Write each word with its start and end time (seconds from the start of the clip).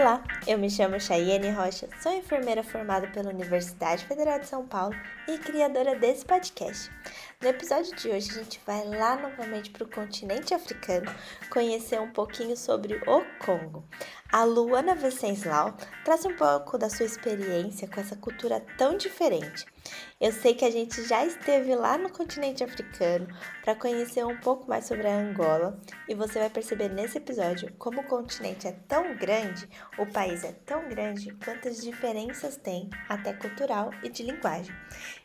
Olá, 0.00 0.24
eu 0.46 0.56
me 0.56 0.70
chamo 0.70 0.98
Chayenne 0.98 1.50
Rocha, 1.50 1.86
sou 2.02 2.10
enfermeira 2.10 2.62
formada 2.62 3.06
pela 3.08 3.28
Universidade 3.28 4.06
Federal 4.06 4.38
de 4.38 4.46
São 4.46 4.66
Paulo 4.66 4.96
e 5.28 5.36
criadora 5.36 5.94
desse 5.94 6.24
podcast. 6.24 6.90
No 7.38 7.46
episódio 7.46 7.94
de 7.94 8.08
hoje, 8.08 8.30
a 8.30 8.42
gente 8.42 8.58
vai 8.66 8.82
lá 8.88 9.16
novamente 9.16 9.68
para 9.68 9.84
o 9.84 9.90
continente 9.90 10.54
africano 10.54 11.14
conhecer 11.50 12.00
um 12.00 12.10
pouquinho 12.10 12.56
sobre 12.56 12.94
o 13.06 13.44
Congo. 13.44 13.84
A 14.32 14.42
Luana 14.42 14.94
Venceslau 14.94 15.76
traz 16.02 16.24
um 16.24 16.34
pouco 16.34 16.78
da 16.78 16.88
sua 16.88 17.04
experiência 17.04 17.86
com 17.86 18.00
essa 18.00 18.16
cultura 18.16 18.64
tão 18.78 18.96
diferente. 18.96 19.66
Eu 20.20 20.32
sei 20.32 20.52
que 20.52 20.66
a 20.66 20.70
gente 20.70 21.02
já 21.04 21.24
esteve 21.24 21.74
lá 21.74 21.96
no 21.96 22.10
continente 22.10 22.62
africano 22.62 23.26
para 23.64 23.74
conhecer 23.74 24.22
um 24.22 24.36
pouco 24.36 24.68
mais 24.68 24.84
sobre 24.84 25.06
a 25.06 25.16
Angola 25.16 25.80
e 26.06 26.14
você 26.14 26.38
vai 26.38 26.50
perceber 26.50 26.90
nesse 26.90 27.16
episódio 27.16 27.72
como 27.78 28.02
o 28.02 28.06
continente 28.06 28.68
é 28.68 28.72
tão 28.86 29.16
grande, 29.16 29.66
o 29.98 30.04
país 30.04 30.44
é 30.44 30.52
tão 30.52 30.86
grande, 30.90 31.34
quantas 31.42 31.80
diferenças 31.80 32.58
tem, 32.58 32.90
até 33.08 33.32
cultural 33.32 33.92
e 34.02 34.10
de 34.10 34.22
linguagem. 34.22 34.74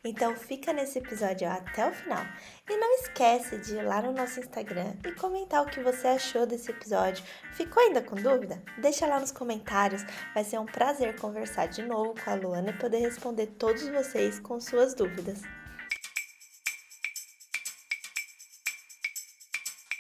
Então 0.01 0.33
fica 0.33 0.71
nesse 0.71 0.99
episódio 0.99 1.49
até 1.49 1.85
o 1.85 1.91
final 1.91 2.25
e 2.69 2.77
não 2.77 2.95
esquece 2.95 3.57
de 3.57 3.75
ir 3.75 3.83
lá 3.83 4.01
no 4.01 4.13
nosso 4.13 4.39
Instagram 4.39 4.93
e 5.05 5.11
comentar 5.11 5.61
o 5.61 5.69
que 5.69 5.81
você 5.81 6.07
achou 6.07 6.45
desse 6.45 6.71
episódio. 6.71 7.21
Ficou 7.51 7.83
ainda 7.83 8.01
com 8.01 8.15
dúvida? 8.15 8.63
Deixa 8.77 9.05
lá 9.05 9.19
nos 9.19 9.33
comentários, 9.33 10.05
vai 10.33 10.45
ser 10.45 10.57
um 10.57 10.65
prazer 10.65 11.19
conversar 11.19 11.67
de 11.67 11.81
novo 11.81 12.15
com 12.23 12.29
a 12.29 12.35
Luana 12.35 12.69
e 12.69 12.79
poder 12.79 12.99
responder 12.99 13.47
todos 13.59 13.85
vocês 13.89 14.39
com 14.39 14.57
suas 14.57 14.84
dúvidas. 14.93 15.41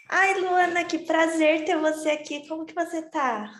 Ai, 0.07 0.39
Luana, 0.39 0.85
que 0.85 0.99
prazer 0.99 1.65
ter 1.65 1.77
você 1.77 2.11
aqui. 2.11 2.47
Como 2.47 2.65
que 2.65 2.73
você 2.73 3.01
tá? 3.01 3.51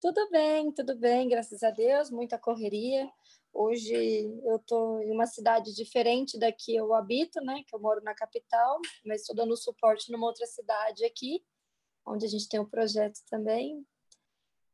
Tudo 0.00 0.28
bem, 0.30 0.70
tudo 0.72 0.96
bem, 0.96 1.28
graças 1.28 1.62
a 1.62 1.70
Deus, 1.70 2.10
muita 2.10 2.38
correria. 2.38 3.10
Hoje 3.52 3.94
eu 4.44 4.56
estou 4.56 5.02
em 5.02 5.10
uma 5.10 5.26
cidade 5.26 5.74
diferente 5.74 6.38
da 6.38 6.52
que 6.52 6.76
eu 6.76 6.92
habito, 6.92 7.40
né? 7.40 7.62
Que 7.66 7.74
eu 7.74 7.80
moro 7.80 8.02
na 8.02 8.14
capital, 8.14 8.78
mas 9.04 9.22
estou 9.22 9.34
dando 9.34 9.56
suporte 9.56 10.12
numa 10.12 10.26
outra 10.26 10.46
cidade 10.46 11.04
aqui, 11.06 11.42
onde 12.06 12.26
a 12.26 12.28
gente 12.28 12.48
tem 12.48 12.60
um 12.60 12.68
projeto 12.68 13.18
também. 13.30 13.82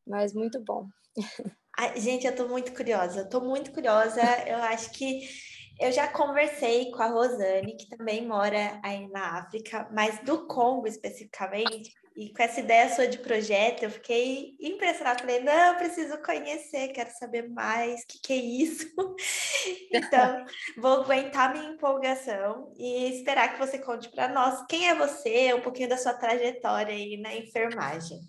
Mas 0.05 0.35
muito 0.35 0.61
bom. 0.61 0.89
Ai, 1.79 1.99
gente, 2.01 2.27
eu 2.27 2.33
estou 2.33 2.49
muito 2.49 2.75
curiosa. 2.75 3.23
Estou 3.23 3.41
muito 3.41 3.73
curiosa. 3.73 4.21
Eu 4.47 4.59
acho 4.59 4.91
que 4.93 5.29
eu 5.78 5.91
já 5.92 6.09
conversei 6.09 6.91
com 6.91 7.03
a 7.03 7.06
Rosane, 7.06 7.77
que 7.77 7.89
também 7.89 8.27
mora 8.27 8.81
aí 8.83 9.09
na 9.09 9.39
África, 9.39 9.89
mas 9.92 10.19
do 10.20 10.47
Congo 10.47 10.87
especificamente. 10.87 11.92
E 12.14 12.31
com 12.33 12.42
essa 12.42 12.61
ideia 12.61 12.95
sua 12.95 13.06
de 13.06 13.19
projeto, 13.19 13.84
eu 13.84 13.91
fiquei 13.91 14.55
impressionada. 14.61 15.20
Falei, 15.20 15.41
não, 15.41 15.73
eu 15.73 15.77
preciso 15.77 16.23
conhecer, 16.23 16.89
quero 16.89 17.11
saber 17.11 17.48
mais, 17.48 18.03
o 18.03 18.06
que, 18.06 18.19
que 18.20 18.33
é 18.34 18.37
isso? 18.37 18.87
então, 19.91 20.45
vou 20.77 21.03
aguentar 21.03 21.53
minha 21.53 21.73
empolgação 21.73 22.70
e 22.77 23.11
esperar 23.14 23.53
que 23.53 23.59
você 23.59 23.79
conte 23.79 24.11
para 24.11 24.29
nós 24.29 24.64
quem 24.67 24.89
é 24.89 24.95
você, 24.95 25.55
um 25.55 25.62
pouquinho 25.62 25.89
da 25.89 25.97
sua 25.97 26.12
trajetória 26.12 26.95
aí 26.95 27.17
na 27.17 27.34
enfermagem. 27.34 28.20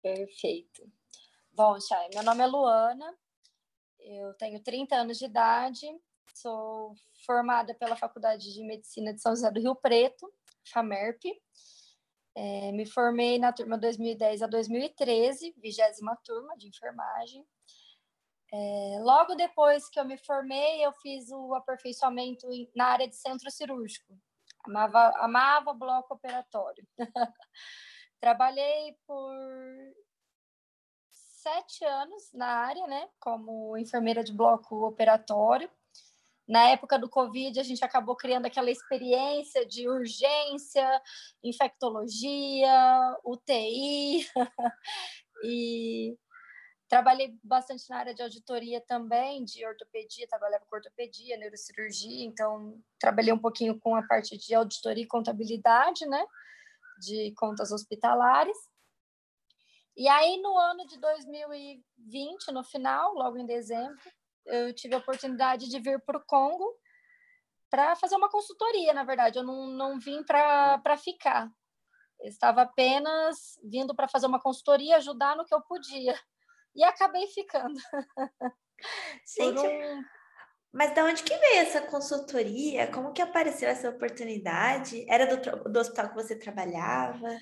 Perfeito. 0.00 0.88
Bom, 1.52 1.78
Chay, 1.80 2.08
meu 2.14 2.22
nome 2.22 2.42
é 2.42 2.46
Luana, 2.46 3.14
eu 3.98 4.32
tenho 4.34 4.62
30 4.62 4.94
anos 4.94 5.18
de 5.18 5.26
idade, 5.26 5.86
sou 6.34 6.94
formada 7.24 7.74
pela 7.74 7.96
Faculdade 7.96 8.52
de 8.52 8.64
Medicina 8.64 9.12
de 9.12 9.20
São 9.20 9.32
José 9.32 9.50
do 9.50 9.60
Rio 9.60 9.74
Preto, 9.74 10.32
FAMERP, 10.72 11.24
é, 12.34 12.72
me 12.72 12.86
formei 12.86 13.38
na 13.38 13.52
turma 13.52 13.76
2010 13.76 14.42
a 14.42 14.46
2013, 14.46 15.54
vigésima 15.58 16.16
turma 16.24 16.56
de 16.56 16.68
enfermagem. 16.68 17.44
É, 18.52 18.98
logo 19.00 19.34
depois 19.34 19.88
que 19.88 19.98
eu 19.98 20.04
me 20.04 20.16
formei, 20.16 20.84
eu 20.84 20.92
fiz 20.92 21.30
o 21.30 21.54
aperfeiçoamento 21.54 22.46
na 22.74 22.86
área 22.86 23.08
de 23.08 23.16
centro 23.16 23.50
cirúrgico. 23.50 24.18
Amava, 24.64 25.12
amava 25.18 25.72
bloco 25.72 26.14
operatório. 26.14 26.86
Trabalhei 28.20 28.96
por 29.06 29.34
sete 31.10 31.84
anos 31.84 32.32
na 32.34 32.46
área, 32.46 32.86
né, 32.86 33.08
como 33.18 33.76
enfermeira 33.76 34.22
de 34.22 34.32
bloco 34.32 34.86
operatório. 34.86 35.70
Na 36.50 36.68
época 36.70 36.98
do 36.98 37.08
Covid, 37.08 37.60
a 37.60 37.62
gente 37.62 37.84
acabou 37.84 38.16
criando 38.16 38.46
aquela 38.46 38.72
experiência 38.72 39.64
de 39.64 39.88
urgência, 39.88 41.00
infectologia, 41.44 43.16
UTI, 43.24 44.26
e 45.44 46.18
trabalhei 46.88 47.38
bastante 47.44 47.88
na 47.88 47.98
área 47.98 48.12
de 48.12 48.20
auditoria 48.20 48.80
também, 48.80 49.44
de 49.44 49.64
ortopedia, 49.64 50.26
trabalhava 50.26 50.66
com 50.68 50.74
ortopedia, 50.74 51.36
neurocirurgia, 51.36 52.24
então 52.26 52.82
trabalhei 52.98 53.32
um 53.32 53.38
pouquinho 53.38 53.78
com 53.78 53.94
a 53.94 54.02
parte 54.02 54.36
de 54.36 54.52
auditoria 54.52 55.04
e 55.04 55.06
contabilidade, 55.06 56.04
né, 56.04 56.26
de 57.00 57.32
contas 57.36 57.70
hospitalares. 57.70 58.58
E 59.96 60.08
aí, 60.08 60.36
no 60.42 60.58
ano 60.58 60.84
de 60.84 60.98
2020, 60.98 62.50
no 62.50 62.64
final, 62.64 63.14
logo 63.14 63.38
em 63.38 63.46
dezembro, 63.46 63.96
eu 64.50 64.74
tive 64.74 64.94
a 64.94 64.98
oportunidade 64.98 65.68
de 65.68 65.80
vir 65.80 66.00
para 66.00 66.18
o 66.18 66.24
Congo 66.24 66.76
para 67.70 67.94
fazer 67.94 68.16
uma 68.16 68.28
consultoria, 68.28 68.92
na 68.92 69.04
verdade. 69.04 69.38
Eu 69.38 69.44
não, 69.44 69.66
não 69.66 69.98
vim 69.98 70.22
para 70.24 70.96
ficar. 70.96 71.50
Eu 72.20 72.28
estava 72.28 72.62
apenas 72.62 73.58
vindo 73.62 73.94
para 73.94 74.08
fazer 74.08 74.26
uma 74.26 74.40
consultoria, 74.40 74.96
ajudar 74.96 75.36
no 75.36 75.44
que 75.44 75.54
eu 75.54 75.62
podia. 75.62 76.18
E 76.74 76.84
acabei 76.84 77.26
ficando. 77.28 77.78
Gente, 79.38 79.66
um... 79.66 80.04
mas 80.72 80.92
de 80.92 81.00
onde 81.00 81.22
que 81.22 81.36
veio 81.36 81.60
essa 81.60 81.80
consultoria? 81.82 82.90
Como 82.92 83.12
que 83.12 83.22
apareceu 83.22 83.68
essa 83.68 83.88
oportunidade? 83.88 85.06
Era 85.08 85.26
do, 85.26 85.70
do 85.70 85.80
hospital 85.80 86.08
que 86.08 86.14
você 86.14 86.36
trabalhava? 86.36 87.38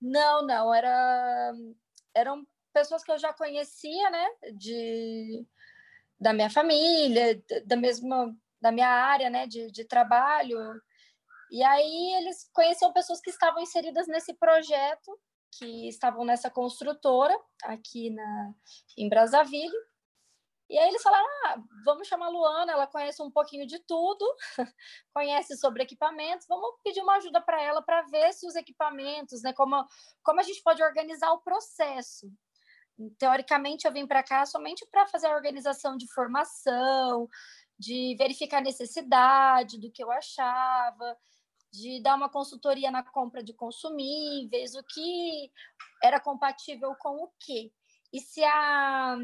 Não, 0.00 0.46
não. 0.46 0.72
Era, 0.72 1.52
eram 2.14 2.46
pessoas 2.72 3.02
que 3.02 3.10
eu 3.10 3.18
já 3.18 3.32
conhecia, 3.32 4.10
né? 4.10 4.26
De 4.54 5.46
da 6.18 6.32
minha 6.32 6.50
família, 6.50 7.42
da 7.64 7.76
mesma 7.76 8.34
da 8.60 8.72
minha 8.72 8.88
área, 8.88 9.30
né, 9.30 9.46
de, 9.46 9.70
de 9.70 9.84
trabalho. 9.84 10.58
E 11.50 11.62
aí 11.62 12.14
eles 12.16 12.48
conheciam 12.52 12.92
pessoas 12.92 13.20
que 13.20 13.30
estavam 13.30 13.62
inseridas 13.62 14.08
nesse 14.08 14.34
projeto, 14.34 15.18
que 15.52 15.88
estavam 15.88 16.24
nessa 16.24 16.50
construtora 16.50 17.38
aqui 17.64 18.10
na 18.10 18.54
em 18.96 19.08
Brazzaville. 19.08 19.76
E 20.68 20.76
aí 20.76 20.88
eles 20.88 21.02
falaram: 21.02 21.26
ah, 21.44 21.62
vamos 21.84 22.08
chamar 22.08 22.26
a 22.26 22.30
Luana, 22.30 22.72
ela 22.72 22.86
conhece 22.88 23.22
um 23.22 23.30
pouquinho 23.30 23.66
de 23.66 23.78
tudo, 23.80 24.24
conhece 25.14 25.56
sobre 25.56 25.84
equipamentos, 25.84 26.46
vamos 26.48 26.80
pedir 26.82 27.00
uma 27.02 27.16
ajuda 27.16 27.40
para 27.40 27.62
ela 27.62 27.82
para 27.82 28.02
ver 28.02 28.32
se 28.32 28.46
os 28.48 28.56
equipamentos, 28.56 29.42
né, 29.42 29.52
como, 29.52 29.86
como 30.24 30.40
a 30.40 30.42
gente 30.42 30.62
pode 30.62 30.82
organizar 30.82 31.30
o 31.32 31.40
processo 31.40 32.28
teoricamente 33.18 33.86
eu 33.86 33.92
vim 33.92 34.06
para 34.06 34.22
cá 34.22 34.44
somente 34.46 34.86
para 34.90 35.06
fazer 35.06 35.26
a 35.26 35.34
organização 35.34 35.96
de 35.96 36.12
formação, 36.12 37.28
de 37.78 38.14
verificar 38.18 38.58
a 38.58 38.62
necessidade 38.62 39.78
do 39.78 39.90
que 39.90 40.02
eu 40.02 40.10
achava, 40.10 41.16
de 41.72 42.00
dar 42.02 42.16
uma 42.16 42.28
consultoria 42.28 42.90
na 42.90 43.02
compra 43.02 43.42
de 43.42 43.52
consumíveis, 43.52 44.74
o 44.74 44.82
que 44.82 45.50
era 46.02 46.18
compatível 46.18 46.94
com 46.96 47.24
o 47.24 47.30
quê. 47.38 47.70
E 48.12 48.20
se 48.20 48.42
a, 48.42 49.18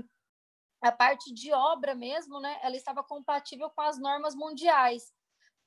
a 0.83 0.93
parte 0.93 1.33
de 1.33 1.53
obra 1.53 1.95
mesmo, 1.95 2.41
né, 2.41 2.59
ela 2.63 2.77
estava 2.77 3.03
compatível 3.03 3.71
com 3.71 3.81
as 3.81 3.99
normas 3.99 4.35
mundiais. 4.35 5.13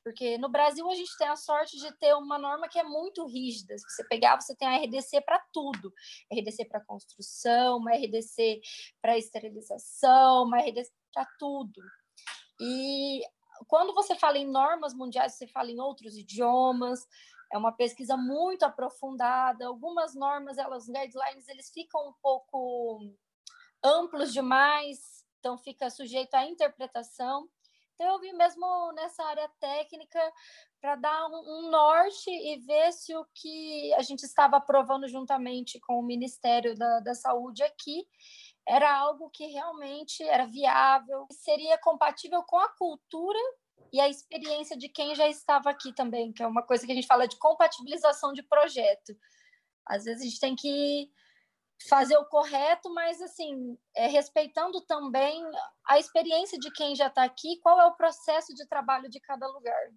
Porque 0.06 0.38
no 0.38 0.48
Brasil 0.48 0.88
a 0.88 0.94
gente 0.94 1.18
tem 1.18 1.28
a 1.28 1.36
sorte 1.36 1.80
de 1.80 1.92
ter 1.98 2.14
uma 2.14 2.38
norma 2.38 2.70
que 2.70 2.78
é 2.78 2.84
muito 2.84 3.26
rígida. 3.26 3.76
Se 3.76 3.90
você 3.90 4.04
pegar, 4.08 4.40
você 4.40 4.56
tem 4.56 4.68
a 4.68 4.78
RDC 4.78 5.20
para 5.22 5.44
tudo. 5.52 5.92
RDC 6.32 6.66
para 6.66 6.86
construção, 6.86 7.78
uma 7.78 7.92
RDC 7.92 8.62
para 9.02 9.18
esterilização, 9.18 10.44
uma 10.44 10.60
RDC 10.60 10.92
para 11.12 11.26
tudo. 11.40 11.82
E 12.62 13.24
quando 13.68 13.96
você 13.96 14.14
fala 14.14 14.38
em 14.38 14.46
normas 14.46 14.94
mundiais, 14.94 15.34
você 15.34 15.48
fala 15.48 15.72
em 15.72 15.80
outros 15.80 16.16
idiomas, 16.16 17.00
é 17.52 17.58
uma 17.58 17.72
pesquisa 17.72 18.16
muito 18.16 18.62
aprofundada. 18.62 19.66
Algumas 19.66 20.14
normas, 20.14 20.60
elas 20.60 20.86
guidelines, 20.86 21.48
eles 21.48 21.72
ficam 21.74 22.10
um 22.10 22.14
pouco 22.22 23.00
amplos 23.84 24.32
demais, 24.32 25.26
então 25.40 25.58
fica 25.58 25.90
sujeito 25.90 26.36
à 26.36 26.46
interpretação. 26.46 27.50
Então, 27.96 28.14
eu 28.14 28.20
vim 28.20 28.34
mesmo 28.34 28.92
nessa 28.94 29.24
área 29.24 29.50
técnica 29.60 30.20
para 30.82 30.96
dar 30.98 31.28
um, 31.28 31.66
um, 31.66 31.70
norte 31.70 32.30
e 32.30 32.60
ver 32.60 32.92
se 32.92 33.16
o 33.16 33.26
que 33.34 33.94
a 33.94 34.02
gente 34.02 34.24
estava 34.24 34.58
aprovando 34.58 35.08
juntamente 35.08 35.80
com 35.80 36.00
o 36.00 36.06
Ministério 36.06 36.76
da, 36.78 37.00
da 37.00 37.14
Saúde 37.14 37.64
aqui 37.64 38.06
era 38.68 38.94
algo 38.98 39.30
que 39.30 39.46
realmente 39.46 40.24
era 40.24 40.46
viável, 40.46 41.26
seria 41.32 41.78
compatível 41.78 42.44
com 42.44 42.58
a 42.58 42.70
cultura 42.70 43.40
e 43.94 44.00
a 44.00 44.10
experiência 44.10 44.76
de 44.76 44.90
quem 44.90 45.16
já 45.16 45.28
estava 45.30 45.70
aqui 45.70 45.94
também, 45.94 46.34
que 46.34 46.44
é 46.44 46.48
uma 46.48 46.64
coisa 46.64 46.86
que 46.86 46.92
a 46.92 46.96
gente 46.96 47.08
fala 47.08 47.28
de 47.28 47.38
compatibilização 47.38 48.34
de 48.34 48.44
projeto. 48.44 49.16
Às 49.86 50.04
vezes 50.04 50.22
a 50.22 50.26
gente 50.26 50.40
tem 50.40 50.56
que 50.56 51.10
fazer 51.88 52.18
o 52.18 52.26
correto, 52.26 52.94
mas 52.94 53.22
assim, 53.22 53.78
é, 53.96 54.08
respeitando 54.08 54.82
também 54.82 55.44
a 55.88 56.00
experiência 56.00 56.58
de 56.58 56.72
quem 56.72 56.96
já 56.96 57.08
está 57.08 57.24
aqui, 57.24 57.60
qual 57.62 57.80
é 57.80 57.86
o 57.86 57.96
processo 57.96 58.54
de 58.54 58.66
trabalho 58.68 59.10
de 59.10 59.20
cada 59.20 59.48
lugar. 59.48 59.90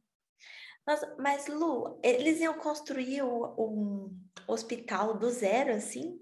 Nossa, 0.86 1.14
mas 1.19 1.46
Lu, 1.46 2.00
eles 2.02 2.40
iam 2.40 2.54
construir 2.54 3.22
um 3.22 4.10
hospital 4.46 5.14
do 5.14 5.30
zero, 5.30 5.75
assim? 5.75 6.19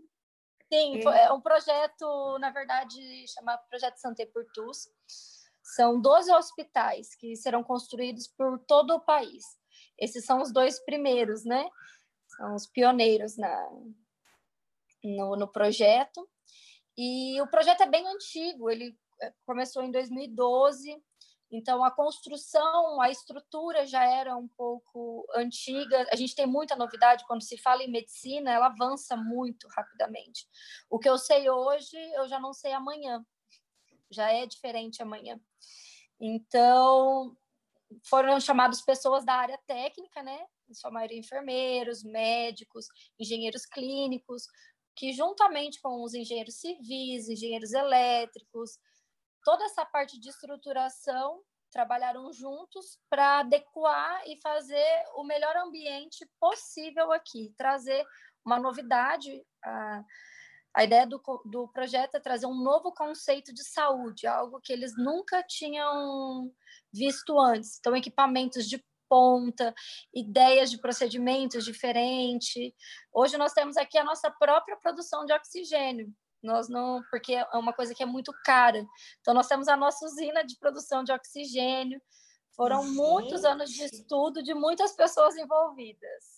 Sim, 0.72 1.00
é 1.08 1.32
um 1.32 1.40
projeto, 1.40 2.38
na 2.40 2.50
verdade, 2.50 3.00
chamado 3.28 3.60
Projeto 3.68 3.98
Santé 3.98 4.26
por. 4.26 4.44
São 5.62 6.00
12 6.00 6.32
hospitais 6.32 7.14
que 7.14 7.36
serão 7.36 7.62
construídos 7.62 8.26
por 8.26 8.58
todo 8.66 8.94
o 8.94 9.00
país. 9.00 9.44
Esses 9.98 10.24
são 10.24 10.42
os 10.42 10.52
dois 10.52 10.80
primeiros, 10.84 11.44
né? 11.44 11.68
São 12.36 12.54
os 12.54 12.66
pioneiros 12.66 13.36
na, 13.36 13.68
no, 15.06 15.36
no 15.36 15.48
projeto. 15.48 16.28
E 16.96 17.40
o 17.40 17.46
projeto 17.48 17.82
é 17.82 17.86
bem 17.86 18.06
antigo, 18.08 18.70
ele 18.70 18.96
é, 19.20 19.32
começou 19.46 19.82
em 19.82 19.90
2012, 19.90 20.96
então 21.50 21.84
a 21.84 21.90
construção, 21.90 23.00
a 23.00 23.10
estrutura 23.10 23.86
já 23.86 24.04
era 24.04 24.36
um 24.36 24.48
pouco 24.48 25.26
antiga. 25.34 26.06
A 26.12 26.16
gente 26.16 26.34
tem 26.34 26.46
muita 26.46 26.74
novidade 26.74 27.24
quando 27.26 27.42
se 27.42 27.56
fala 27.58 27.82
em 27.82 27.90
medicina, 27.90 28.50
ela 28.50 28.66
avança 28.66 29.16
muito 29.16 29.68
rapidamente. 29.68 30.46
O 30.90 30.98
que 30.98 31.08
eu 31.08 31.18
sei 31.18 31.48
hoje, 31.48 31.96
eu 32.14 32.26
já 32.26 32.40
não 32.40 32.52
sei 32.52 32.72
amanhã. 32.72 33.24
Já 34.10 34.32
é 34.32 34.46
diferente 34.46 35.02
amanhã. 35.02 35.38
Então, 36.18 37.36
foram 38.04 38.40
chamados 38.40 38.80
pessoas 38.80 39.24
da 39.24 39.34
área 39.34 39.58
técnica, 39.66 40.22
né? 40.22 40.46
Em 40.68 40.74
sua 40.74 40.90
maioria 40.90 41.18
enfermeiros, 41.18 42.02
médicos, 42.02 42.86
engenheiros 43.18 43.64
clínicos, 43.66 44.48
que 44.96 45.12
juntamente 45.12 45.80
com 45.80 46.02
os 46.02 46.14
engenheiros 46.14 46.56
civis, 46.56 47.28
engenheiros 47.28 47.72
elétricos, 47.72 48.78
toda 49.44 49.64
essa 49.64 49.84
parte 49.84 50.18
de 50.18 50.30
estruturação 50.30 51.42
trabalharam 51.70 52.32
juntos 52.32 52.98
para 53.10 53.40
adequar 53.40 54.22
e 54.26 54.40
fazer 54.40 55.04
o 55.14 55.24
melhor 55.24 55.54
ambiente 55.58 56.26
possível 56.40 57.12
aqui, 57.12 57.52
trazer 57.58 58.04
uma 58.44 58.58
novidade. 58.58 59.44
A, 59.62 60.04
a 60.74 60.84
ideia 60.84 61.06
do, 61.06 61.20
do 61.44 61.68
projeto 61.68 62.16
é 62.16 62.20
trazer 62.20 62.46
um 62.46 62.62
novo 62.62 62.92
conceito 62.92 63.52
de 63.52 63.64
saúde, 63.64 64.26
algo 64.26 64.60
que 64.60 64.72
eles 64.72 64.96
nunca 64.96 65.42
tinham 65.42 66.50
visto 66.92 67.38
antes. 67.38 67.78
Então, 67.78 67.94
equipamentos 67.94 68.66
de 68.66 68.82
ponta, 69.08 69.74
ideias 70.14 70.70
de 70.70 70.78
procedimentos 70.78 71.64
diferentes. 71.64 72.72
Hoje 73.12 73.36
nós 73.36 73.52
temos 73.52 73.76
aqui 73.76 73.98
a 73.98 74.04
nossa 74.04 74.30
própria 74.30 74.76
produção 74.76 75.24
de 75.24 75.32
oxigênio. 75.32 76.12
Nós 76.42 76.68
não, 76.68 77.02
porque 77.10 77.34
é 77.34 77.44
uma 77.54 77.72
coisa 77.72 77.94
que 77.94 78.02
é 78.02 78.06
muito 78.06 78.32
cara. 78.44 78.84
Então 79.20 79.34
nós 79.34 79.48
temos 79.48 79.68
a 79.68 79.76
nossa 79.76 80.04
usina 80.04 80.44
de 80.44 80.56
produção 80.58 81.02
de 81.02 81.12
oxigênio. 81.12 82.00
Foram 82.54 82.82
Gente. 82.82 82.96
muitos 82.96 83.44
anos 83.44 83.70
de 83.70 83.84
estudo 83.84 84.42
de 84.42 84.54
muitas 84.54 84.92
pessoas 84.92 85.36
envolvidas. 85.36 86.36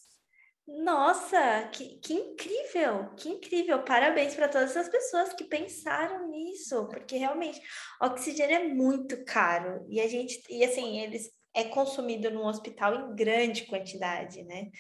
Nossa, 0.66 1.66
que, 1.72 1.96
que 1.98 2.12
incrível, 2.12 3.08
que 3.16 3.30
incrível. 3.30 3.82
Parabéns 3.84 4.34
para 4.34 4.48
todas 4.48 4.70
essas 4.70 4.88
pessoas 4.88 5.32
que 5.32 5.44
pensaram 5.44 6.28
nisso, 6.28 6.86
porque 6.88 7.16
realmente 7.16 7.60
oxigênio 8.02 8.54
é 8.54 8.68
muito 8.68 9.24
caro 9.24 9.86
e 9.88 9.98
a 9.98 10.06
gente 10.06 10.42
e 10.50 10.62
assim, 10.62 11.00
eles 11.00 11.30
é 11.58 11.64
consumido 11.64 12.30
num 12.30 12.46
hospital 12.46 12.94
em 12.94 13.16
grande 13.16 13.66
quantidade, 13.66 14.42
né? 14.44 14.70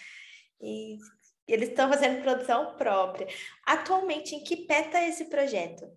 E 0.60 0.98
eles 1.46 1.70
estão 1.70 1.88
fazendo 1.88 2.22
produção 2.22 2.76
própria. 2.76 3.26
Atualmente, 3.66 4.34
em 4.34 4.44
que 4.44 4.56
pé 4.58 4.86
está 4.86 5.02
esse 5.02 5.24
projeto? 5.24 5.90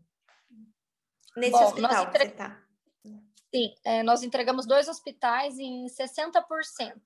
Nesse 1.37 1.51
Bom, 1.51 1.63
hospital 1.63 2.03
entre... 2.05 2.11
que 2.11 2.17
você 2.17 2.31
está? 2.31 2.63
Sim, 3.53 3.75
é, 3.83 4.01
nós 4.01 4.23
entregamos 4.23 4.65
dois 4.65 4.87
hospitais 4.87 5.59
em 5.59 5.85
60%, 5.85 6.43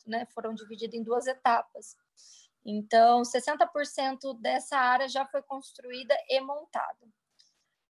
né? 0.06 0.28
Foram 0.34 0.54
divididos 0.54 0.96
em 0.96 1.04
duas 1.04 1.28
etapas. 1.28 1.98
Então, 2.64 3.24
60% 3.24 4.40
dessa 4.40 4.78
área 4.78 5.08
já 5.10 5.26
foi 5.26 5.42
construída 5.42 6.16
e 6.30 6.40
montada. 6.40 7.08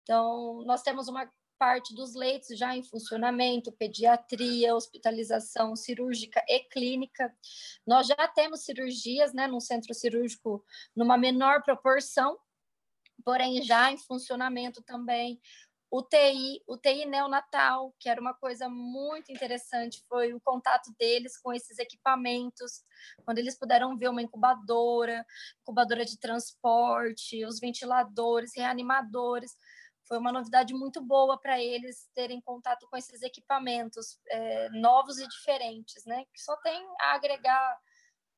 Então, 0.04 0.64
nós 0.66 0.82
temos 0.82 1.08
uma 1.08 1.32
parte 1.62 1.94
dos 1.94 2.16
leitos 2.16 2.58
já 2.58 2.76
em 2.76 2.82
funcionamento, 2.82 3.72
pediatria, 3.72 4.76
hospitalização 4.76 5.76
cirúrgica 5.76 6.44
e 6.48 6.62
clínica. 6.62 7.32
Nós 7.86 8.08
já 8.08 8.28
temos 8.30 8.62
cirurgias, 8.62 9.32
né, 9.32 9.46
no 9.46 9.62
centro 9.62 9.94
cirúrgico 9.94 10.66
numa 10.96 11.20
menor 11.20 11.62
proporção, 11.62 12.36
porém 13.24 13.62
já 13.62 13.92
em 13.92 13.98
funcionamento 14.00 14.82
também. 14.82 15.40
UTI, 15.92 16.64
UTI 16.68 17.06
neonatal, 17.06 17.94
que 18.00 18.10
era 18.10 18.20
uma 18.20 18.34
coisa 18.34 18.68
muito 18.68 19.32
interessante, 19.32 20.04
foi 20.10 20.34
o 20.34 20.42
contato 20.42 20.92
deles 20.98 21.38
com 21.40 21.54
esses 21.54 21.78
equipamentos, 21.78 22.82
quando 23.24 23.38
eles 23.38 23.60
puderam 23.60 23.96
ver 23.96 24.10
uma 24.10 24.24
incubadora, 24.24 25.24
incubadora 25.62 26.06
de 26.06 26.18
transporte, 26.18 27.46
os 27.46 27.60
ventiladores, 27.60 28.54
reanimadores, 28.56 29.52
foi 30.12 30.18
uma 30.18 30.34
novidade 30.34 30.74
muito 30.74 31.00
boa 31.00 31.40
para 31.40 31.64
eles 31.64 32.10
terem 32.14 32.42
contato 32.42 32.86
com 32.90 32.98
esses 32.98 33.22
equipamentos 33.22 34.20
é, 34.28 34.70
novos 34.72 35.18
e 35.20 35.26
diferentes, 35.26 36.04
né? 36.04 36.26
Que 36.34 36.42
só 36.42 36.58
tem 36.58 36.86
a 37.00 37.14
agregar 37.14 37.80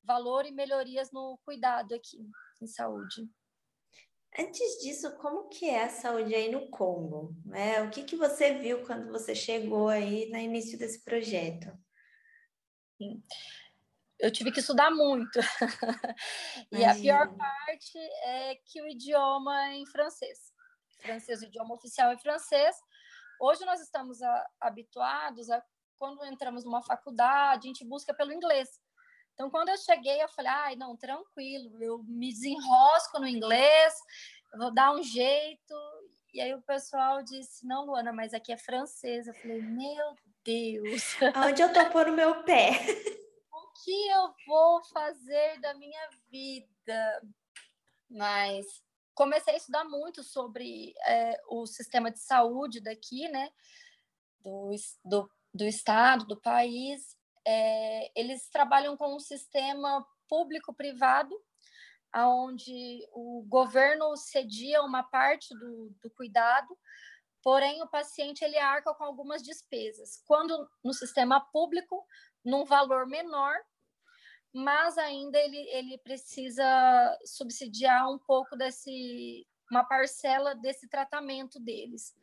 valor 0.03 0.45
e 0.45 0.51
melhorias 0.51 1.11
no 1.11 1.39
cuidado 1.43 1.95
aqui 1.95 2.29
em 2.61 2.67
saúde. 2.67 3.27
Antes 4.37 4.83
disso, 4.83 5.17
como 5.17 5.49
que 5.49 5.67
é 5.67 5.85
a 5.85 5.89
saúde 5.89 6.35
aí 6.35 6.51
no 6.51 6.69
Congo? 6.69 7.35
Né? 7.43 7.81
O 7.81 7.89
que, 7.89 8.03
que 8.03 8.15
você 8.15 8.53
viu 8.53 8.85
quando 8.85 9.11
você 9.11 9.33
chegou 9.33 9.87
aí 9.87 10.29
no 10.29 10.37
início 10.37 10.77
desse 10.77 11.03
projeto? 11.03 11.75
Sim. 12.99 13.23
Eu 14.19 14.31
tive 14.31 14.51
que 14.51 14.59
estudar 14.59 14.91
muito. 14.91 15.39
e 16.71 16.85
a 16.85 16.93
pior 16.93 17.35
parte 17.35 17.97
é 17.97 18.57
que 18.63 18.79
o 18.79 18.87
idioma 18.87 19.69
é 19.69 19.77
em 19.77 19.87
francês 19.87 20.52
francês, 21.03 21.41
o 21.41 21.45
idioma 21.45 21.75
oficial 21.75 22.11
é 22.11 22.17
francês. 22.17 22.75
Hoje 23.39 23.65
nós 23.65 23.81
estamos 23.81 24.21
a, 24.21 24.49
habituados 24.59 25.49
a, 25.49 25.61
quando 25.97 26.25
entramos 26.25 26.63
numa 26.63 26.81
faculdade, 26.81 27.67
a 27.67 27.67
gente 27.67 27.85
busca 27.85 28.13
pelo 28.13 28.33
inglês. 28.33 28.69
Então, 29.33 29.49
quando 29.49 29.69
eu 29.69 29.77
cheguei, 29.77 30.21
eu 30.21 30.29
falei, 30.29 30.51
ai, 30.51 30.75
não, 30.75 30.95
tranquilo, 30.95 31.81
eu 31.81 32.03
me 32.03 32.29
desenrosco 32.29 33.19
no 33.19 33.27
inglês, 33.27 33.93
vou 34.57 34.73
dar 34.73 34.93
um 34.93 35.03
jeito. 35.03 35.73
E 36.33 36.41
aí 36.41 36.53
o 36.53 36.61
pessoal 36.61 37.21
disse, 37.23 37.65
não, 37.65 37.85
Luana, 37.85 38.13
mas 38.13 38.33
aqui 38.33 38.51
é 38.51 38.57
francês. 38.57 39.27
Eu 39.27 39.33
falei, 39.35 39.61
meu 39.61 40.15
Deus. 40.43 41.15
Onde 41.47 41.61
eu 41.61 41.73
tô 41.73 41.89
pôr 41.89 42.07
o 42.09 42.13
meu 42.13 42.43
pé? 42.43 42.71
O 43.51 43.83
que 43.83 44.07
eu 44.09 44.33
vou 44.47 44.83
fazer 44.85 45.59
da 45.61 45.73
minha 45.73 46.09
vida? 46.29 47.21
Mas 48.09 48.65
comecei 49.13 49.53
a 49.53 49.57
estudar 49.57 49.83
muito 49.83 50.23
sobre 50.23 50.93
é, 51.05 51.39
o 51.47 51.65
sistema 51.65 52.11
de 52.11 52.19
saúde 52.19 52.81
daqui, 52.81 53.27
né, 53.29 53.49
do, 54.39 54.71
do, 55.03 55.31
do 55.53 55.65
estado, 55.65 56.25
do 56.25 56.39
país. 56.39 57.17
É, 57.45 58.11
eles 58.19 58.49
trabalham 58.49 58.95
com 58.97 59.15
um 59.15 59.19
sistema 59.19 60.05
público-privado, 60.27 61.35
onde 62.15 63.07
o 63.11 63.43
governo 63.47 64.15
cedia 64.15 64.83
uma 64.83 65.03
parte 65.03 65.53
do, 65.55 65.89
do 66.01 66.09
cuidado, 66.11 66.77
porém 67.41 67.81
o 67.81 67.89
paciente 67.89 68.43
ele 68.43 68.57
arca 68.57 68.93
com 68.93 69.03
algumas 69.03 69.41
despesas. 69.41 70.21
Quando 70.25 70.69
no 70.83 70.93
sistema 70.93 71.41
público, 71.51 72.05
num 72.43 72.65
valor 72.65 73.07
menor, 73.07 73.55
mas 74.53 74.97
ainda 74.97 75.37
ele, 75.39 75.57
ele 75.69 75.97
precisa 75.97 76.63
subsidiar 77.25 78.09
um 78.09 78.19
pouco 78.19 78.55
desse 78.55 79.47
uma 79.71 79.83
parcela 79.83 80.53
desse 80.53 80.87
tratamento 80.87 81.59
deles. 81.59 82.13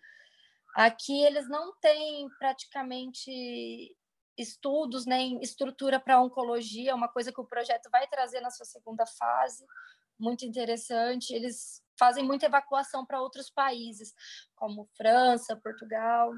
Aqui 0.76 1.24
eles 1.24 1.48
não 1.48 1.74
têm 1.80 2.28
praticamente 2.38 3.96
estudos 4.38 5.04
nem 5.04 5.40
estrutura 5.40 5.98
para 5.98 6.20
oncologia, 6.20 6.94
uma 6.94 7.08
coisa 7.08 7.32
que 7.32 7.40
o 7.40 7.46
projeto 7.46 7.90
vai 7.90 8.06
trazer 8.06 8.40
na 8.40 8.50
sua 8.50 8.64
segunda 8.64 9.04
fase, 9.04 9.66
muito 10.16 10.44
interessante. 10.46 11.34
Eles 11.34 11.82
fazem 11.98 12.24
muita 12.24 12.46
evacuação 12.46 13.04
para 13.04 13.20
outros 13.20 13.50
países, 13.50 14.14
como 14.54 14.88
França, 14.96 15.56
Portugal 15.56 16.32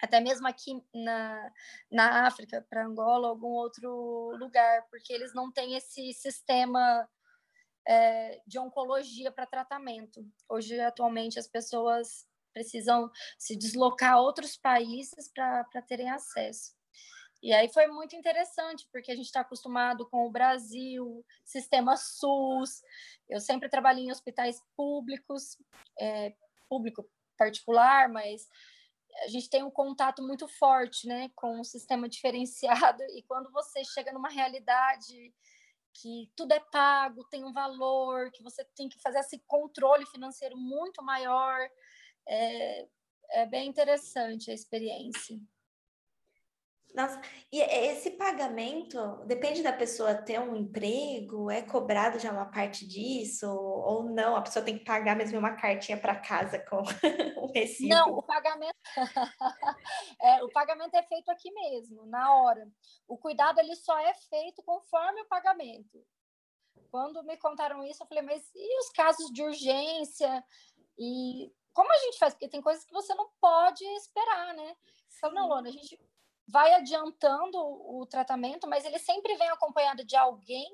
até 0.00 0.20
mesmo 0.20 0.46
aqui 0.46 0.82
na, 0.94 1.52
na 1.90 2.26
África, 2.26 2.64
para 2.68 2.84
Angola, 2.84 3.28
algum 3.28 3.48
outro 3.48 4.36
lugar, 4.36 4.86
porque 4.90 5.12
eles 5.12 5.34
não 5.34 5.50
têm 5.50 5.76
esse 5.76 6.12
sistema 6.12 7.08
é, 7.86 8.40
de 8.46 8.58
oncologia 8.58 9.30
para 9.30 9.46
tratamento. 9.46 10.26
Hoje, 10.48 10.78
atualmente, 10.80 11.38
as 11.38 11.46
pessoas 11.46 12.26
precisam 12.52 13.10
se 13.38 13.56
deslocar 13.56 14.14
a 14.14 14.20
outros 14.20 14.56
países 14.56 15.28
para 15.28 15.82
terem 15.86 16.10
acesso. 16.10 16.72
E 17.42 17.52
aí 17.52 17.68
foi 17.68 17.86
muito 17.88 18.16
interessante, 18.16 18.88
porque 18.90 19.12
a 19.12 19.14
gente 19.14 19.26
está 19.26 19.40
acostumado 19.40 20.08
com 20.08 20.26
o 20.26 20.30
Brasil, 20.30 21.22
sistema 21.44 21.94
SUS. 21.94 22.82
Eu 23.28 23.38
sempre 23.38 23.68
trabalhei 23.68 24.04
em 24.04 24.10
hospitais 24.10 24.62
públicos, 24.74 25.58
é, 26.00 26.34
público 26.70 27.06
particular, 27.36 28.08
mas 28.08 28.48
a 29.22 29.28
gente 29.28 29.48
tem 29.48 29.62
um 29.62 29.70
contato 29.70 30.22
muito 30.22 30.48
forte 30.48 31.06
né, 31.06 31.30
com 31.34 31.60
um 31.60 31.64
sistema 31.64 32.08
diferenciado. 32.10 33.02
E 33.16 33.22
quando 33.22 33.50
você 33.52 33.84
chega 33.84 34.12
numa 34.12 34.28
realidade 34.28 35.32
que 35.92 36.30
tudo 36.36 36.52
é 36.52 36.60
pago, 36.60 37.24
tem 37.24 37.44
um 37.44 37.52
valor, 37.52 38.30
que 38.32 38.42
você 38.42 38.64
tem 38.76 38.88
que 38.88 39.00
fazer 39.00 39.20
esse 39.20 39.38
controle 39.46 40.04
financeiro 40.06 40.56
muito 40.56 41.02
maior, 41.04 41.56
é, 42.28 42.88
é 43.30 43.46
bem 43.46 43.68
interessante 43.68 44.50
a 44.50 44.54
experiência. 44.54 45.38
Nossa, 46.94 47.20
e 47.50 47.60
esse 47.60 48.12
pagamento 48.12 49.16
depende 49.26 49.64
da 49.64 49.72
pessoa 49.72 50.14
ter 50.14 50.38
um 50.38 50.54
emprego, 50.54 51.50
é 51.50 51.60
cobrado 51.60 52.20
já 52.20 52.30
uma 52.30 52.46
parte 52.46 52.86
disso, 52.86 53.50
ou 53.50 54.04
não? 54.04 54.36
A 54.36 54.42
pessoa 54.42 54.64
tem 54.64 54.78
que 54.78 54.84
pagar 54.84 55.16
mesmo 55.16 55.36
uma 55.36 55.56
cartinha 55.56 55.98
para 55.98 56.14
casa 56.14 56.56
com 56.60 56.76
o 56.76 56.82
recibo? 57.52 57.88
Não, 57.88 58.18
o 58.18 58.22
pagamento, 58.22 58.76
é, 60.22 60.44
o 60.44 60.48
pagamento 60.50 60.94
é 60.94 61.02
feito 61.02 61.28
aqui 61.32 61.50
mesmo, 61.50 62.06
na 62.06 62.32
hora. 62.32 62.64
O 63.08 63.18
cuidado 63.18 63.58
ele 63.58 63.74
só 63.74 63.98
é 63.98 64.14
feito 64.14 64.62
conforme 64.62 65.20
o 65.22 65.28
pagamento. 65.28 66.00
Quando 66.92 67.24
me 67.24 67.36
contaram 67.36 67.82
isso, 67.82 68.04
eu 68.04 68.06
falei, 68.06 68.22
mas 68.22 68.48
e 68.54 68.78
os 68.78 68.90
casos 68.90 69.32
de 69.32 69.42
urgência? 69.42 70.44
E 70.96 71.52
como 71.72 71.92
a 71.92 71.98
gente 72.04 72.18
faz? 72.20 72.34
Porque 72.34 72.48
tem 72.48 72.62
coisas 72.62 72.84
que 72.84 72.92
você 72.92 73.12
não 73.16 73.28
pode 73.40 73.84
esperar, 73.96 74.54
né? 74.54 74.76
Então, 75.16 75.32
não, 75.32 75.48
Lona, 75.48 75.68
a 75.68 75.72
gente 75.72 75.98
vai 76.46 76.74
adiantando 76.74 77.58
o 77.58 78.06
tratamento, 78.06 78.68
mas 78.68 78.84
ele 78.84 78.98
sempre 78.98 79.34
vem 79.36 79.48
acompanhado 79.48 80.04
de 80.04 80.16
alguém 80.16 80.68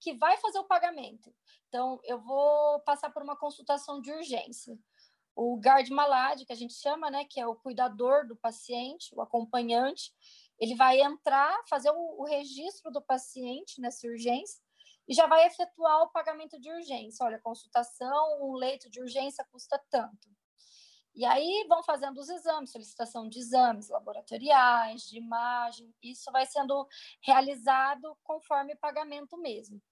que 0.00 0.14
vai 0.14 0.36
fazer 0.38 0.58
o 0.58 0.66
pagamento. 0.66 1.34
Então, 1.68 2.00
eu 2.04 2.18
vou 2.18 2.80
passar 2.80 3.10
por 3.10 3.22
uma 3.22 3.36
consultação 3.36 4.00
de 4.00 4.10
urgência. 4.12 4.78
O 5.36 5.58
guard 5.60 5.88
malade, 5.90 6.44
que 6.44 6.52
a 6.52 6.56
gente 6.56 6.74
chama, 6.74 7.10
né, 7.10 7.24
que 7.24 7.40
é 7.40 7.46
o 7.46 7.56
cuidador 7.56 8.26
do 8.26 8.36
paciente, 8.36 9.14
o 9.14 9.20
acompanhante, 9.20 10.12
ele 10.58 10.74
vai 10.74 11.00
entrar, 11.00 11.62
fazer 11.68 11.90
o, 11.90 12.20
o 12.20 12.24
registro 12.24 12.90
do 12.90 13.00
paciente 13.00 13.80
nessa 13.80 14.06
urgência 14.06 14.60
e 15.08 15.14
já 15.14 15.26
vai 15.26 15.46
efetuar 15.46 16.02
o 16.02 16.10
pagamento 16.10 16.60
de 16.60 16.70
urgência. 16.70 17.24
Olha, 17.24 17.40
consultação, 17.40 18.42
um 18.42 18.54
leito 18.54 18.90
de 18.90 19.00
urgência 19.00 19.46
custa 19.50 19.82
tanto. 19.90 20.28
E 21.14 21.24
aí 21.24 21.66
vão 21.68 21.82
fazendo 21.82 22.18
os 22.18 22.28
exames, 22.28 22.70
solicitação 22.70 23.28
de 23.28 23.38
exames 23.38 23.88
laboratoriais, 23.88 25.02
de 25.02 25.18
imagem, 25.18 25.92
isso 26.02 26.30
vai 26.30 26.46
sendo 26.46 26.86
realizado 27.20 28.16
conforme 28.22 28.76
pagamento 28.76 29.36
mesmo. 29.36 29.82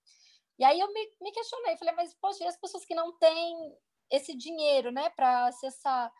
E 0.59 0.65
aí 0.65 0.79
eu 0.79 0.93
me, 0.93 1.13
me 1.21 1.33
questionei, 1.33 1.77
falei, 1.77 1.95
mas 1.95 2.15
poxa, 2.21 2.45
e 2.45 2.47
as 2.47 2.59
pessoas 2.59 2.85
que 2.85 2.95
não 2.95 3.17
têm 3.19 3.77
esse 4.11 4.35
dinheiro, 4.35 4.91
né, 4.91 5.11
para 5.11 5.47
acessar, 5.47 6.13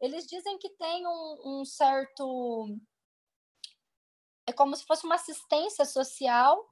eles 0.00 0.26
dizem 0.26 0.58
que 0.58 0.70
tem 0.70 1.06
um, 1.06 1.60
um 1.60 1.64
certo 1.64 2.78
é 4.46 4.52
como 4.52 4.74
se 4.74 4.84
fosse 4.86 5.04
uma 5.04 5.16
assistência 5.16 5.84
social 5.84 6.66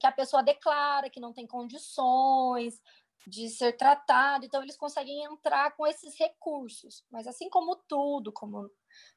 que 0.00 0.06
a 0.06 0.12
pessoa 0.12 0.42
declara 0.42 1.08
que 1.08 1.20
não 1.20 1.32
tem 1.32 1.46
condições, 1.46 2.80
de 3.26 3.48
ser 3.48 3.76
tratado, 3.76 4.44
então 4.44 4.62
eles 4.62 4.76
conseguem 4.76 5.24
entrar 5.24 5.76
com 5.76 5.86
esses 5.86 6.16
recursos. 6.18 7.04
Mas 7.10 7.26
assim 7.26 7.48
como 7.48 7.76
tudo, 7.88 8.32
como 8.32 8.70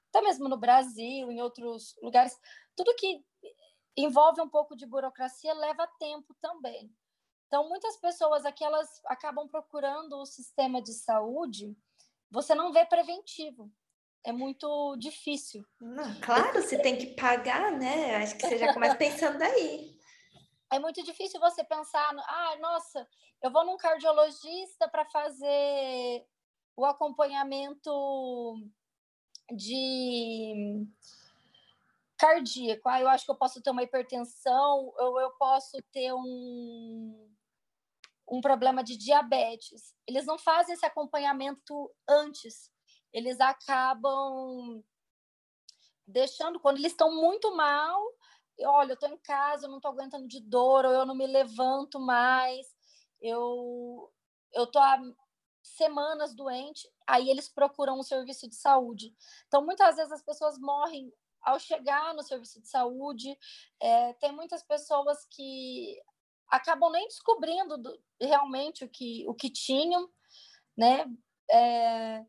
até 0.09 0.21
mesmo 0.21 0.47
no 0.47 0.57
Brasil, 0.57 1.31
em 1.31 1.41
outros 1.41 1.95
lugares, 2.01 2.37
tudo 2.75 2.95
que 2.95 3.23
envolve 3.97 4.41
um 4.41 4.49
pouco 4.49 4.75
de 4.75 4.85
burocracia 4.85 5.53
leva 5.53 5.87
tempo 5.99 6.35
também. 6.41 6.91
Então, 7.47 7.67
muitas 7.69 7.97
pessoas 7.97 8.45
aqui 8.45 8.63
elas 8.63 8.89
acabam 9.05 9.47
procurando 9.47 10.17
o 10.17 10.25
sistema 10.25 10.81
de 10.81 10.93
saúde, 10.93 11.75
você 12.29 12.55
não 12.55 12.71
vê 12.71 12.85
preventivo. 12.85 13.71
É 14.23 14.31
muito 14.31 14.95
difícil. 14.97 15.65
Não, 15.79 16.19
claro, 16.21 16.61
você 16.61 16.79
tem 16.79 16.97
que 16.97 17.07
pagar, 17.07 17.71
né? 17.71 18.15
Acho 18.15 18.37
que 18.37 18.47
você 18.47 18.57
já 18.57 18.73
começa 18.73 18.95
pensando 18.95 19.41
aí 19.41 19.92
é 20.71 20.79
muito 20.79 21.03
difícil 21.03 21.39
você 21.39 21.63
pensar, 21.63 22.15
ah, 22.17 22.55
nossa, 22.59 23.07
eu 23.41 23.51
vou 23.51 23.65
num 23.65 23.77
cardiologista 23.77 24.87
para 24.87 25.05
fazer 25.05 26.25
o 26.75 26.85
acompanhamento 26.85 27.91
de 29.51 30.85
cardíaco. 32.17 32.87
Ah, 32.87 33.01
eu 33.01 33.09
acho 33.09 33.25
que 33.25 33.31
eu 33.31 33.35
posso 33.35 33.61
ter 33.61 33.69
uma 33.69 33.83
hipertensão, 33.83 34.93
ou 34.97 35.19
eu 35.19 35.31
posso 35.31 35.81
ter 35.91 36.13
um, 36.13 37.29
um 38.29 38.41
problema 38.41 38.83
de 38.83 38.97
diabetes. 38.97 39.93
Eles 40.07 40.25
não 40.25 40.39
fazem 40.39 40.73
esse 40.73 40.85
acompanhamento 40.85 41.91
antes. 42.07 42.71
Eles 43.11 43.39
acabam 43.39 44.83
deixando, 46.07 46.59
quando 46.59 46.77
eles 46.77 46.91
estão 46.91 47.13
muito 47.13 47.55
mal, 47.55 48.01
olha, 48.65 48.91
eu 48.91 48.95
estou 48.95 49.09
em 49.09 49.17
casa, 49.17 49.65
eu 49.65 49.69
não 49.69 49.77
estou 49.77 49.91
aguentando 49.91 50.27
de 50.27 50.39
dor, 50.41 50.85
ou 50.85 50.91
eu 50.91 51.05
não 51.05 51.15
me 51.15 51.27
levanto 51.27 51.99
mais, 51.99 52.67
eu 53.21 54.11
eu 54.53 54.67
tô 54.67 54.79
há 54.79 54.99
semanas 55.63 56.35
doente, 56.35 56.87
aí 57.07 57.29
eles 57.29 57.49
procuram 57.49 57.97
um 57.99 58.03
serviço 58.03 58.47
de 58.47 58.55
saúde. 58.55 59.15
Então, 59.47 59.65
muitas 59.65 59.95
vezes 59.95 60.11
as 60.11 60.21
pessoas 60.21 60.59
morrem 60.59 61.11
ao 61.41 61.59
chegar 61.59 62.13
no 62.13 62.23
serviço 62.23 62.61
de 62.61 62.67
saúde. 62.67 63.37
É, 63.81 64.13
tem 64.13 64.31
muitas 64.31 64.63
pessoas 64.63 65.25
que 65.31 65.99
acabam 66.47 66.91
nem 66.91 67.07
descobrindo 67.07 67.77
do, 67.77 67.99
realmente 68.21 68.83
o 68.85 68.89
que, 68.89 69.25
o 69.27 69.33
que 69.33 69.49
tinham, 69.49 70.09
né? 70.77 71.05
É, 71.51 72.25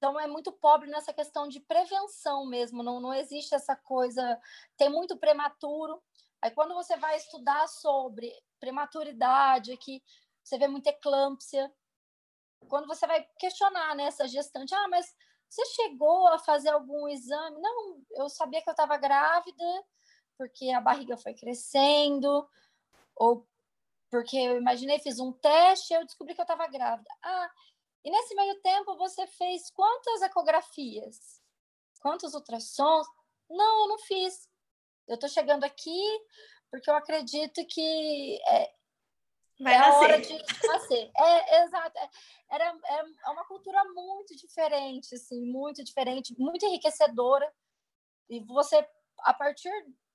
então, 0.00 0.18
é 0.18 0.26
muito 0.26 0.50
pobre 0.50 0.88
nessa 0.88 1.12
questão 1.12 1.46
de 1.46 1.60
prevenção 1.60 2.46
mesmo, 2.46 2.82
não, 2.82 2.98
não 3.00 3.12
existe 3.12 3.54
essa 3.54 3.76
coisa, 3.76 4.40
tem 4.74 4.88
muito 4.88 5.14
prematuro. 5.14 6.02
Aí, 6.40 6.50
quando 6.52 6.72
você 6.72 6.96
vai 6.96 7.18
estudar 7.18 7.68
sobre 7.68 8.32
prematuridade, 8.58 9.76
que 9.76 10.02
você 10.42 10.56
vê 10.56 10.66
muita 10.66 10.88
eclâmpsia, 10.88 11.70
quando 12.66 12.86
você 12.86 13.06
vai 13.06 13.22
questionar 13.38 13.94
né, 13.94 14.08
gestante, 14.26 14.74
ah, 14.74 14.88
mas 14.88 15.14
você 15.46 15.66
chegou 15.66 16.28
a 16.28 16.38
fazer 16.38 16.70
algum 16.70 17.06
exame? 17.06 17.60
Não, 17.60 18.02
eu 18.12 18.30
sabia 18.30 18.62
que 18.62 18.70
eu 18.70 18.72
estava 18.72 18.96
grávida, 18.96 19.84
porque 20.38 20.70
a 20.70 20.80
barriga 20.80 21.18
foi 21.18 21.34
crescendo, 21.34 22.48
ou 23.14 23.46
porque 24.10 24.38
eu 24.38 24.56
imaginei, 24.56 24.98
fiz 24.98 25.20
um 25.20 25.30
teste, 25.30 25.92
eu 25.92 26.06
descobri 26.06 26.34
que 26.34 26.40
eu 26.40 26.44
estava 26.44 26.66
grávida. 26.68 27.10
Ah, 27.22 27.50
e 28.04 28.10
nesse 28.10 28.34
meio 28.34 28.60
tempo, 28.60 28.96
você 28.96 29.26
fez 29.26 29.70
quantas 29.70 30.22
ecografias? 30.22 31.40
Quantos 32.00 32.34
ultrassons? 32.34 33.06
Não, 33.48 33.82
eu 33.82 33.88
não 33.88 33.98
fiz. 33.98 34.48
Eu 35.06 35.14
estou 35.14 35.28
chegando 35.28 35.64
aqui 35.64 36.02
porque 36.70 36.88
eu 36.88 36.94
acredito 36.94 37.66
que 37.66 38.40
é, 38.46 38.72
Vai 39.60 39.74
é 39.74 39.78
nascer. 39.78 40.04
hora 40.04 40.20
de 40.20 40.38
nascer. 40.66 41.10
É, 41.16 41.62
exato. 41.64 41.98
É, 41.98 42.10
era, 42.50 42.78
é, 42.84 42.98
é 43.26 43.30
uma 43.30 43.44
cultura 43.44 43.82
muito 43.92 44.34
diferente, 44.36 45.14
assim, 45.14 45.44
muito 45.44 45.84
diferente, 45.84 46.34
muito 46.38 46.64
enriquecedora. 46.64 47.52
E 48.28 48.40
você, 48.44 48.88
a 49.20 49.34
partir 49.34 49.70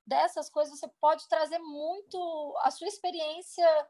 dessas 0.05 0.49
coisas, 0.49 0.79
você 0.79 0.87
pode 0.99 1.27
trazer 1.27 1.59
muito 1.59 2.57
a 2.61 2.71
sua 2.71 2.87
experiência 2.87 3.87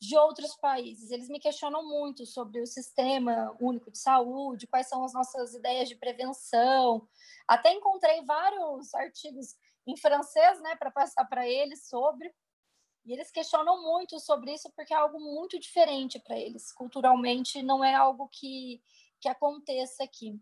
de 0.00 0.16
outros 0.16 0.54
países. 0.56 1.10
Eles 1.10 1.28
me 1.28 1.40
questionam 1.40 1.88
muito 1.88 2.26
sobre 2.26 2.60
o 2.60 2.66
sistema 2.66 3.56
único 3.60 3.90
de 3.90 3.98
saúde, 3.98 4.66
quais 4.66 4.88
são 4.88 5.04
as 5.04 5.12
nossas 5.12 5.54
ideias 5.54 5.88
de 5.88 5.96
prevenção. 5.96 7.08
Até 7.48 7.72
encontrei 7.72 8.24
vários 8.24 8.94
artigos 8.94 9.54
em 9.86 9.96
francês, 9.96 10.60
né, 10.60 10.76
para 10.76 10.90
passar 10.90 11.24
para 11.26 11.48
eles 11.48 11.88
sobre. 11.88 12.32
E 13.04 13.12
eles 13.12 13.30
questionam 13.30 13.82
muito 13.82 14.18
sobre 14.18 14.52
isso 14.52 14.70
porque 14.74 14.92
é 14.92 14.96
algo 14.96 15.20
muito 15.20 15.58
diferente 15.58 16.18
para 16.18 16.36
eles. 16.36 16.72
Culturalmente, 16.72 17.62
não 17.62 17.84
é 17.84 17.94
algo 17.94 18.28
que, 18.28 18.82
que 19.20 19.28
aconteça 19.28 20.02
aqui. 20.02 20.38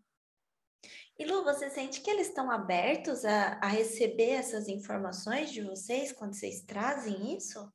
E 1.19 1.25
Lu, 1.25 1.45
você 1.45 1.71
sente 1.71 2.01
que 2.01 2.11
eles 2.11 2.29
estão 2.29 2.51
abertos 2.51 3.25
a, 3.25 3.59
a 3.61 3.69
receber 3.69 4.31
essas 4.31 4.69
informações 4.69 5.51
de 5.51 5.63
vocês 5.63 6.13
quando 6.13 6.35
vocês 6.35 6.63
trazem 6.63 7.37
isso? 7.37 7.71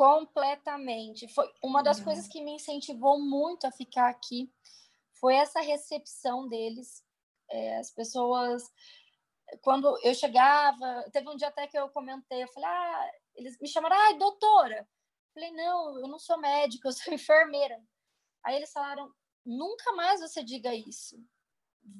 Completamente. 0.00 1.28
Foi 1.28 1.46
uma 1.62 1.82
das 1.82 1.98
uhum. 1.98 2.04
coisas 2.04 2.26
que 2.26 2.40
me 2.42 2.52
incentivou 2.52 3.20
muito 3.20 3.66
a 3.66 3.70
ficar 3.70 4.08
aqui. 4.08 4.50
Foi 5.20 5.34
essa 5.34 5.60
recepção 5.60 6.48
deles. 6.48 7.04
É, 7.50 7.76
as 7.76 7.90
pessoas, 7.90 8.62
quando 9.60 9.94
eu 10.02 10.14
chegava, 10.14 11.04
teve 11.12 11.28
um 11.28 11.36
dia 11.36 11.48
até 11.48 11.66
que 11.66 11.78
eu 11.78 11.90
comentei, 11.90 12.42
eu 12.42 12.48
falei, 12.48 12.70
ah, 12.70 13.10
eles 13.34 13.60
me 13.60 13.68
chamaram, 13.68 13.94
ai, 13.94 14.16
doutora. 14.16 14.78
Eu 14.78 15.34
falei, 15.34 15.50
não, 15.50 15.98
eu 15.98 16.08
não 16.08 16.18
sou 16.18 16.38
médica, 16.38 16.88
eu 16.88 16.92
sou 16.92 17.12
enfermeira. 17.12 17.78
Aí 18.42 18.56
eles 18.56 18.72
falaram, 18.72 19.12
nunca 19.44 19.92
mais 19.92 20.22
você 20.22 20.42
diga 20.42 20.74
isso. 20.74 21.22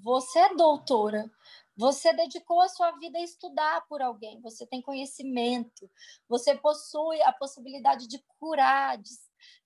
Você 0.03 0.39
é 0.39 0.55
doutora. 0.55 1.31
Você 1.81 2.13
dedicou 2.13 2.61
a 2.61 2.69
sua 2.69 2.91
vida 2.99 3.19
a 3.19 3.23
estudar 3.23 3.87
por 3.89 4.03
alguém, 4.03 4.39
você 4.43 4.67
tem 4.67 4.83
conhecimento, 4.83 5.91
você 6.29 6.55
possui 6.55 7.23
a 7.23 7.33
possibilidade 7.33 8.07
de 8.07 8.23
curar, 8.39 8.99
de, 8.99 9.09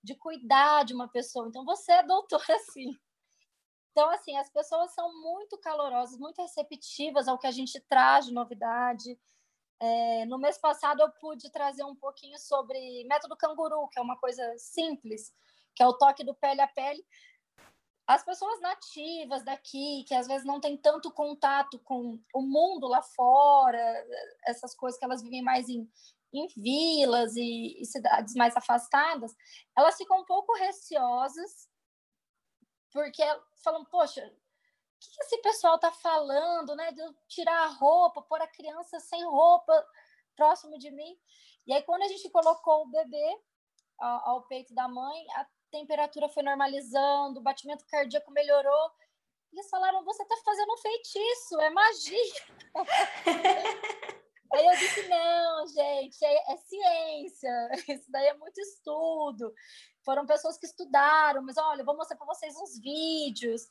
de 0.01 0.15
cuidar 0.15 0.85
de 0.85 0.93
uma 0.93 1.09
pessoa. 1.09 1.49
Então, 1.49 1.65
você 1.65 1.91
é 1.91 2.03
doutor 2.03 2.41
assim. 2.49 2.95
Então, 3.91 4.09
assim, 4.11 4.37
as 4.37 4.49
pessoas 4.49 4.93
são 4.93 5.13
muito 5.21 5.57
calorosas, 5.57 6.17
muito 6.17 6.41
receptivas 6.41 7.27
ao 7.27 7.37
que 7.37 7.47
a 7.47 7.51
gente 7.51 7.81
traz 7.81 8.27
de 8.27 8.33
novidade. 8.33 9.19
É, 9.81 10.25
no 10.25 10.37
mês 10.37 10.57
passado, 10.57 11.01
eu 11.01 11.11
pude 11.19 11.51
trazer 11.51 11.83
um 11.83 11.97
pouquinho 11.97 12.39
sobre 12.39 13.03
método 13.09 13.35
canguru, 13.35 13.89
que 13.89 13.99
é 13.99 14.01
uma 14.01 14.17
coisa 14.17 14.41
simples, 14.57 15.33
que 15.75 15.83
é 15.83 15.87
o 15.87 15.97
toque 15.97 16.23
do 16.23 16.33
pele 16.33 16.61
a 16.61 16.67
pele, 16.67 17.05
as 18.07 18.23
pessoas 18.23 18.59
nativas 18.61 19.43
daqui, 19.43 20.03
que 20.07 20.13
às 20.13 20.27
vezes 20.27 20.45
não 20.45 20.59
têm 20.59 20.77
tanto 20.77 21.11
contato 21.11 21.79
com 21.79 22.19
o 22.33 22.41
mundo 22.41 22.87
lá 22.87 23.01
fora, 23.01 23.79
essas 24.45 24.75
coisas 24.75 24.99
que 24.99 25.05
elas 25.05 25.23
vivem 25.23 25.41
mais 25.41 25.67
em, 25.67 25.89
em 26.31 26.47
vilas 26.55 27.35
e, 27.35 27.81
e 27.81 27.85
cidades 27.85 28.35
mais 28.35 28.55
afastadas, 28.55 29.33
elas 29.75 29.97
ficam 29.97 30.19
um 30.19 30.25
pouco 30.25 30.53
receosas, 30.55 31.67
porque 32.91 33.23
falam, 33.63 33.83
poxa, 33.85 34.23
o 34.25 34.99
que 34.99 35.23
esse 35.23 35.37
pessoal 35.41 35.75
está 35.75 35.91
falando, 35.91 36.75
né? 36.75 36.91
De 36.91 37.01
eu 37.01 37.13
tirar 37.27 37.63
a 37.63 37.67
roupa, 37.67 38.21
pôr 38.21 38.41
a 38.41 38.47
criança 38.47 38.99
sem 38.99 39.23
roupa 39.25 39.85
próximo 40.35 40.77
de 40.77 40.91
mim. 40.91 41.17
E 41.65 41.73
aí, 41.73 41.81
quando 41.83 42.03
a 42.03 42.07
gente 42.07 42.29
colocou 42.29 42.83
o 42.83 42.89
bebê 42.89 43.41
ao, 43.97 44.29
ao 44.29 44.47
peito 44.47 44.73
da 44.73 44.87
mãe, 44.87 45.25
a 45.31 45.45
temperatura 45.75 46.29
foi 46.29 46.41
normalizando, 46.43 47.39
o 47.39 47.43
batimento 47.43 47.85
cardíaco 47.85 48.31
melhorou. 48.31 48.91
Eles 49.51 49.69
falaram: 49.69 50.03
você 50.05 50.23
está 50.23 50.35
fazendo 50.37 50.73
um 50.73 50.77
feitiço, 50.77 51.59
é 51.61 51.69
magia. 51.69 52.43
Aí 54.53 54.65
eu 54.65 54.77
disse: 54.77 55.07
não, 55.07 55.67
gente, 55.67 56.23
é, 56.23 56.53
é, 56.53 56.57
ciência, 56.57 57.69
isso 57.89 58.09
daí 58.09 58.27
é 58.27 58.33
muito 58.35 58.59
estudo. 58.59 59.53
Foram 60.03 60.25
pessoas 60.25 60.57
que 60.57 60.65
estudaram, 60.65 61.41
mas 61.41 61.57
olha, 61.57 61.83
vou 61.83 61.97
mostrar 61.97 62.15
para 62.15 62.27
vocês 62.27 62.55
uns 62.55 62.79
vídeos. 62.79 63.63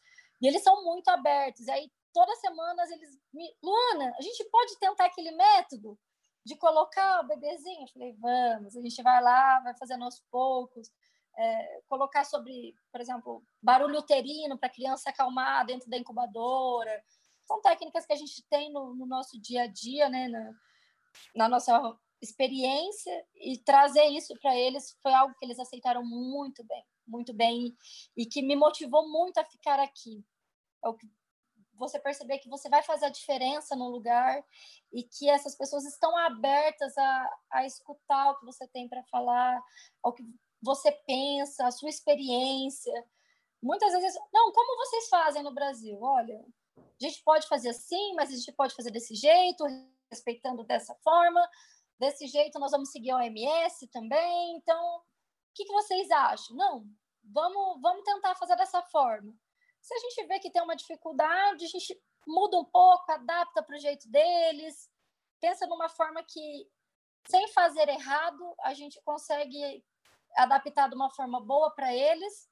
E 0.42 0.49
eles 0.49 0.62
são 0.62 0.84
muito 0.84 1.08
abertos. 1.08 1.66
E 1.66 1.70
aí, 1.70 1.90
todas 2.12 2.34
as 2.34 2.40
semanas, 2.40 2.90
eles 2.90 3.18
me. 3.32 3.56
Luana, 3.62 4.14
a 4.18 4.23
gente 4.23 4.44
pode 4.50 4.78
tentar 4.78 5.06
aquele 5.06 5.30
método 5.30 5.99
de 6.44 6.56
colocar 6.56 7.20
o 7.20 7.28
bebezinho? 7.28 7.82
Eu 7.82 7.92
falei: 7.92 8.12
vamos, 8.14 8.76
a 8.76 8.80
gente 8.82 9.02
vai 9.02 9.23
lá, 9.23 9.61
vai 9.61 9.75
fazendo 9.78 10.04
aos 10.04 10.20
poucos 10.30 10.90
é, 11.37 11.81
colocar 11.88 12.25
sobre, 12.25 12.75
por 12.93 13.00
exemplo, 13.00 13.45
barulho 13.62 13.99
uterino 13.99 14.59
para 14.59 14.69
a 14.69 14.73
criança 14.73 15.11
acalmar 15.11 15.67
dentro 15.67 15.88
da 15.88 15.97
incubadora. 15.97 17.03
São 17.47 17.61
técnicas 17.61 18.07
que 18.07 18.12
a 18.12 18.17
gente 18.17 18.43
tem 18.49 18.73
no, 18.73 18.95
no 18.95 19.07
nosso 19.07 19.41
dia 19.41 19.62
a 19.62 19.67
dia, 19.67 20.09
né, 20.09 20.29
na, 20.29 20.55
na 21.35 21.49
nossa 21.49 21.99
experiência, 22.23 23.26
e 23.35 23.59
trazer 23.59 24.05
isso 24.07 24.35
para 24.41 24.57
eles 24.57 24.97
foi 25.03 25.12
algo 25.12 25.35
que 25.38 25.45
eles 25.45 25.59
aceitaram 25.59 26.05
muito 26.05 26.64
bem, 26.64 26.85
muito 27.07 27.35
bem, 27.35 27.76
e, 28.17 28.25
que 28.25 28.43
me 28.43 28.57
motivou 28.57 29.09
muito 29.11 29.38
a 29.38 29.45
ficar 29.45 29.79
aqui. 29.79 30.25
É 30.83 30.88
o 30.88 30.95
que 30.95 31.07
você 31.75 31.99
perceber 31.99 32.38
que 32.38 32.49
você 32.49 32.69
vai 32.69 32.83
fazer 32.83 33.07
a 33.07 33.11
diferença 33.11 33.76
no 33.76 33.88
lugar 33.88 34.43
e 34.93 35.03
que 35.03 35.29
essas 35.29 35.57
pessoas 35.57 35.85
estão 35.85 36.17
abertas 36.17 36.97
a, 36.97 37.31
a 37.50 37.67
escutar 37.67 38.31
o 38.31 38.38
que 38.38 38.47
você 38.47 38.67
tem 38.69 38.88
para 38.88 39.03
falar, 39.05 39.61
ao 40.03 40.12
que 40.12 40.23
você 40.64 40.90
pensa, 41.06 41.66
a 41.66 41.71
sua 41.71 41.90
experiência. 41.90 42.92
Muitas 43.62 43.92
vezes, 43.92 44.18
não, 44.33 44.50
como 44.52 44.87
vocês 44.87 45.09
fazem 45.09 45.42
no 45.42 45.52
Brasil? 45.52 46.00
Olha, 46.00 46.44
a 46.78 47.04
gente 47.04 47.23
pode 47.23 47.47
fazer 47.47 47.68
assim, 47.68 48.14
mas 48.14 48.30
a 48.30 48.37
gente 48.37 48.52
pode 48.52 48.75
fazer 48.75 48.90
desse 48.90 49.14
jeito, 49.14 49.64
respeitando 50.11 50.64
dessa 50.64 50.94
forma. 50.97 51.47
Desse 51.99 52.26
jeito, 52.26 52.59
nós 52.59 52.73
vamos 52.73 52.90
seguir 52.90 53.11
a 53.11 53.18
OMS 53.18 53.87
também. 53.88 54.56
Então, 54.56 54.97
o 54.97 55.02
que, 55.54 55.64
que 55.64 55.73
vocês 55.73 56.11
acham? 56.11 56.57
Não, 56.57 56.87
vamos, 57.22 57.81
vamos 57.81 58.05
tentar 58.05 58.35
fazer 58.35 58.57
dessa 58.57 58.83
forma. 58.83 59.33
Se 59.81 59.94
a 59.94 59.98
gente 59.98 60.27
vê 60.27 60.38
que 60.40 60.50
tem 60.50 60.62
uma 60.62 60.77
dificuldade, 60.77 61.64
a 61.64 61.68
gente 61.68 62.03
muda 62.27 62.59
um 62.59 62.64
pouco, 62.64 63.12
adapta 63.12 63.62
para 63.62 63.77
o 63.77 63.79
jeito 63.79 64.09
deles, 64.09 64.90
pensa 65.40 65.66
numa 65.66 65.90
forma 65.90 66.22
que, 66.24 66.66
sem 67.29 67.46
fazer 67.48 67.87
errado, 67.88 68.55
a 68.61 68.72
gente 68.72 69.00
consegue 69.03 69.85
adaptar 70.37 70.88
de 70.88 70.94
uma 70.94 71.11
forma 71.11 71.40
boa 71.40 71.70
para 71.75 71.94
eles 71.94 72.49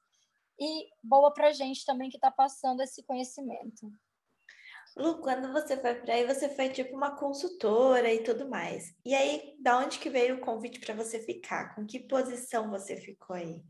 e 0.59 0.87
boa 1.01 1.33
para 1.33 1.47
a 1.47 1.53
gente 1.53 1.85
também 1.85 2.09
que 2.09 2.17
está 2.17 2.31
passando 2.31 2.81
esse 2.81 3.03
conhecimento. 3.03 3.91
Lu, 4.95 5.19
quando 5.21 5.51
você 5.51 5.75
foi 5.75 5.95
para 5.95 6.13
aí, 6.13 6.25
você 6.25 6.47
foi 6.49 6.69
tipo 6.69 6.95
uma 6.95 7.15
consultora 7.15 8.13
e 8.13 8.23
tudo 8.23 8.47
mais. 8.47 8.95
E 9.03 9.15
aí, 9.15 9.55
da 9.59 9.79
onde 9.79 9.97
que 9.97 10.09
veio 10.09 10.35
o 10.35 10.41
convite 10.41 10.79
para 10.79 10.93
você 10.93 11.19
ficar? 11.19 11.73
Com 11.73 11.85
que 11.85 11.99
posição 11.99 12.69
você 12.69 12.95
ficou 12.97 13.35
aí? 13.35 13.63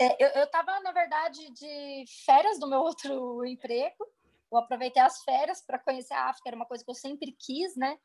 É, 0.00 0.38
eu 0.38 0.44
estava, 0.44 0.80
na 0.80 0.92
verdade, 0.92 1.50
de 1.52 2.04
férias 2.24 2.58
do 2.58 2.66
meu 2.66 2.80
outro 2.80 3.44
emprego. 3.44 4.06
Eu 4.50 4.58
aproveitei 4.58 5.02
as 5.02 5.22
férias 5.22 5.60
para 5.60 5.78
conhecer 5.78 6.14
a 6.14 6.30
África, 6.30 6.48
era 6.48 6.56
uma 6.56 6.66
coisa 6.66 6.82
que 6.82 6.90
eu 6.90 6.94
sempre 6.94 7.36
quis, 7.38 7.76
né? 7.76 7.98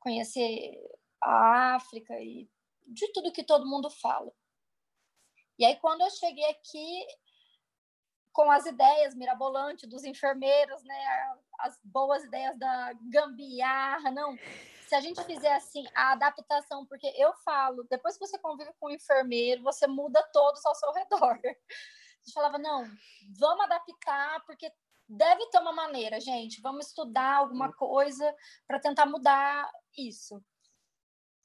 Conhecer 0.00 0.76
a 1.22 1.76
África 1.76 2.14
e 2.20 2.48
de 2.90 3.10
tudo 3.12 3.32
que 3.32 3.44
todo 3.44 3.68
mundo 3.68 3.88
fala. 3.88 4.32
E 5.58 5.64
aí, 5.64 5.76
quando 5.76 6.00
eu 6.00 6.10
cheguei 6.10 6.44
aqui, 6.46 7.06
com 8.32 8.50
as 8.50 8.66
ideias 8.66 9.14
mirabolantes 9.14 9.88
dos 9.88 10.04
enfermeiros, 10.04 10.82
né, 10.84 11.34
as 11.60 11.78
boas 11.84 12.24
ideias 12.24 12.58
da 12.58 12.92
gambiarra, 13.10 14.10
não. 14.10 14.36
Se 14.88 14.94
a 14.94 15.00
gente 15.00 15.22
fizer 15.24 15.52
assim, 15.52 15.84
a 15.94 16.12
adaptação, 16.12 16.86
porque 16.86 17.06
eu 17.16 17.32
falo, 17.44 17.86
depois 17.90 18.16
que 18.16 18.26
você 18.26 18.38
convive 18.38 18.72
com 18.78 18.88
um 18.88 18.94
enfermeiro, 18.94 19.62
você 19.62 19.86
muda 19.86 20.22
todos 20.32 20.64
ao 20.64 20.74
seu 20.74 20.92
redor. 20.92 21.38
A 22.20 22.22
gente 22.22 22.34
falava, 22.34 22.58
não, 22.58 22.84
vamos 23.38 23.64
adaptar, 23.64 24.44
porque 24.44 24.70
deve 25.08 25.46
ter 25.46 25.58
uma 25.58 25.72
maneira, 25.72 26.20
gente, 26.20 26.60
vamos 26.60 26.88
estudar 26.88 27.36
alguma 27.36 27.72
coisa 27.72 28.34
para 28.66 28.78
tentar 28.78 29.06
mudar 29.06 29.70
isso. 29.96 30.42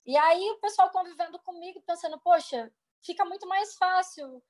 E 0.06 0.16
aí 0.16 0.52
o 0.52 0.60
pessoal 0.60 0.92
convivendo 0.92 1.40
comigo, 1.40 1.82
pensando, 1.82 2.20
poxa, 2.20 2.72
fica 3.02 3.26
muito 3.26 3.48
mais 3.48 3.76
fácil. 3.76 4.44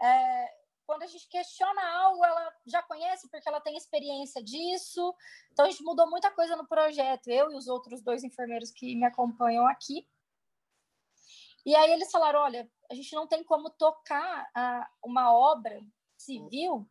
É, 0.00 0.54
quando 0.86 1.02
a 1.02 1.06
gente 1.06 1.28
questiona 1.28 1.82
algo, 1.98 2.24
ela 2.24 2.54
já 2.66 2.82
conhece 2.82 3.28
porque 3.28 3.48
ela 3.48 3.60
tem 3.60 3.76
experiência 3.76 4.42
disso. 4.42 5.14
Então 5.52 5.66
a 5.66 5.70
gente 5.70 5.82
mudou 5.82 6.08
muita 6.08 6.30
coisa 6.30 6.56
no 6.56 6.66
projeto, 6.66 7.28
eu 7.28 7.50
e 7.52 7.56
os 7.56 7.68
outros 7.68 8.02
dois 8.02 8.24
enfermeiros 8.24 8.70
que 8.70 8.94
me 8.94 9.04
acompanham 9.04 9.66
aqui. 9.66 10.08
E 11.66 11.74
aí 11.74 11.92
eles 11.92 12.10
falaram: 12.10 12.40
olha, 12.40 12.70
a 12.90 12.94
gente 12.94 13.14
não 13.14 13.26
tem 13.26 13.42
como 13.42 13.70
tocar 13.70 14.50
a, 14.54 14.88
uma 15.02 15.34
obra 15.34 15.80
civil 16.16 16.88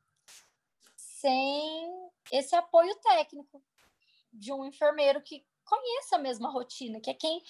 sem 0.95 2.09
esse 2.31 2.55
apoio 2.55 2.95
técnico 3.01 3.63
de 4.31 4.51
um 4.51 4.65
enfermeiro 4.65 5.21
que 5.21 5.45
conheça 5.73 6.15
a 6.15 6.19
mesma 6.19 6.49
rotina, 6.49 6.99
que 6.99 7.09
é 7.09 7.13
quem, 7.13 7.41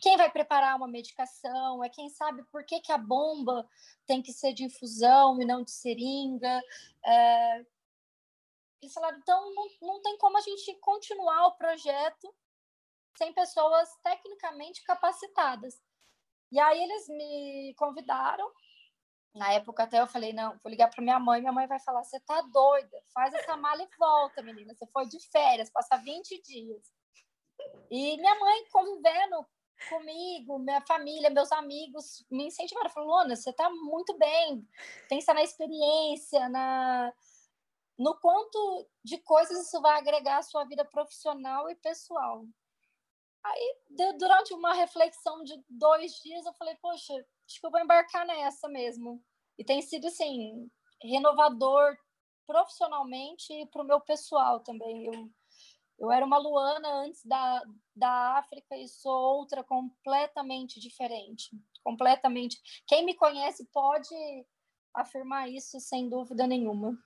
quem 0.00 0.16
vai 0.16 0.30
preparar 0.30 0.76
uma 0.76 0.86
medicação, 0.86 1.82
é 1.82 1.88
quem 1.88 2.08
sabe 2.08 2.44
por 2.44 2.64
que, 2.64 2.80
que 2.80 2.92
a 2.92 2.98
bomba 2.98 3.68
tem 4.06 4.22
que 4.22 4.32
ser 4.32 4.52
de 4.52 4.64
infusão 4.64 5.40
e 5.40 5.44
não 5.44 5.62
de 5.62 5.72
seringa. 5.72 6.62
É... 7.04 7.66
Eles 8.80 8.94
falaram, 8.94 9.18
então 9.18 9.54
não, 9.54 9.66
não 9.80 10.02
tem 10.02 10.16
como 10.18 10.38
a 10.38 10.40
gente 10.40 10.74
continuar 10.80 11.46
o 11.48 11.56
projeto 11.56 12.32
sem 13.16 13.32
pessoas 13.32 13.88
tecnicamente 14.02 14.82
capacitadas. 14.84 15.80
E 16.50 16.58
aí 16.58 16.82
eles 16.82 17.08
me 17.08 17.74
convidaram. 17.76 18.50
Na 19.34 19.52
época 19.52 19.84
até 19.84 20.00
eu 20.00 20.06
falei, 20.06 20.32
não, 20.32 20.58
vou 20.62 20.70
ligar 20.70 20.88
para 20.88 21.02
minha 21.02 21.18
mãe, 21.18 21.40
minha 21.40 21.52
mãe 21.52 21.66
vai 21.66 21.80
falar, 21.80 22.04
você 22.04 22.20
tá 22.20 22.42
doida, 22.42 23.02
faz 23.14 23.32
essa 23.32 23.56
mala 23.56 23.82
e 23.82 23.88
volta, 23.98 24.42
menina, 24.42 24.74
você 24.74 24.86
foi 24.88 25.06
de 25.06 25.18
férias, 25.30 25.70
passa 25.70 25.96
20 25.96 26.42
dias. 26.42 27.01
E 27.90 28.16
minha 28.16 28.38
mãe 28.38 28.64
convivendo 28.70 29.46
comigo, 29.88 30.58
minha 30.58 30.80
família, 30.82 31.30
meus 31.30 31.52
amigos 31.52 32.24
me 32.30 32.46
incentivaram. 32.46 32.90
Falaram, 32.90 33.10
Lona, 33.10 33.36
você 33.36 33.50
está 33.50 33.68
muito 33.70 34.16
bem. 34.16 34.66
Pensa 35.08 35.34
na 35.34 35.42
experiência, 35.42 36.48
na 36.48 37.12
no 37.98 38.18
quanto 38.18 38.88
de 39.04 39.18
coisas 39.18 39.66
isso 39.66 39.80
vai 39.80 39.98
agregar 39.98 40.38
à 40.38 40.42
sua 40.42 40.64
vida 40.64 40.84
profissional 40.84 41.70
e 41.70 41.74
pessoal. 41.76 42.44
Aí, 43.44 43.76
durante 44.18 44.54
uma 44.54 44.72
reflexão 44.72 45.42
de 45.44 45.62
dois 45.68 46.14
dias, 46.22 46.46
eu 46.46 46.52
falei, 46.54 46.74
poxa, 46.76 47.12
acho 47.46 47.60
que 47.60 47.66
eu 47.66 47.70
vou 47.70 47.80
embarcar 47.80 48.26
nessa 48.26 48.68
mesmo. 48.68 49.22
E 49.58 49.64
tem 49.64 49.82
sido, 49.82 50.06
assim, 50.06 50.70
renovador 51.02 51.96
profissionalmente 52.46 53.52
e 53.52 53.66
para 53.66 53.82
o 53.82 53.86
meu 53.86 54.00
pessoal 54.00 54.60
também. 54.60 55.06
Eu 55.06 55.30
eu 56.02 56.10
era 56.10 56.26
uma 56.26 56.36
Luana 56.36 57.04
antes 57.04 57.24
da, 57.24 57.62
da 57.94 58.36
África 58.36 58.76
e 58.76 58.88
sou 58.88 59.38
outra 59.38 59.62
completamente 59.62 60.80
diferente. 60.80 61.48
Completamente. 61.84 62.60
Quem 62.88 63.04
me 63.04 63.14
conhece 63.14 63.64
pode 63.72 64.12
afirmar 64.92 65.48
isso 65.48 65.78
sem 65.78 66.08
dúvida 66.08 66.44
nenhuma. 66.44 66.98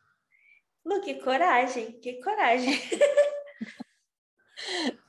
Lu, 0.82 1.02
que 1.02 1.16
coragem, 1.16 2.00
que 2.00 2.14
coragem. 2.22 2.72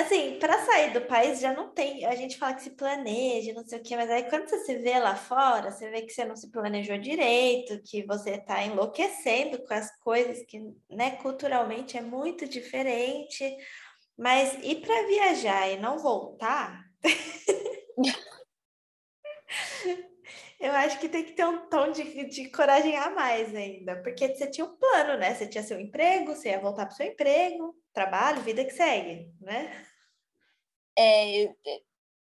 Assim, 0.00 0.38
para 0.38 0.64
sair 0.64 0.92
do 0.92 1.02
país 1.02 1.40
já 1.40 1.52
não 1.52 1.68
tem. 1.74 2.06
A 2.06 2.14
gente 2.14 2.38
fala 2.38 2.54
que 2.54 2.62
se 2.62 2.70
planeja, 2.70 3.52
não 3.52 3.64
sei 3.64 3.78
o 3.78 3.82
quê, 3.82 3.96
mas 3.96 4.10
aí 4.10 4.24
quando 4.30 4.48
você 4.48 4.58
se 4.64 4.78
vê 4.78 4.98
lá 4.98 5.14
fora, 5.14 5.70
você 5.70 5.90
vê 5.90 6.02
que 6.02 6.12
você 6.12 6.24
não 6.24 6.36
se 6.36 6.50
planejou 6.50 6.96
direito, 6.96 7.82
que 7.82 8.06
você 8.06 8.30
está 8.30 8.62
enlouquecendo 8.64 9.62
com 9.64 9.74
as 9.74 9.94
coisas 9.98 10.42
que, 10.46 10.58
né, 10.88 11.12
culturalmente 11.16 11.98
é 11.98 12.00
muito 12.00 12.48
diferente. 12.48 13.56
Mas 14.16 14.54
ir 14.62 14.80
para 14.80 15.06
viajar 15.06 15.68
e 15.70 15.78
não 15.78 15.98
voltar. 15.98 16.82
Eu 20.58 20.72
acho 20.72 20.98
que 20.98 21.08
tem 21.08 21.24
que 21.24 21.32
ter 21.32 21.46
um 21.46 21.68
tom 21.68 21.90
de, 21.90 22.26
de 22.26 22.50
coragem 22.50 22.94
a 22.96 23.10
mais 23.10 23.54
ainda, 23.54 23.96
porque 24.02 24.28
você 24.28 24.46
tinha 24.46 24.66
um 24.66 24.76
plano, 24.76 25.18
né? 25.18 25.34
Você 25.34 25.46
tinha 25.46 25.64
seu 25.64 25.80
emprego, 25.80 26.34
você 26.34 26.50
ia 26.50 26.60
voltar 26.60 26.84
para 26.84 26.92
o 26.92 26.96
seu 26.96 27.06
emprego, 27.06 27.74
trabalho, 27.94 28.42
vida 28.42 28.62
que 28.62 28.72
segue, 28.72 29.32
né? 29.40 29.86
É, 30.98 31.54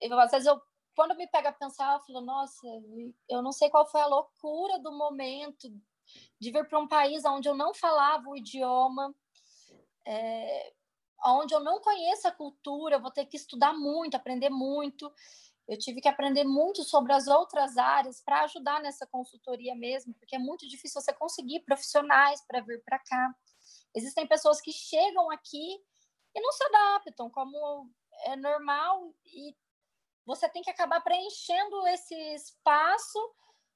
eu, 0.02 0.20
às 0.20 0.32
vezes 0.32 0.48
eu, 0.48 0.62
quando 0.96 1.16
me 1.16 1.28
pega 1.28 1.50
a 1.50 1.54
pensar, 1.54 1.94
eu 1.94 2.00
falo, 2.02 2.22
nossa, 2.22 2.68
eu 3.30 3.42
não 3.42 3.52
sei 3.52 3.70
qual 3.70 3.90
foi 3.90 4.02
a 4.02 4.08
loucura 4.08 4.80
do 4.80 4.92
momento 4.92 5.70
de 6.40 6.52
vir 6.52 6.68
para 6.68 6.80
um 6.80 6.88
país 6.88 7.24
onde 7.26 7.48
eu 7.48 7.56
não 7.56 7.74
falava 7.74 8.30
o 8.30 8.36
idioma, 8.36 9.14
é, 10.06 10.74
onde 11.26 11.54
eu 11.54 11.60
não 11.60 11.82
conheço 11.82 12.28
a 12.28 12.32
cultura, 12.32 13.00
vou 13.00 13.12
ter 13.12 13.26
que 13.26 13.38
estudar 13.38 13.74
muito, 13.74 14.16
aprender 14.16 14.50
muito. 14.50 15.12
Eu 15.68 15.78
tive 15.78 16.00
que 16.00 16.08
aprender 16.08 16.46
muito 16.46 16.84
sobre 16.84 17.12
as 17.12 17.28
outras 17.28 17.78
áreas 17.78 18.22
para 18.22 18.44
ajudar 18.44 18.82
nessa 18.82 19.06
consultoria 19.06 19.76
mesmo, 19.76 20.14
porque 20.14 20.36
é 20.36 20.40
muito 20.40 20.68
difícil 20.68 21.02
você 21.02 21.12
conseguir 21.12 21.60
profissionais 21.62 22.42
para 22.48 22.62
vir 22.62 22.82
para 22.84 23.00
cá. 23.00 23.36
Existem 23.94 24.26
pessoas 24.26 24.62
que 24.62 24.72
chegam 24.72 25.30
aqui 25.30 25.78
e 26.34 26.40
não 26.40 26.52
se 26.54 26.64
adaptam, 26.64 27.30
como 27.30 27.90
é 28.26 28.36
normal, 28.36 29.14
e 29.26 29.56
você 30.26 30.50
tem 30.50 30.62
que 30.62 30.70
acabar 30.70 31.02
preenchendo 31.02 31.88
esse 31.88 32.16
espaço 32.34 33.20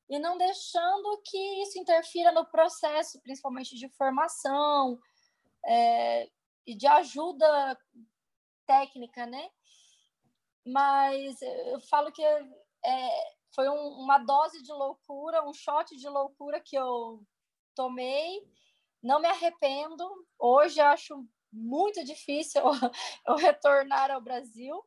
e 0.09 0.19
não 0.19 0.37
deixando 0.37 1.21
que 1.23 1.61
isso 1.61 1.79
interfira 1.79 2.31
no 2.31 2.45
processo, 2.45 3.21
principalmente 3.21 3.75
de 3.77 3.87
formação 3.89 4.99
é, 5.65 6.29
e 6.67 6.75
de 6.75 6.85
ajuda 6.85 7.77
técnica, 8.65 9.25
né? 9.25 9.49
mas 10.65 11.41
eu 11.41 11.79
falo 11.81 12.11
que 12.11 12.23
é, 12.23 13.33
foi 13.53 13.67
um, 13.69 13.87
uma 13.99 14.19
dose 14.19 14.61
de 14.61 14.71
loucura, 14.71 15.47
um 15.47 15.53
shot 15.53 15.95
de 15.95 16.07
loucura 16.07 16.59
que 16.59 16.75
eu 16.75 17.23
tomei. 17.75 18.41
Não 19.01 19.19
me 19.19 19.27
arrependo. 19.27 20.07
Hoje 20.37 20.79
acho 20.79 21.25
muito 21.51 22.03
difícil 22.03 22.61
eu, 23.27 23.35
retornar 23.35 24.11
ao 24.11 24.21
Brasil, 24.21 24.83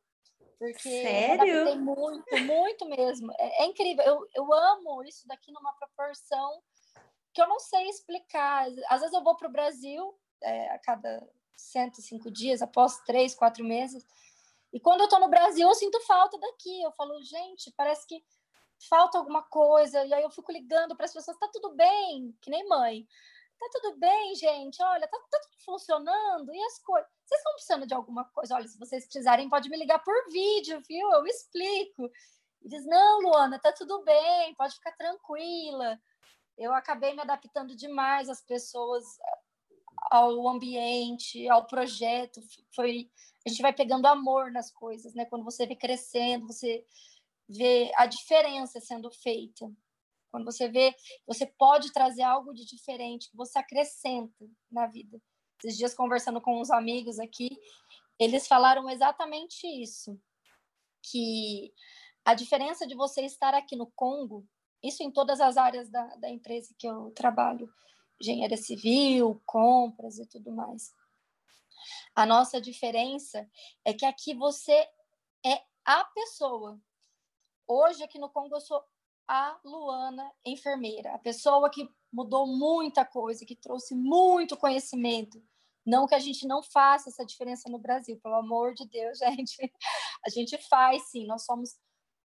porque 0.57 0.89
Sério? 0.89 1.53
eu 1.53 1.77
muito, 1.77 2.37
muito 2.45 2.85
mesmo. 2.85 3.31
É, 3.37 3.63
é, 3.63 3.65
incrível. 3.65 4.03
Eu, 4.05 4.27
eu 4.33 4.53
amo 4.53 5.03
isso 5.03 5.27
daqui 5.27 5.51
numa 5.51 5.73
proporção 5.73 6.61
que 7.33 7.41
eu 7.41 7.47
não 7.47 7.59
sei 7.59 7.89
explicar. 7.89 8.67
Às 8.89 9.01
vezes 9.01 9.13
eu 9.13 9.23
vou 9.23 9.35
para 9.35 9.49
o 9.49 9.51
Brasil 9.51 10.17
é, 10.41 10.69
a 10.69 10.79
cada 10.79 11.27
105 11.57 12.31
dias, 12.31 12.61
após 12.61 12.97
três, 13.01 13.35
quatro 13.35 13.63
meses, 13.63 14.05
e 14.75 14.79
quando 14.79 14.99
eu 14.99 15.07
tô 15.07 15.17
no 15.19 15.29
Brasil, 15.29 15.65
eu 15.65 15.73
sinto 15.73 16.01
falta 16.01 16.37
daqui. 16.37 16.81
Eu 16.81 16.91
falo, 16.91 17.21
gente, 17.23 17.71
parece 17.77 18.05
que 18.05 18.21
falta 18.89 19.17
alguma 19.17 19.41
coisa. 19.41 20.03
E 20.05 20.13
aí 20.13 20.21
eu 20.21 20.29
fico 20.29 20.51
ligando 20.51 20.97
para 20.97 21.05
as 21.05 21.13
pessoas, 21.13 21.37
tá 21.37 21.47
tudo 21.47 21.73
bem? 21.75 22.35
Que 22.41 22.49
nem 22.49 22.67
mãe. 22.67 23.07
Tá 23.65 23.79
tudo 23.81 23.97
bem, 23.97 24.35
gente? 24.35 24.81
Olha, 24.83 25.07
tá, 25.07 25.17
tá 25.31 25.39
tudo 25.39 25.63
funcionando. 25.65 26.53
E 26.53 26.63
as 26.65 26.79
coisas? 26.79 27.09
Vocês 27.25 27.39
estão 27.39 27.53
precisando 27.53 27.87
de 27.87 27.93
alguma 27.95 28.25
coisa? 28.25 28.55
Olha, 28.55 28.67
se 28.67 28.77
vocês 28.77 29.05
precisarem, 29.05 29.49
pode 29.49 29.69
me 29.69 29.77
ligar 29.77 30.03
por 30.03 30.13
vídeo, 30.31 30.79
viu? 30.87 31.11
Eu 31.11 31.25
explico. 31.25 32.11
E 32.61 32.69
diz, 32.69 32.85
não, 32.85 33.21
Luana, 33.21 33.59
tá 33.59 33.71
tudo 33.71 34.03
bem, 34.03 34.53
pode 34.53 34.75
ficar 34.75 34.91
tranquila. 34.91 35.99
Eu 36.55 36.73
acabei 36.75 37.13
me 37.13 37.21
adaptando 37.21 37.75
demais 37.75 38.29
às 38.29 38.41
pessoas, 38.41 39.03
ao 40.11 40.47
ambiente, 40.47 41.49
ao 41.49 41.65
projeto. 41.65 42.41
Foi 42.75 43.09
a 43.45 43.49
gente 43.49 43.61
vai 43.61 43.73
pegando 43.73 44.07
amor 44.07 44.51
nas 44.51 44.71
coisas, 44.71 45.13
né? 45.13 45.25
Quando 45.25 45.43
você 45.43 45.65
vê 45.65 45.75
crescendo, 45.75 46.47
você 46.47 46.85
vê 47.47 47.91
a 47.95 48.05
diferença 48.05 48.79
sendo 48.79 49.09
feita. 49.11 49.71
Quando 50.35 50.45
você 50.51 50.67
vê, 50.67 50.93
você 51.25 51.45
pode 51.45 51.91
trazer 51.93 52.23
algo 52.23 52.53
de 52.53 52.65
diferente 52.65 53.29
que 53.29 53.37
você 53.37 53.57
acrescenta 53.57 54.45
na 54.69 54.85
vida. 54.85 55.21
Esses 55.63 55.77
dias 55.77 55.93
conversando 55.93 56.41
com 56.41 56.59
uns 56.59 56.69
amigos 56.69 57.19
aqui, 57.19 57.49
eles 58.19 58.47
falaram 58.47 58.89
exatamente 58.89 59.65
isso, 59.65 60.19
que 61.01 61.73
a 62.25 62.33
diferença 62.33 62.85
de 62.85 62.95
você 62.95 63.21
estar 63.21 63.53
aqui 63.53 63.75
no 63.75 63.87
Congo, 63.95 64.45
isso 64.83 65.03
em 65.03 65.11
todas 65.11 65.39
as 65.39 65.55
áreas 65.55 65.89
da, 65.89 66.05
da 66.17 66.29
empresa 66.29 66.75
que 66.77 66.87
eu 66.87 67.11
trabalho, 67.11 67.71
engenharia 68.21 68.57
civil, 68.57 69.41
compras 69.45 70.19
e 70.19 70.27
tudo 70.27 70.51
mais 70.51 70.93
a 72.15 72.25
nossa 72.25 72.61
diferença 72.61 73.47
é 73.83 73.93
que 73.93 74.05
aqui 74.05 74.33
você 74.33 74.87
é 75.45 75.61
a 75.83 76.03
pessoa. 76.05 76.79
Hoje, 77.67 78.03
aqui 78.03 78.17
no 78.17 78.29
Congo, 78.29 78.55
eu 78.55 78.61
sou 78.61 78.83
a 79.27 79.59
Luana, 79.63 80.31
enfermeira, 80.45 81.13
a 81.13 81.19
pessoa 81.19 81.69
que 81.69 81.89
mudou 82.11 82.47
muita 82.47 83.03
coisa, 83.05 83.45
que 83.45 83.55
trouxe 83.55 83.95
muito 83.95 84.57
conhecimento. 84.57 85.41
Não 85.85 86.07
que 86.07 86.15
a 86.15 86.19
gente 86.19 86.47
não 86.47 86.63
faça 86.63 87.09
essa 87.09 87.25
diferença 87.25 87.69
no 87.69 87.77
Brasil, 87.77 88.19
pelo 88.21 88.35
amor 88.35 88.73
de 88.73 88.87
Deus, 88.87 89.19
gente. 89.19 89.71
A 90.25 90.29
gente 90.29 90.57
faz 90.67 91.09
sim, 91.09 91.25
nós 91.27 91.45
somos 91.45 91.75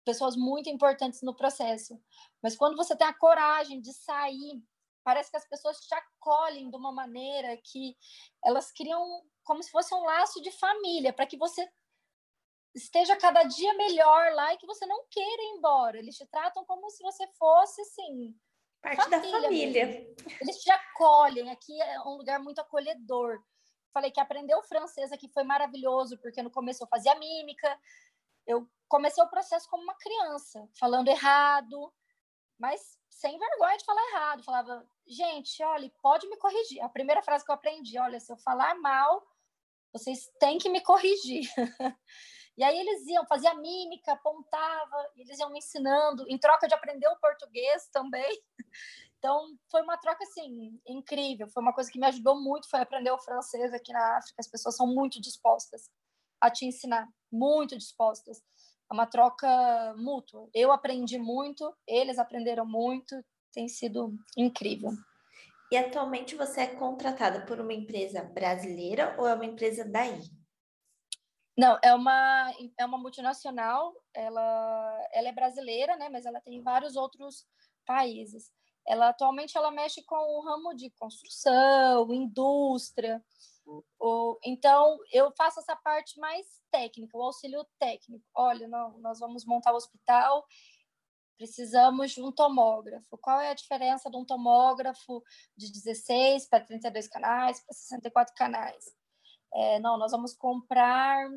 pessoas 0.05 0.37
muito 0.37 0.69
importantes 0.69 1.23
no 1.23 1.35
processo. 1.35 2.01
Mas 2.43 2.57
quando 2.57 2.77
você 2.77 2.95
tem 2.97 3.07
a 3.07 3.15
coragem 3.15 3.81
de 3.81 3.93
sair, 3.93 4.63
parece 5.03 5.31
que 5.31 5.37
as 5.37 5.49
pessoas 5.49 5.79
te 5.81 5.95
acolhem 5.95 6.71
de 6.71 6.77
uma 6.77 6.93
maneira 6.93 7.57
que 7.65 7.97
elas 8.45 8.71
criam 8.73 9.23
como 9.43 9.63
se 9.63 9.71
fosse 9.71 9.95
um 9.95 10.05
laço 10.05 10.41
de 10.43 10.51
família, 10.51 11.13
para 11.13 11.27
que 11.27 11.37
você 11.37 11.69
esteja 12.77 13.17
cada 13.17 13.43
dia 13.43 13.73
melhor 13.75 14.33
lá 14.35 14.53
e 14.53 14.59
que 14.59 14.67
você 14.67 14.85
não 14.87 15.05
queira 15.11 15.43
ir 15.43 15.57
embora. 15.57 15.99
Eles 15.99 16.17
te 16.17 16.27
tratam 16.27 16.65
como 16.65 16.91
se 16.91 17.03
você 17.03 17.27
fosse, 17.39 17.81
assim, 17.81 18.35
parte 18.83 19.03
família 19.03 19.33
da 19.33 19.43
família. 19.43 19.87
Mesmo. 19.87 20.17
Eles 20.41 20.63
te 20.63 20.71
acolhem. 20.71 21.51
Aqui 21.51 21.81
é 21.81 22.01
um 22.01 22.17
lugar 22.17 22.39
muito 22.39 22.61
acolhedor. 22.61 23.43
Falei 23.93 24.11
que 24.11 24.21
aprender 24.21 24.55
o 24.55 24.63
francês 24.63 25.11
aqui 25.11 25.27
foi 25.29 25.43
maravilhoso, 25.43 26.19
porque 26.19 26.43
no 26.43 26.51
começo 26.51 26.85
eu 26.85 26.89
fazia 26.89 27.15
mímica. 27.15 27.81
Eu 28.47 28.69
comecei 28.89 29.25
o 29.25 29.31
processo 29.31 29.69
como 29.71 29.83
uma 29.83 29.97
criança, 29.97 30.69
falando 30.79 31.09
errado, 31.09 31.93
mas 32.59 32.99
sem 33.09 33.39
vergonha 33.39 33.79
de 33.79 33.85
falar 33.85 34.09
errado. 34.11 34.43
Falava, 34.45 34.87
gente, 35.07 35.63
olha, 35.63 35.91
pode 36.03 36.29
me 36.29 36.37
corrigir. 36.37 36.83
A 36.83 36.91
primeira 36.91 37.23
frase 37.23 37.45
que 37.45 37.51
eu 37.51 37.55
aprendi, 37.55 37.99
olha, 37.99 38.21
se 38.21 38.31
eu 38.31 38.37
falar 38.37 38.75
mal, 38.75 39.27
vocês 39.93 40.31
têm 40.39 40.59
que 40.59 40.69
me 40.69 40.83
corrigir. 40.83 41.49
e 42.57 42.65
aí 42.65 42.79
eles 42.79 43.07
iam, 43.07 43.27
fazia 43.27 43.53
mímica, 43.55 44.13
apontava, 44.13 45.11
eles 45.17 45.39
iam 45.39 45.51
me 45.51 45.59
ensinando, 45.59 46.25
em 46.29 46.39
troca 46.39 46.67
de 46.67 46.75
aprender 46.75 47.09
o 47.09 47.19
português 47.19 47.89
também. 47.93 48.31
Então, 49.19 49.57
foi 49.71 49.83
uma 49.83 49.97
troca, 49.97 50.23
assim, 50.23 50.79
incrível. 50.87 51.49
Foi 51.49 51.63
uma 51.63 51.73
coisa 51.73 51.91
que 51.91 51.99
me 51.99 52.07
ajudou 52.07 52.41
muito, 52.41 52.69
foi 52.69 52.81
aprender 52.81 53.11
o 53.11 53.19
francês 53.19 53.73
aqui 53.73 53.93
na 53.93 54.19
África. 54.19 54.37
As 54.39 54.47
pessoas 54.47 54.77
são 54.77 54.87
muito 54.87 55.21
dispostas 55.21 55.91
a 56.41 56.51
te 56.51 56.67
ensinar, 56.67 57.09
muito 57.33 57.77
dispostas. 57.77 58.39
É 58.89 58.95
uma 58.95 59.07
troca 59.07 59.95
mútua. 59.97 60.49
Eu 60.55 60.71
aprendi 60.71 61.19
muito, 61.19 61.75
eles 61.89 62.19
aprenderam 62.19 62.65
muito, 62.67 63.21
tem 63.53 63.67
sido 63.67 64.15
incrível. 64.37 64.93
E 65.73 65.77
atualmente 65.77 66.37
você 66.37 66.61
é 66.61 66.67
contratada 66.67 67.45
por 67.47 67.59
uma 67.59 67.73
empresa 67.73 68.23
brasileira 68.23 69.17
ou 69.19 69.27
é 69.27 69.35
uma 69.35 69.47
empresa 69.47 69.85
daí? 69.85 70.21
Não, 71.57 71.79
é 71.83 71.95
uma, 71.95 72.53
é 72.79 72.85
uma 72.85 72.99
multinacional, 72.99 73.95
ela, 74.15 75.09
ela 75.13 75.29
é 75.29 75.33
brasileira, 75.33 75.97
né, 75.97 76.09
mas 76.11 76.27
ela 76.27 76.41
tem 76.41 76.63
vários 76.63 76.97
outros 76.97 77.47
países. 77.87 78.51
Ela 78.87 79.09
atualmente 79.09 79.57
ela 79.57 79.71
mexe 79.71 80.03
com 80.05 80.17
o 80.17 80.41
ramo 80.43 80.75
de 80.75 80.91
construção, 80.91 82.13
indústria. 82.13 83.25
Então, 84.45 84.99
eu 85.11 85.33
faço 85.33 85.59
essa 85.59 85.75
parte 85.75 86.21
mais 86.21 86.47
técnica, 86.71 87.17
o 87.17 87.23
auxílio 87.23 87.67
técnico. 87.79 88.25
Olha, 88.35 88.69
não, 88.69 88.99
nós 88.99 89.19
vamos 89.19 89.45
montar 89.45 89.73
o 89.73 89.77
hospital 89.77 90.47
precisamos 91.37 92.13
de 92.13 92.23
um 92.23 92.33
tomógrafo. 92.33 93.19
Qual 93.19 93.41
é 93.41 93.51
a 93.51 93.55
diferença 93.55 94.11
de 94.11 94.17
um 94.17 94.25
tomógrafo 94.25 95.23
de 95.57 95.71
16 95.71 96.49
para 96.49 96.65
32 96.65 97.09
canais, 97.09 97.63
para 97.65 97.75
64 97.75 98.35
canais? 98.35 98.85
É, 99.55 99.79
não, 99.81 99.99
nós 99.99 100.13
vamos 100.13 100.35
comprar 100.35 101.29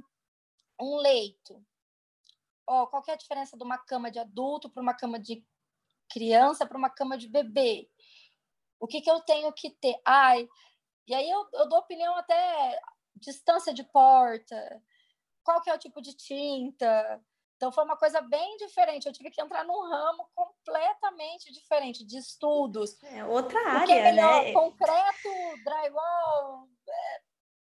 um 0.80 0.98
leito. 0.98 1.63
Oh, 2.67 2.86
qual 2.88 3.04
é 3.08 3.13
a 3.13 3.17
diferença 3.17 3.58
de 3.58 3.63
uma 3.63 3.78
cama 3.78 4.12
de 4.12 4.19
adulto 4.19 4.69
para 4.69 4.82
uma 4.82 4.93
cama 4.93 5.19
de 5.19 5.43
criança 6.12 6.65
para 6.65 6.78
uma 6.78 6.89
cama 6.89 7.17
de 7.17 7.28
bebê? 7.28 7.89
O 8.80 8.88
que, 8.88 9.02
que 9.02 9.10
eu 9.10 9.19
tenho 9.22 9.52
que 9.54 9.72
ter? 9.72 10.00
Ai, 10.06 10.48
e 11.08 11.13
aí 11.13 11.30
eu, 11.30 11.48
eu 11.54 11.67
dou 11.67 11.80
opinião 11.80 12.15
até 12.15 12.80
distância 13.15 13.74
de 13.74 13.84
porta, 13.84 14.82
qual 15.43 15.62
que 15.62 15.69
é 15.69 15.74
o 15.74 15.80
tipo 15.80 16.02
de 16.02 16.15
tinta. 16.15 17.22
Então 17.58 17.72
foi 17.72 17.84
uma 17.84 17.98
coisa 17.98 18.22
bem 18.22 18.56
diferente. 18.58 19.06
Eu 19.06 19.12
tive 19.12 19.32
que 19.32 19.41
entrar 19.41 19.65
num 19.65 19.82
ramo 19.89 20.30
completamente 20.34 21.52
diferente 21.52 22.06
de 22.06 22.17
estudos. 22.17 23.02
É 23.04 23.26
outra 23.26 23.60
área, 23.67 23.93
é 23.93 24.12
melhor, 24.12 24.43
né? 24.43 24.54
Concreto, 24.54 25.30
drywall, 25.65 26.69
é, 26.88 27.22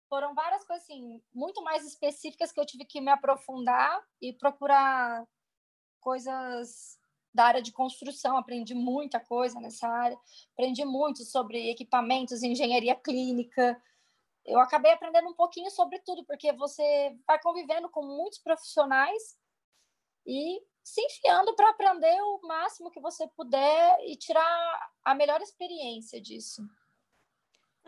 foram 0.09 0.33
várias 0.33 0.65
coisas 0.65 0.83
assim 0.83 1.21
muito 1.33 1.63
mais 1.63 1.85
específicas 1.85 2.51
que 2.51 2.59
eu 2.59 2.65
tive 2.65 2.83
que 2.83 2.99
me 2.99 3.11
aprofundar 3.11 4.03
e 4.21 4.33
procurar 4.33 5.25
coisas 6.01 6.99
da 7.33 7.45
área 7.45 7.61
de 7.61 7.71
construção, 7.71 8.35
aprendi 8.37 8.73
muita 8.73 9.19
coisa 9.19 9.59
nessa 9.59 9.87
área, 9.87 10.17
aprendi 10.53 10.83
muito 10.83 11.23
sobre 11.23 11.69
equipamentos, 11.69 12.41
engenharia 12.41 12.95
clínica. 12.95 13.81
Eu 14.43 14.59
acabei 14.59 14.91
aprendendo 14.91 15.29
um 15.29 15.35
pouquinho 15.35 15.69
sobre 15.69 15.99
tudo, 15.99 16.25
porque 16.25 16.51
você 16.53 17.15
vai 17.27 17.39
convivendo 17.39 17.87
com 17.89 18.03
muitos 18.03 18.39
profissionais 18.39 19.37
e 20.25 20.59
se 20.83 21.01
enfiando 21.01 21.55
para 21.55 21.69
aprender 21.69 22.19
o 22.21 22.41
máximo 22.47 22.89
que 22.89 22.99
você 22.99 23.27
puder 23.27 23.97
e 24.07 24.15
tirar 24.15 24.91
a 25.03 25.13
melhor 25.13 25.39
experiência 25.39 26.19
disso. 26.19 26.63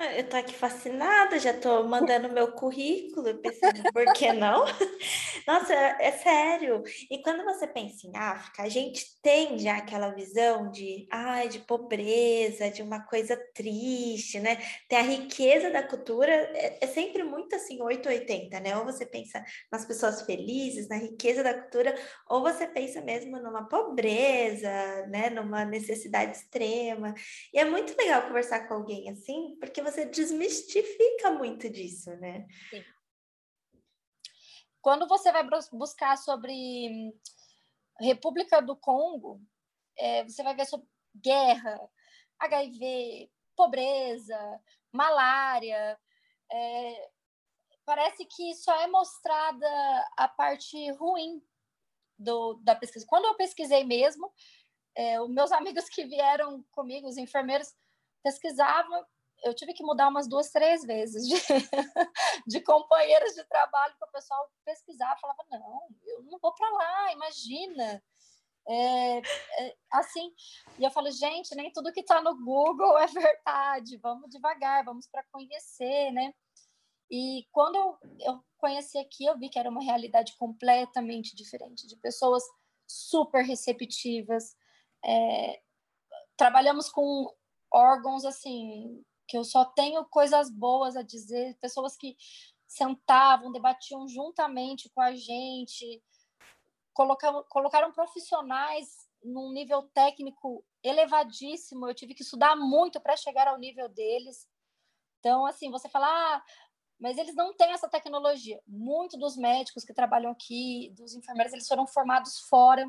Ah, 0.04 0.18
eu 0.18 0.28
tô 0.28 0.36
aqui 0.36 0.56
fascinada, 0.56 1.38
já 1.38 1.54
tô 1.54 1.84
mandando 1.84 2.28
meu 2.28 2.52
currículo, 2.54 3.38
pensando, 3.38 3.84
por 3.94 4.12
que 4.14 4.34
não? 4.34 4.66
Nossa, 5.46 5.74
é, 5.76 6.12
sério. 6.14 6.82
E 7.10 7.22
quando 7.22 7.44
você 7.44 7.68
pensa 7.68 8.08
em 8.08 8.18
África, 8.18 8.64
a 8.64 8.70
gente 8.70 9.06
tem 9.22 9.60
já 9.60 9.78
aquela 9.78 10.10
visão 10.10 10.72
de, 10.72 11.08
ai, 11.12 11.50
de 11.50 11.60
pobreza, 11.60 12.72
de 12.72 12.82
uma 12.82 13.02
coisa 13.02 13.38
triste, 13.54 14.40
né? 14.40 14.58
Tem 14.90 14.98
a 14.98 15.04
riqueza 15.04 15.70
da 15.70 15.84
cultura, 15.84 16.32
é, 16.32 16.80
é 16.82 16.88
sempre 16.88 17.22
muito 17.24 17.56
assim, 17.56 17.80
880, 17.80 18.60
né? 18.60 18.76
Ou 18.78 18.86
você 18.86 19.06
pensa 19.06 19.44
nas 19.72 19.86
pessoas 19.86 20.24
felizes, 20.24 20.88
na 20.90 20.96
riqueza 20.96 21.44
da 21.44 21.54
cultura, 21.54 21.94
ou 22.28 22.42
você 22.42 22.66
pensa 22.66 23.02
mesmo 23.02 23.40
numa 23.40 23.68
pobreza, 23.68 24.72
né? 25.10 25.30
Numa 25.30 25.64
necessidade 25.64 26.38
extrema. 26.38 27.14
E 27.54 27.60
é 27.60 27.66
muito 27.66 27.96
legal 27.96 28.24
conversar 28.24 28.68
com 28.68 28.74
alguém 28.74 29.08
assim, 29.12 29.56
porque 29.60 29.80
você 29.82 29.91
você 29.92 30.06
desmistifica 30.06 31.32
muito 31.32 31.70
disso, 31.70 32.16
né? 32.18 32.48
Sim. 32.70 32.84
Quando 34.82 35.08
você 35.08 35.32
vai 35.32 35.48
buscar 35.74 36.18
sobre 36.18 37.14
República 38.00 38.62
do 38.62 38.76
Congo, 38.76 39.40
é, 39.98 40.24
você 40.24 40.42
vai 40.42 40.56
ver 40.56 40.66
sobre 40.66 40.88
guerra, 41.16 41.80
HIV, 42.40 43.30
pobreza, 43.56 44.62
malária. 44.92 46.00
É, 46.52 47.12
parece 47.86 48.26
que 48.26 48.56
só 48.56 48.74
é 48.82 48.88
mostrada 48.88 49.68
a 50.18 50.28
parte 50.28 50.92
ruim 50.94 51.44
do, 52.18 52.56
da 52.64 52.76
pesquisa. 52.76 53.06
Quando 53.08 53.26
eu 53.26 53.36
pesquisei 53.36 53.84
mesmo, 53.84 54.34
é, 54.96 55.22
os 55.22 55.30
meus 55.30 55.52
amigos 55.54 55.88
que 55.90 56.06
vieram 56.06 56.64
comigo, 56.72 57.08
os 57.08 57.18
enfermeiros, 57.18 57.72
pesquisavam 58.24 59.06
eu 59.44 59.54
tive 59.54 59.74
que 59.74 59.84
mudar 59.84 60.08
umas 60.08 60.28
duas, 60.28 60.52
três 60.52 60.84
vezes 60.84 61.28
de, 61.28 61.36
de 62.48 62.62
companheiros 62.62 63.34
de 63.34 63.44
trabalho 63.46 63.96
para 63.98 64.08
o 64.08 64.12
pessoal 64.12 64.50
pesquisar. 64.64 65.18
falava, 65.20 65.44
não, 65.50 65.88
eu 66.06 66.24
não 66.24 66.40
vou 66.40 66.54
para 66.54 66.70
lá, 66.70 67.14
imagina. 67.14 68.04
É, 68.68 69.18
é, 69.18 69.76
assim, 69.92 70.32
e 70.78 70.84
eu 70.84 70.92
falo, 70.92 71.10
gente, 71.12 71.56
nem 71.56 71.72
tudo 71.72 71.92
que 71.92 72.02
está 72.02 72.22
no 72.22 72.38
Google 72.38 72.98
é 73.00 73.08
verdade, 73.08 73.98
vamos 73.98 74.30
devagar, 74.30 74.86
vamos 74.86 75.08
para 75.08 75.24
conhecer, 75.32 76.12
né? 76.12 76.34
E 77.10 77.46
quando 77.52 77.76
eu, 77.76 77.98
eu 78.22 78.46
conheci 78.58 78.98
aqui, 78.98 79.26
eu 79.26 79.38
vi 79.38 79.50
que 79.50 79.60
era 79.60 79.70
uma 79.70 79.84
realidade 79.84 80.36
completamente 80.38 81.36
diferente, 81.36 81.88
de 81.88 81.98
pessoas 81.98 82.44
super 82.88 83.44
receptivas. 83.44 84.56
É, 85.04 85.62
trabalhamos 86.38 86.90
com 86.90 87.34
órgãos 87.74 88.24
assim 88.24 89.04
que 89.32 89.38
eu 89.38 89.46
só 89.46 89.64
tenho 89.64 90.04
coisas 90.04 90.50
boas 90.52 90.98
a 90.98 91.02
dizer, 91.02 91.58
pessoas 91.62 91.96
que 91.96 92.18
sentavam, 92.68 93.50
debatiam 93.50 94.06
juntamente 94.06 94.90
com 94.90 95.00
a 95.00 95.16
gente, 95.16 96.04
colocaram, 96.94 97.42
colocaram 97.48 97.94
profissionais 97.94 99.08
num 99.24 99.54
nível 99.54 99.84
técnico 99.94 100.66
elevadíssimo. 100.84 101.88
Eu 101.88 101.96
tive 101.96 102.14
que 102.14 102.24
estudar 102.24 102.58
muito 102.58 103.00
para 103.00 103.16
chegar 103.16 103.48
ao 103.48 103.58
nível 103.58 103.88
deles. 103.88 104.50
Então, 105.20 105.46
assim, 105.46 105.72
você 105.72 105.88
fala, 105.88 106.08
ah, 106.08 106.44
mas 107.00 107.18
eles 107.18 107.34
não 107.34 107.56
têm 107.56 107.72
essa 107.72 107.88
tecnologia. 107.88 108.62
Muitos 108.68 109.18
dos 109.18 109.38
médicos 109.38 109.86
que 109.86 109.94
trabalham 109.94 110.32
aqui, 110.32 110.94
dos 110.98 111.16
enfermeiros, 111.16 111.54
eles 111.54 111.70
foram 111.70 111.88
formados 111.88 112.38
fora. 112.50 112.86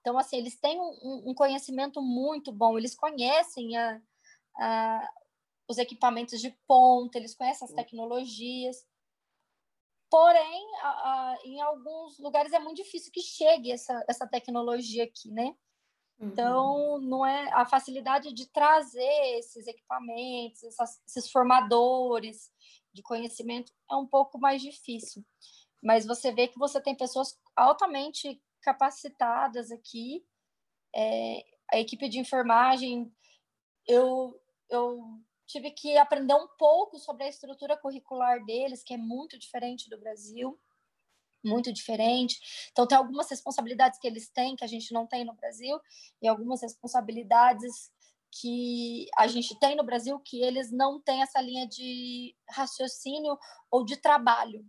Então, 0.00 0.16
assim, 0.16 0.36
eles 0.36 0.56
têm 0.60 0.80
um, 0.80 1.30
um 1.30 1.34
conhecimento 1.34 2.00
muito 2.00 2.52
bom, 2.52 2.78
eles 2.78 2.94
conhecem 2.94 3.76
a, 3.76 4.00
ah, 4.58 5.08
os 5.68 5.78
equipamentos 5.78 6.40
de 6.40 6.50
ponta, 6.66 7.18
eles 7.18 7.34
conhecem 7.34 7.66
as 7.66 7.72
tecnologias. 7.72 8.84
Porém, 10.10 10.66
em 11.44 11.60
alguns 11.60 12.18
lugares 12.18 12.52
é 12.52 12.58
muito 12.58 12.82
difícil 12.82 13.12
que 13.12 13.20
chegue 13.20 13.70
essa, 13.70 14.04
essa 14.08 14.26
tecnologia 14.26 15.04
aqui, 15.04 15.30
né? 15.30 15.54
Uhum. 16.18 16.28
Então, 16.28 17.00
não 17.00 17.24
é 17.24 17.48
a 17.52 17.64
facilidade 17.64 18.32
de 18.32 18.46
trazer 18.50 19.38
esses 19.38 19.66
equipamentos, 19.66 20.62
essas, 20.64 21.00
esses 21.06 21.30
formadores 21.30 22.50
de 22.92 23.02
conhecimento 23.02 23.72
é 23.90 23.94
um 23.94 24.06
pouco 24.06 24.38
mais 24.38 24.60
difícil. 24.60 25.24
Mas 25.82 26.04
você 26.04 26.32
vê 26.32 26.48
que 26.48 26.58
você 26.58 26.80
tem 26.80 26.96
pessoas 26.96 27.38
altamente 27.56 28.42
capacitadas 28.62 29.70
aqui. 29.70 30.24
É, 30.94 31.44
a 31.72 31.78
equipe 31.78 32.08
de 32.08 32.18
enfermagem, 32.18 33.10
eu 33.86 34.40
eu 34.68 35.02
tive 35.46 35.72
que 35.72 35.96
aprender 35.96 36.34
um 36.34 36.46
pouco 36.56 36.98
sobre 36.98 37.24
a 37.24 37.28
estrutura 37.28 37.76
curricular 37.76 38.44
deles, 38.44 38.84
que 38.84 38.94
é 38.94 38.96
muito 38.96 39.36
diferente 39.36 39.90
do 39.90 39.98
Brasil, 39.98 40.58
muito 41.44 41.72
diferente. 41.72 42.68
Então, 42.70 42.86
tem 42.86 42.96
algumas 42.96 43.28
responsabilidades 43.28 43.98
que 43.98 44.06
eles 44.06 44.28
têm 44.28 44.54
que 44.54 44.64
a 44.64 44.68
gente 44.68 44.92
não 44.92 45.06
tem 45.06 45.24
no 45.24 45.34
Brasil, 45.34 45.80
e 46.22 46.28
algumas 46.28 46.62
responsabilidades 46.62 47.90
que 48.40 49.06
a 49.18 49.26
gente 49.26 49.58
tem 49.58 49.74
no 49.74 49.82
Brasil 49.82 50.18
que 50.20 50.40
eles 50.40 50.70
não 50.70 51.00
têm 51.00 51.22
essa 51.22 51.40
linha 51.40 51.66
de 51.66 52.34
raciocínio 52.48 53.36
ou 53.70 53.84
de 53.84 53.96
trabalho. 53.96 54.64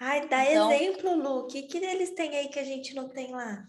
Ai, 0.00 0.28
dá 0.28 0.44
então, 0.48 0.70
exemplo, 0.70 1.14
Lu. 1.14 1.40
O 1.40 1.46
que, 1.46 1.62
que 1.62 1.78
eles 1.78 2.10
têm 2.14 2.36
aí 2.36 2.48
que 2.48 2.58
a 2.58 2.64
gente 2.64 2.94
não 2.94 3.08
tem 3.08 3.32
lá? 3.32 3.66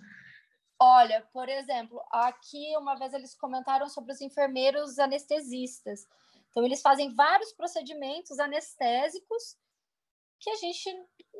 Olha, 0.80 1.22
por 1.32 1.48
exemplo, 1.48 2.02
aqui 2.12 2.76
uma 2.78 2.96
vez 2.96 3.14
eles 3.14 3.34
comentaram 3.36 3.88
sobre 3.88 4.12
os 4.12 4.22
enfermeiros 4.22 5.00
anestesistas. 5.00 6.06
Então, 6.50 6.64
eles 6.64 6.82
fazem 6.82 7.14
vários 7.14 7.54
procedimentos 7.54 8.40
anestésicos 8.40 9.58
que 10.40 10.50
a 10.50 10.56
gente 10.56 10.90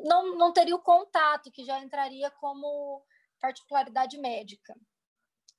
não, 0.04 0.38
não 0.38 0.54
teria 0.54 0.76
o 0.76 0.82
contato, 0.82 1.52
que 1.52 1.66
já 1.66 1.80
entraria 1.80 2.32
como 2.32 3.04
particularidade 3.40 4.18
médica. 4.18 4.76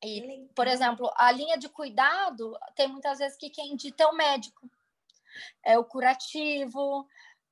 E, 0.03 0.49
por 0.55 0.67
exemplo, 0.67 1.11
a 1.17 1.31
linha 1.33 1.57
de 1.57 1.69
cuidado 1.69 2.59
tem 2.75 2.89
muitas 2.89 3.19
vezes 3.19 3.37
que 3.37 3.51
quem 3.51 3.77
dita 3.77 4.05
é 4.05 4.07
o 4.07 4.17
médico. 4.17 4.71
É 5.63 5.79
o 5.79 5.85
curativo, 5.85 7.07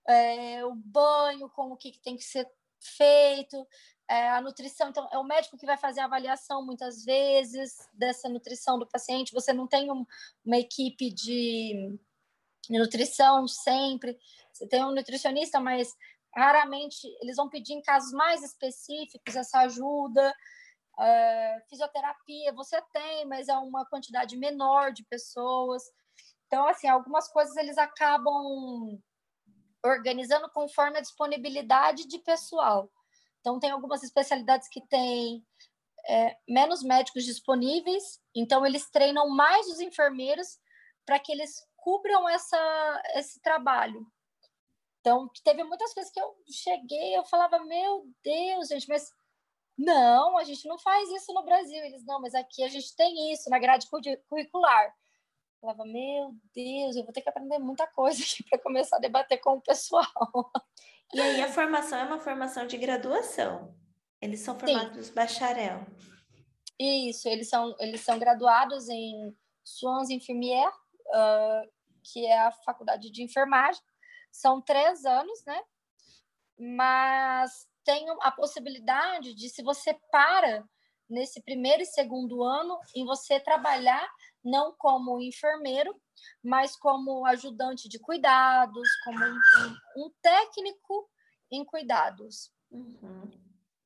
é 0.08 0.64
o 0.64 0.74
banho, 0.74 1.50
como 1.50 1.76
que 1.76 1.98
tem 2.00 2.16
que 2.16 2.24
ser 2.24 2.50
feito 2.80 3.66
é, 4.08 4.30
a 4.30 4.40
nutrição, 4.40 4.90
então 4.90 5.08
é 5.10 5.18
o 5.18 5.24
médico 5.24 5.56
que 5.56 5.66
vai 5.66 5.76
fazer 5.76 6.00
a 6.00 6.04
avaliação 6.04 6.64
muitas 6.64 7.04
vezes 7.04 7.76
dessa 7.92 8.28
nutrição 8.28 8.78
do 8.78 8.86
paciente. 8.86 9.32
Você 9.32 9.52
não 9.52 9.66
tem 9.66 9.90
um, 9.90 10.04
uma 10.44 10.58
equipe 10.58 11.10
de 11.10 11.98
nutrição 12.68 13.48
sempre. 13.48 14.18
Você 14.52 14.66
tem 14.68 14.84
um 14.84 14.94
nutricionista, 14.94 15.58
mas 15.58 15.94
raramente 16.34 17.06
eles 17.20 17.36
vão 17.36 17.48
pedir 17.48 17.72
em 17.72 17.82
casos 17.82 18.12
mais 18.12 18.42
específicos 18.42 19.36
essa 19.36 19.60
ajuda. 19.60 20.34
É, 20.98 21.62
fisioterapia 21.68 22.52
você 22.52 22.80
tem, 22.92 23.24
mas 23.26 23.48
é 23.48 23.56
uma 23.56 23.86
quantidade 23.86 24.36
menor 24.36 24.92
de 24.92 25.02
pessoas. 25.04 25.82
Então, 26.46 26.68
assim, 26.68 26.86
algumas 26.86 27.26
coisas 27.28 27.56
eles 27.56 27.78
acabam 27.78 29.00
organizando 29.84 30.48
conforme 30.50 30.98
a 30.98 31.00
disponibilidade 31.02 32.06
de 32.06 32.18
pessoal. 32.18 32.90
Então, 33.44 33.60
tem 33.60 33.70
algumas 33.70 34.02
especialidades 34.02 34.68
que 34.68 34.80
têm 34.86 35.44
é, 36.08 36.34
menos 36.48 36.82
médicos 36.82 37.24
disponíveis, 37.24 38.18
então 38.34 38.64
eles 38.64 38.88
treinam 38.90 39.28
mais 39.28 39.66
os 39.66 39.80
enfermeiros 39.80 40.58
para 41.04 41.18
que 41.18 41.30
eles 41.30 41.62
cubram 41.76 42.26
essa, 42.26 43.02
esse 43.16 43.42
trabalho. 43.42 44.06
Então, 45.00 45.28
teve 45.44 45.62
muitas 45.62 45.92
coisas 45.92 46.10
que 46.10 46.18
eu 46.18 46.34
cheguei, 46.50 47.14
eu 47.14 47.24
falava, 47.26 47.62
meu 47.62 48.06
Deus, 48.22 48.68
gente, 48.68 48.88
mas 48.88 49.10
não, 49.76 50.38
a 50.38 50.44
gente 50.44 50.66
não 50.66 50.78
faz 50.78 51.10
isso 51.10 51.30
no 51.34 51.44
Brasil. 51.44 51.84
Eles, 51.84 52.02
não, 52.06 52.22
mas 52.22 52.34
aqui 52.34 52.64
a 52.64 52.68
gente 52.68 52.96
tem 52.96 53.30
isso 53.30 53.50
na 53.50 53.58
grade 53.58 53.86
curricular. 54.26 54.94
Falava, 55.64 55.84
meu 55.86 56.34
Deus, 56.54 56.94
eu 56.94 57.04
vou 57.04 57.12
ter 57.12 57.22
que 57.22 57.28
aprender 57.28 57.58
muita 57.58 57.86
coisa 57.86 58.22
aqui 58.22 58.42
para 58.44 58.58
começar 58.58 58.96
a 58.96 59.00
debater 59.00 59.40
com 59.40 59.54
o 59.54 59.60
pessoal. 59.60 60.52
E 61.12 61.20
aí 61.20 61.40
a 61.40 61.48
formação 61.48 61.98
é 61.98 62.04
uma 62.04 62.20
formação 62.20 62.66
de 62.66 62.76
graduação. 62.76 63.74
Eles 64.20 64.40
são 64.40 64.58
formados 64.58 65.06
Sim. 65.06 65.14
bacharel. 65.14 65.86
Isso, 66.78 67.28
eles 67.28 67.48
são, 67.48 67.74
eles 67.78 68.00
são 68.00 68.18
graduados 68.18 68.88
em 68.88 69.34
Soins 69.62 70.10
Infirmières, 70.10 70.74
uh, 71.08 71.70
que 72.02 72.26
é 72.26 72.38
a 72.40 72.52
faculdade 72.52 73.10
de 73.10 73.22
enfermagem. 73.22 73.80
São 74.30 74.60
três 74.60 75.04
anos, 75.04 75.44
né? 75.46 75.60
Mas 76.58 77.68
tem 77.84 78.06
a 78.22 78.30
possibilidade 78.30 79.34
de, 79.34 79.48
se 79.48 79.62
você 79.62 79.94
para 80.10 80.64
nesse 81.08 81.42
primeiro 81.42 81.82
e 81.82 81.86
segundo 81.86 82.42
ano, 82.42 82.78
em 82.94 83.04
você 83.04 83.38
trabalhar 83.38 84.08
não 84.44 84.74
como 84.76 85.20
enfermeiro, 85.20 85.94
mas 86.42 86.76
como 86.76 87.24
ajudante 87.26 87.88
de 87.88 87.98
cuidados, 87.98 88.88
como 89.04 89.24
um, 89.24 90.04
um, 90.04 90.12
técnico 90.20 91.08
em 91.50 91.64
cuidados. 91.64 92.52
Uhum. 92.70 93.30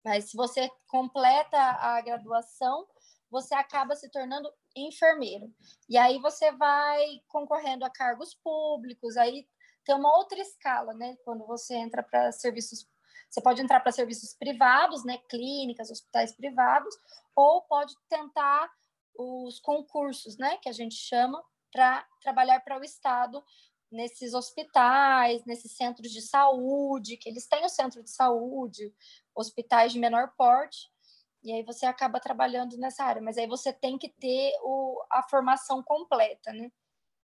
Mas 0.04 0.30
se 0.30 0.36
você 0.36 0.70
completa 0.88 1.58
a 1.58 2.00
graduação, 2.00 2.86
você 3.30 3.54
acaba 3.54 3.94
se 3.94 4.10
tornando 4.10 4.50
enfermeiro. 4.74 5.52
E 5.88 5.96
aí 5.96 6.18
você 6.18 6.50
vai 6.52 7.04
concorrendo 7.28 7.84
a 7.84 7.90
cargos 7.90 8.34
públicos, 8.34 9.16
aí 9.16 9.46
tem 9.84 9.94
uma 9.94 10.14
outra 10.16 10.38
escala, 10.40 10.92
né? 10.94 11.16
Quando 11.24 11.46
você 11.46 11.74
entra 11.74 12.02
para 12.02 12.32
serviços, 12.32 12.86
você 13.28 13.40
pode 13.40 13.60
entrar 13.62 13.80
para 13.80 13.92
serviços 13.92 14.34
privados, 14.34 15.04
né? 15.04 15.18
Clínicas, 15.28 15.90
hospitais 15.90 16.34
privados, 16.34 16.94
ou 17.34 17.62
pode 17.62 17.94
tentar 18.08 18.70
os 19.18 19.58
concursos, 19.58 20.38
né? 20.38 20.56
Que 20.58 20.68
a 20.68 20.72
gente 20.72 20.94
chama 20.94 21.44
para 21.72 22.06
trabalhar 22.22 22.60
para 22.60 22.78
o 22.78 22.84
Estado 22.84 23.44
nesses 23.90 24.34
hospitais, 24.34 25.44
nesses 25.44 25.72
centros 25.72 26.10
de 26.10 26.22
saúde, 26.22 27.16
que 27.16 27.28
eles 27.28 27.46
têm 27.46 27.64
o 27.64 27.68
centro 27.68 28.02
de 28.02 28.10
saúde, 28.10 28.94
hospitais 29.34 29.92
de 29.92 29.98
menor 29.98 30.32
porte, 30.36 30.90
e 31.42 31.52
aí 31.52 31.62
você 31.62 31.86
acaba 31.86 32.20
trabalhando 32.20 32.76
nessa 32.76 33.04
área, 33.04 33.22
mas 33.22 33.38
aí 33.38 33.46
você 33.46 33.72
tem 33.72 33.96
que 33.96 34.08
ter 34.08 34.52
o, 34.62 35.02
a 35.10 35.22
formação 35.22 35.82
completa, 35.82 36.52
né? 36.52 36.70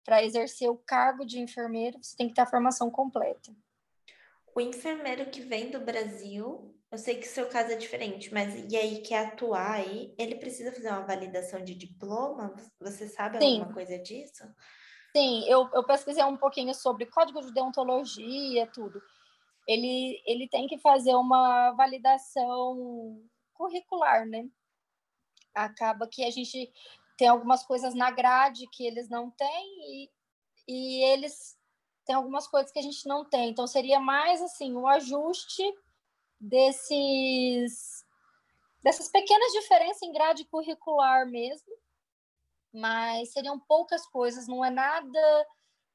Para 0.04 0.24
exercer 0.24 0.70
o 0.70 0.78
cargo 0.78 1.26
de 1.26 1.40
enfermeiro, 1.40 2.02
você 2.02 2.16
tem 2.16 2.28
que 2.28 2.36
ter 2.36 2.42
a 2.42 2.46
formação 2.46 2.92
completa. 2.92 3.56
O 4.56 4.62
enfermeiro 4.62 5.30
que 5.30 5.42
vem 5.42 5.72
do 5.72 5.80
Brasil, 5.80 6.75
eu 6.96 7.00
sei 7.00 7.18
que 7.18 7.28
seu 7.28 7.50
caso 7.50 7.74
é 7.74 7.76
diferente, 7.76 8.34
mas 8.34 8.56
e 8.72 8.78
aí 8.78 9.02
quer 9.02 9.28
atuar 9.28 9.74
aí, 9.74 10.16
ele 10.18 10.36
precisa 10.36 10.72
fazer 10.72 10.88
uma 10.88 11.06
validação 11.06 11.62
de 11.62 11.76
diploma? 11.76 12.56
Você 12.80 13.10
sabe 13.10 13.38
Sim. 13.38 13.60
alguma 13.60 13.74
coisa 13.74 14.00
disso? 14.00 14.44
Sim, 15.14 15.44
eu, 15.46 15.70
eu 15.74 15.84
pesquisei 15.84 16.24
um 16.24 16.38
pouquinho 16.38 16.74
sobre 16.74 17.06
código 17.06 17.42
de 17.42 17.54
deontologia, 17.54 18.66
tudo. 18.68 19.02
Ele, 19.68 20.22
ele 20.26 20.48
tem 20.48 20.68
que 20.68 20.78
fazer 20.78 21.14
uma 21.16 21.72
validação 21.72 23.22
curricular, 23.54 24.26
né? 24.26 24.48
Acaba 25.54 26.08
que 26.08 26.24
a 26.24 26.32
gente 26.32 26.72
tem 27.18 27.28
algumas 27.28 27.66
coisas 27.66 27.94
na 27.94 28.10
grade 28.10 28.68
que 28.72 28.86
eles 28.88 29.10
não 29.10 29.30
têm 29.32 29.80
e, 29.82 30.10
e 30.66 31.04
eles 31.04 31.58
têm 32.06 32.16
algumas 32.16 32.48
coisas 32.48 32.72
que 32.72 32.80
a 32.80 32.84
gente 32.84 33.06
não 33.06 33.26
tem. 33.26 33.50
Então, 33.50 33.68
seria 33.68 34.00
mais 34.00 34.42
assim, 34.42 34.74
o 34.76 34.88
ajuste 34.88 35.64
desses 36.40 38.04
dessas 38.84 39.10
pequenas 39.10 39.52
diferenças 39.52 40.04
em 40.04 40.14
grade 40.14 40.46
curricular 40.46 41.28
mesmo, 41.28 41.74
mas 42.72 43.32
seriam 43.32 43.60
poucas 43.60 44.06
coisas, 44.06 44.48
não 44.48 44.64
é 44.64 44.70
nada 44.70 45.48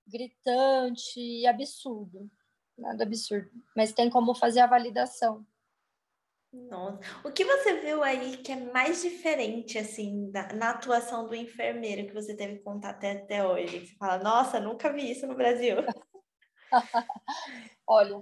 gritante 0.06 1.20
e 1.20 1.46
absurdo, 1.46 2.28
nada 2.76 3.04
absurdo, 3.04 3.50
mas 3.76 3.92
tem 3.92 4.10
como 4.10 4.34
fazer 4.34 4.60
a 4.60 4.66
validação. 4.66 5.46
Nossa, 6.52 6.98
o 7.24 7.30
que 7.30 7.44
você 7.44 7.80
viu 7.80 8.02
aí 8.02 8.38
que 8.38 8.50
é 8.50 8.56
mais 8.56 9.02
diferente, 9.02 9.78
assim, 9.78 10.32
da, 10.32 10.52
na 10.52 10.70
atuação 10.70 11.28
do 11.28 11.34
enfermeiro 11.34 12.08
que 12.08 12.12
você 12.12 12.34
teve 12.34 12.58
contato 12.58 12.96
até, 12.96 13.12
até 13.12 13.46
hoje? 13.46 13.86
Você 13.86 13.94
fala, 13.94 14.18
nossa, 14.20 14.58
nunca 14.58 14.92
vi 14.92 15.12
isso 15.12 15.28
no 15.28 15.36
Brasil. 15.36 15.76
Olha, 17.86 18.20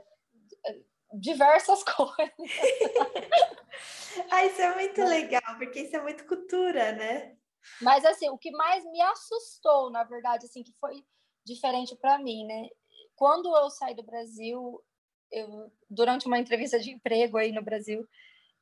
diversas 1.13 1.83
coisas. 1.85 2.35
ah, 4.31 4.45
isso 4.45 4.61
é 4.61 4.75
muito 4.75 5.03
legal, 5.03 5.59
porque 5.59 5.81
isso 5.81 5.97
é 5.97 6.03
muito 6.03 6.27
cultura, 6.27 6.93
né? 6.93 7.37
Mas, 7.81 8.05
assim, 8.05 8.29
o 8.31 8.39
que 8.39 8.51
mais 8.51 8.85
me 8.85 9.01
assustou, 9.03 9.91
na 9.91 10.05
verdade, 10.05 10.47
assim, 10.47 10.63
que 10.63 10.73
foi 10.81 11.05
diferente 11.45 11.97
para 11.97 12.19
mim, 12.19 12.47
né? 12.47 12.69
Quando 13.15 13.55
eu 13.57 13.71
saí 13.71 13.95
do 13.95 14.03
Brasil, 14.03 14.83
eu, 15.31 15.73
durante 15.91 16.27
uma 16.27 16.39
entrevista 16.39 16.79
de 16.79 16.91
emprego 16.91 17.37
aí 17.37 17.53
no 17.53 17.63
Brasil, 17.63 18.07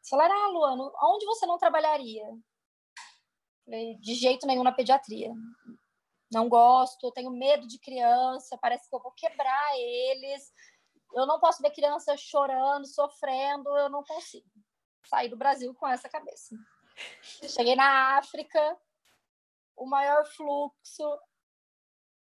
falaram, 0.08 0.34
ah, 0.34 0.48
Luano, 0.48 0.92
onde 1.02 1.26
você 1.26 1.46
não 1.46 1.58
trabalharia? 1.58 2.24
Falei, 3.64 3.96
de 3.96 4.14
jeito 4.14 4.46
nenhum 4.46 4.62
na 4.62 4.72
pediatria. 4.72 5.32
Não 6.32 6.48
gosto, 6.48 7.12
tenho 7.12 7.30
medo 7.30 7.66
de 7.66 7.78
criança, 7.78 8.58
parece 8.60 8.88
que 8.88 8.94
eu 8.94 9.00
vou 9.00 9.12
quebrar 9.12 9.78
eles. 9.78 10.52
Eu 11.12 11.26
não 11.26 11.40
posso 11.40 11.62
ver 11.62 11.70
criança 11.70 12.16
chorando, 12.16 12.86
sofrendo, 12.86 13.68
eu 13.76 13.88
não 13.88 14.04
consigo. 14.04 14.48
Sair 15.06 15.28
do 15.28 15.36
Brasil 15.36 15.74
com 15.74 15.86
essa 15.86 16.08
cabeça. 16.08 16.56
Cheguei 17.48 17.76
na 17.76 18.18
África, 18.18 18.78
o 19.76 19.86
maior 19.86 20.26
fluxo 20.26 21.18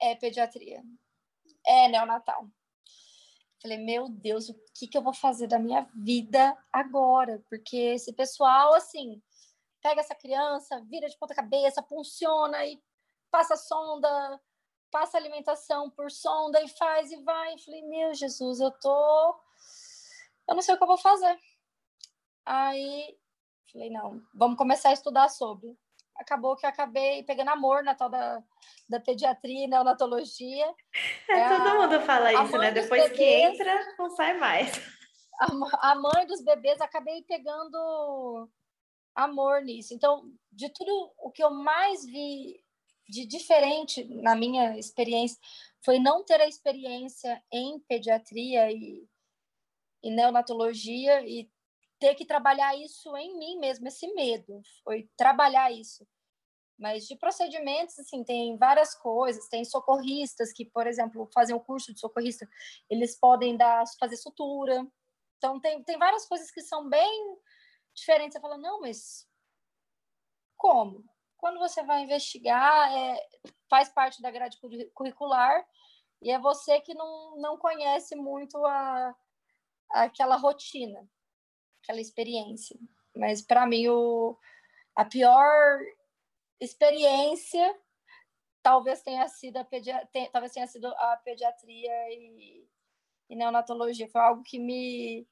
é 0.01 0.15
pediatria, 0.15 0.83
é 1.65 1.87
neonatal. 1.87 2.47
Falei, 3.61 3.77
meu 3.77 4.09
Deus, 4.09 4.49
o 4.49 4.55
que, 4.75 4.87
que 4.87 4.97
eu 4.97 5.01
vou 5.01 5.13
fazer 5.13 5.47
da 5.47 5.57
minha 5.57 5.87
vida 5.95 6.57
agora? 6.71 7.41
Porque 7.49 7.77
esse 7.77 8.11
pessoal, 8.11 8.73
assim, 8.73 9.21
pega 9.81 10.01
essa 10.01 10.13
criança, 10.13 10.83
vira 10.89 11.07
de 11.07 11.17
ponta 11.17 11.33
cabeça, 11.33 11.81
funciona 11.83 12.65
e 12.65 12.81
passa 13.31 13.55
sonda, 13.55 14.41
passa 14.93 15.17
alimentação 15.17 15.89
por 15.89 16.11
sonda 16.11 16.61
e 16.61 16.67
faz 16.69 17.11
e 17.11 17.17
vai. 17.23 17.57
Falei, 17.57 17.81
meu 17.81 18.13
Jesus, 18.13 18.59
eu 18.59 18.69
tô. 18.69 19.35
Eu 20.47 20.53
não 20.53 20.61
sei 20.61 20.75
o 20.75 20.77
que 20.77 20.83
eu 20.83 20.87
vou 20.87 20.97
fazer. 20.97 21.35
Aí, 22.45 23.17
falei, 23.71 23.89
não, 23.89 24.21
vamos 24.35 24.55
começar 24.55 24.89
a 24.89 24.93
estudar 24.93 25.29
sobre 25.29 25.75
acabou 26.15 26.55
que 26.55 26.65
eu 26.65 26.69
acabei 26.69 27.23
pegando 27.23 27.49
amor 27.49 27.83
na 27.83 27.95
tal 27.95 28.09
da, 28.09 28.41
da 28.87 28.99
pediatria 28.99 29.65
e 29.65 29.67
neonatologia. 29.67 30.73
É, 31.27 31.39
é 31.39 31.49
todo 31.49 31.67
a, 31.67 31.75
mundo 31.75 31.99
fala 32.01 32.31
isso, 32.31 32.57
né? 32.57 32.71
Depois 32.71 33.03
bebês, 33.03 33.17
que 33.17 33.23
entra, 33.23 33.95
não 33.97 34.09
sai 34.11 34.37
mais. 34.37 34.71
A, 35.39 35.91
a 35.91 35.95
mãe 35.95 36.25
dos 36.27 36.43
bebês, 36.43 36.79
acabei 36.79 37.23
pegando 37.23 38.49
amor 39.15 39.61
nisso. 39.61 39.93
Então, 39.93 40.31
de 40.51 40.69
tudo 40.69 41.13
o 41.17 41.31
que 41.31 41.43
eu 41.43 41.51
mais 41.51 42.05
vi 42.05 42.62
de 43.07 43.25
diferente 43.25 44.03
na 44.21 44.35
minha 44.35 44.77
experiência 44.77 45.39
foi 45.83 45.99
não 45.99 46.23
ter 46.23 46.39
a 46.39 46.47
experiência 46.47 47.43
em 47.51 47.79
pediatria 47.79 48.71
e, 48.71 49.05
e 50.01 50.11
neonatologia 50.11 51.21
e 51.27 51.49
ter 51.99 52.15
que 52.15 52.25
trabalhar 52.25 52.75
isso 52.77 53.15
em 53.17 53.37
mim 53.37 53.57
mesmo, 53.59 53.87
esse 53.87 54.07
medo, 54.13 54.61
foi 54.83 55.09
trabalhar 55.15 55.71
isso. 55.71 56.07
Mas 56.77 57.05
de 57.07 57.15
procedimentos, 57.15 57.97
assim, 57.99 58.23
tem 58.23 58.57
várias 58.57 58.95
coisas. 58.95 59.47
Tem 59.47 59.63
socorristas 59.63 60.51
que, 60.51 60.65
por 60.65 60.87
exemplo, 60.87 61.29
fazem 61.33 61.55
o 61.55 61.59
um 61.59 61.63
curso 61.63 61.93
de 61.93 61.99
socorrista, 61.99 62.49
eles 62.89 63.17
podem 63.17 63.55
dar, 63.55 63.85
fazer 63.99 64.17
sutura. 64.17 64.85
Então, 65.37 65.59
tem, 65.59 65.83
tem 65.83 65.97
várias 65.97 66.25
coisas 66.25 66.51
que 66.51 66.61
são 66.61 66.89
bem 66.89 67.37
diferentes. 67.93 68.33
Você 68.33 68.41
fala, 68.41 68.57
não, 68.57 68.81
mas 68.81 69.27
como? 70.57 71.05
Quando 71.43 71.59
você 71.59 71.83
vai 71.83 72.01
investigar, 72.03 72.89
é, 72.93 73.19
faz 73.69 73.89
parte 73.89 74.21
da 74.21 74.31
grade 74.31 74.57
curricular 74.93 75.67
e 76.21 76.31
é 76.31 76.39
você 76.39 76.79
que 76.79 76.93
não, 76.93 77.35
não 77.35 77.57
conhece 77.57 78.15
muito 78.15 78.65
a, 78.65 79.13
aquela 79.89 80.37
rotina 80.37 81.05
aquela 81.81 81.99
experiência. 81.99 82.79
Mas 83.13 83.41
para 83.41 83.67
mim 83.67 83.89
o, 83.89 84.37
a 84.95 85.03
pior 85.03 85.81
experiência 86.61 87.77
talvez 88.61 89.01
tenha 89.01 89.27
sido 89.27 89.57
a 89.57 89.65
pedia, 89.65 90.07
tem, 90.13 90.31
talvez 90.31 90.53
tenha 90.53 90.65
sido 90.65 90.87
a 90.87 91.17
pediatria 91.25 91.91
e, 92.09 92.65
e 93.29 93.35
neonatologia. 93.35 94.07
Foi 94.07 94.21
algo 94.21 94.43
que 94.43 94.57
me 94.57 95.27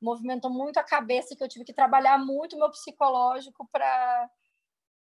movimentou 0.00 0.48
muito 0.48 0.78
a 0.78 0.84
cabeça, 0.84 1.34
que 1.34 1.42
eu 1.42 1.48
tive 1.48 1.64
que 1.64 1.74
trabalhar 1.74 2.18
muito 2.18 2.54
o 2.54 2.58
meu 2.60 2.70
psicológico 2.70 3.68
para 3.72 4.30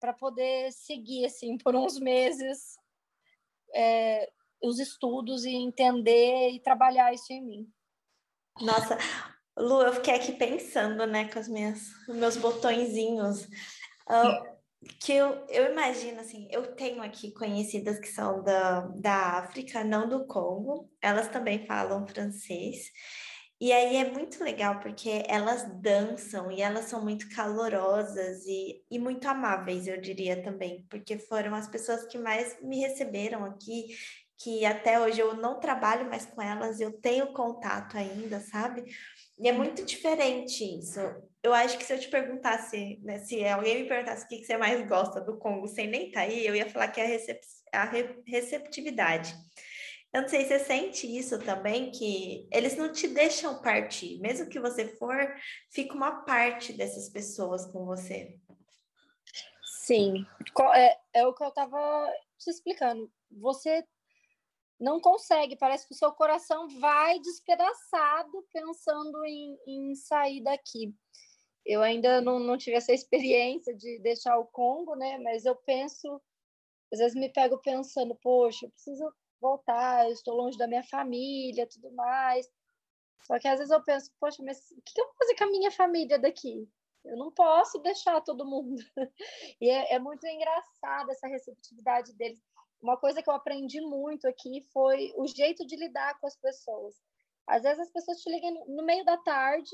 para 0.02 0.12
poder 0.12 0.72
seguir 0.72 1.24
assim 1.26 1.56
por 1.56 1.76
uns 1.76 1.96
meses 1.96 2.74
é, 3.72 4.28
os 4.60 4.80
estudos 4.80 5.44
e 5.44 5.54
entender 5.54 6.50
e 6.50 6.60
trabalhar 6.60 7.14
isso 7.14 7.32
em 7.32 7.40
mim. 7.40 7.72
Nossa, 8.60 8.98
Lu, 9.56 9.80
eu 9.80 9.92
fiquei 9.92 10.14
aqui 10.14 10.32
pensando, 10.32 11.06
né, 11.06 11.28
com 11.28 11.38
as 11.38 11.46
minhas, 11.46 11.92
os 12.08 12.16
meus 12.16 12.36
botõezinhos. 12.36 13.44
Uh, 14.08 14.52
que 15.00 15.12
eu, 15.12 15.46
eu 15.48 15.70
imagino 15.70 16.20
assim, 16.20 16.48
eu 16.50 16.74
tenho 16.74 17.00
aqui 17.00 17.30
conhecidas 17.30 18.00
que 18.00 18.08
são 18.08 18.42
da, 18.42 18.80
da 18.96 19.38
África, 19.38 19.84
não 19.84 20.08
do 20.08 20.26
Congo, 20.26 20.90
elas 21.00 21.28
também 21.28 21.64
falam 21.64 22.08
francês. 22.08 22.90
E 23.62 23.72
aí 23.72 23.94
é 23.94 24.10
muito 24.10 24.42
legal 24.42 24.80
porque 24.80 25.22
elas 25.28 25.62
dançam 25.80 26.50
e 26.50 26.60
elas 26.60 26.86
são 26.86 27.00
muito 27.00 27.28
calorosas 27.28 28.44
e, 28.44 28.84
e 28.90 28.98
muito 28.98 29.24
amáveis, 29.28 29.86
eu 29.86 30.00
diria 30.00 30.42
também, 30.42 30.84
porque 30.90 31.16
foram 31.16 31.54
as 31.54 31.68
pessoas 31.68 32.04
que 32.06 32.18
mais 32.18 32.60
me 32.60 32.80
receberam 32.80 33.44
aqui, 33.44 33.96
que 34.36 34.66
até 34.66 34.98
hoje 34.98 35.20
eu 35.20 35.36
não 35.36 35.60
trabalho 35.60 36.08
mais 36.08 36.26
com 36.26 36.42
elas, 36.42 36.80
eu 36.80 36.90
tenho 36.90 37.32
contato 37.32 37.96
ainda, 37.96 38.40
sabe? 38.40 38.82
E 39.38 39.48
é 39.48 39.52
muito 39.52 39.84
diferente 39.84 40.64
isso. 40.80 40.98
Eu 41.40 41.54
acho 41.54 41.78
que 41.78 41.84
se 41.84 41.92
eu 41.92 42.00
te 42.00 42.08
perguntasse, 42.08 42.98
né, 43.04 43.20
se 43.20 43.46
alguém 43.46 43.82
me 43.82 43.88
perguntasse 43.88 44.24
o 44.24 44.28
que, 44.28 44.44
você 44.44 44.56
mais 44.56 44.84
gosta 44.88 45.20
do 45.20 45.38
Congo 45.38 45.68
sem 45.68 45.86
nem 45.86 46.08
estar 46.08 46.22
tá 46.22 46.26
aí, 46.26 46.44
eu 46.44 46.56
ia 46.56 46.68
falar 46.68 46.88
que 46.88 47.00
é 47.00 47.04
a, 47.04 47.06
recep 47.06 47.40
a 47.72 47.84
receptividade. 48.26 49.32
Eu 50.12 50.22
não 50.22 50.28
sei 50.28 50.42
se 50.42 50.48
você 50.48 50.58
sente 50.58 51.06
isso 51.06 51.38
também, 51.42 51.90
que 51.90 52.46
eles 52.52 52.76
não 52.76 52.92
te 52.92 53.08
deixam 53.08 53.62
partir, 53.62 54.18
mesmo 54.20 54.48
que 54.48 54.60
você 54.60 54.86
for, 54.96 55.16
fica 55.70 55.94
uma 55.94 56.22
parte 56.24 56.74
dessas 56.74 57.08
pessoas 57.08 57.64
com 57.64 57.86
você. 57.86 58.38
Sim, 59.64 60.26
é, 60.74 60.98
é 61.14 61.26
o 61.26 61.32
que 61.32 61.42
eu 61.42 61.48
estava 61.48 62.12
te 62.38 62.50
explicando. 62.50 63.10
Você 63.30 63.82
não 64.78 65.00
consegue, 65.00 65.56
parece 65.56 65.86
que 65.86 65.94
o 65.94 65.96
seu 65.96 66.12
coração 66.12 66.68
vai 66.78 67.18
despedaçado 67.20 68.46
pensando 68.52 69.24
em, 69.24 69.58
em 69.66 69.94
sair 69.94 70.42
daqui. 70.42 70.94
Eu 71.64 71.80
ainda 71.80 72.20
não, 72.20 72.38
não 72.38 72.58
tive 72.58 72.76
essa 72.76 72.92
experiência 72.92 73.74
de 73.74 73.98
deixar 74.00 74.36
o 74.36 74.46
Congo, 74.46 74.94
né? 74.94 75.18
Mas 75.18 75.46
eu 75.46 75.56
penso, 75.56 76.20
às 76.92 76.98
vezes 76.98 77.14
me 77.14 77.32
pego 77.32 77.56
pensando, 77.58 78.14
poxa, 78.16 78.66
eu 78.66 78.70
preciso 78.70 79.10
voltar, 79.42 80.06
eu 80.06 80.12
estou 80.12 80.34
longe 80.34 80.56
da 80.56 80.66
minha 80.66 80.84
família, 80.84 81.68
tudo 81.68 81.92
mais. 81.92 82.46
Só 83.26 83.38
que 83.38 83.48
às 83.48 83.58
vezes 83.58 83.70
eu 83.70 83.82
penso, 83.82 84.10
poxa, 84.18 84.42
mas 84.42 84.58
o 84.70 84.82
que 84.82 85.00
eu 85.00 85.04
vou 85.04 85.14
fazer 85.18 85.36
com 85.36 85.44
a 85.44 85.50
minha 85.50 85.70
família 85.70 86.18
daqui? 86.18 86.68
Eu 87.04 87.16
não 87.16 87.30
posso 87.32 87.78
deixar 87.80 88.20
todo 88.22 88.48
mundo. 88.48 88.82
E 89.60 89.68
é, 89.68 89.94
é 89.94 89.98
muito 89.98 90.26
engraçado 90.26 91.10
essa 91.10 91.28
receptividade 91.28 92.12
deles 92.14 92.40
uma 92.82 92.96
coisa 92.96 93.22
que 93.22 93.30
eu 93.30 93.34
aprendi 93.34 93.80
muito 93.80 94.26
aqui 94.26 94.60
foi 94.72 95.12
o 95.16 95.26
jeito 95.26 95.64
de 95.64 95.76
lidar 95.76 96.18
com 96.18 96.26
as 96.26 96.36
pessoas. 96.36 97.00
Às 97.46 97.62
vezes 97.62 97.78
as 97.78 97.92
pessoas 97.92 98.18
te 98.20 98.28
ligam 98.28 98.66
no 98.66 98.82
meio 98.84 99.04
da 99.04 99.16
tarde, 99.18 99.70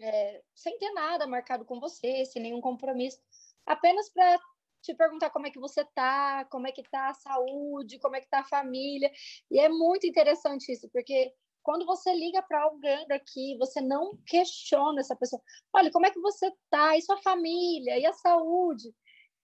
é, 0.00 0.42
sem 0.54 0.78
ter 0.78 0.90
nada 0.92 1.26
marcado 1.26 1.64
com 1.64 1.80
você, 1.80 2.24
sem 2.24 2.40
nenhum 2.40 2.60
compromisso, 2.60 3.20
apenas 3.66 4.08
para 4.10 4.38
te 4.84 4.94
perguntar 4.94 5.30
como 5.30 5.46
é 5.46 5.50
que 5.50 5.58
você 5.58 5.84
tá, 5.94 6.44
como 6.46 6.66
é 6.66 6.72
que 6.72 6.82
tá 6.82 7.08
a 7.08 7.14
saúde, 7.14 7.98
como 7.98 8.16
é 8.16 8.20
que 8.20 8.28
tá 8.28 8.40
a 8.40 8.44
família. 8.44 9.10
E 9.50 9.58
é 9.58 9.68
muito 9.68 10.06
interessante 10.06 10.70
isso, 10.72 10.88
porque 10.92 11.32
quando 11.62 11.86
você 11.86 12.12
liga 12.14 12.42
para 12.42 12.62
alguém 12.62 13.06
daqui, 13.08 13.56
você 13.58 13.80
não 13.80 14.18
questiona 14.26 15.00
essa 15.00 15.16
pessoa. 15.16 15.40
Olha, 15.72 15.90
como 15.90 16.06
é 16.06 16.10
que 16.10 16.20
você 16.20 16.52
tá? 16.70 16.96
E 16.96 17.02
sua 17.02 17.16
família? 17.22 17.98
E 17.98 18.06
a 18.06 18.12
saúde? 18.12 18.94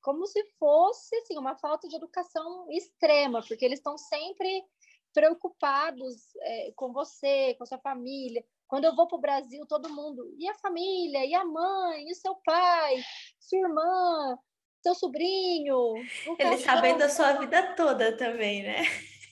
como 0.03 0.27
se 0.27 0.43
fosse 0.59 1.15
assim, 1.17 1.39
uma 1.39 1.57
falta 1.57 1.89
de 1.89 1.97
educação 1.97 2.67
extrema, 2.71 3.43
porque 3.47 3.65
eles 3.65 3.79
estão 3.79 3.97
sempre 3.99 4.65
preocupados 5.13 6.35
é, 6.41 6.73
com 6.77 6.93
você, 6.93 7.55
com 7.55 7.67
sua 7.67 7.79
família. 7.79 8.45
Quando 8.67 8.85
eu 8.85 8.95
vou 8.95 9.07
para 9.09 9.19
o 9.19 9.21
Brasil, 9.21 9.67
todo 9.67 9.93
mundo, 9.93 10.33
e 10.39 10.49
a 10.49 10.55
família, 10.55 11.27
e 11.27 11.35
a 11.35 11.45
mãe, 11.45 12.09
e 12.09 12.15
seu 12.15 12.37
pai, 12.37 13.03
sua 13.39 13.59
irmã, 13.59 14.39
seu 14.83 14.95
sobrinho. 14.95 15.95
Eles 16.39 16.63
sabem 16.63 16.97
da 16.97 17.09
sua 17.09 17.33
vida 17.35 17.75
toda 17.75 18.17
também, 18.17 18.63
né? 18.63 18.83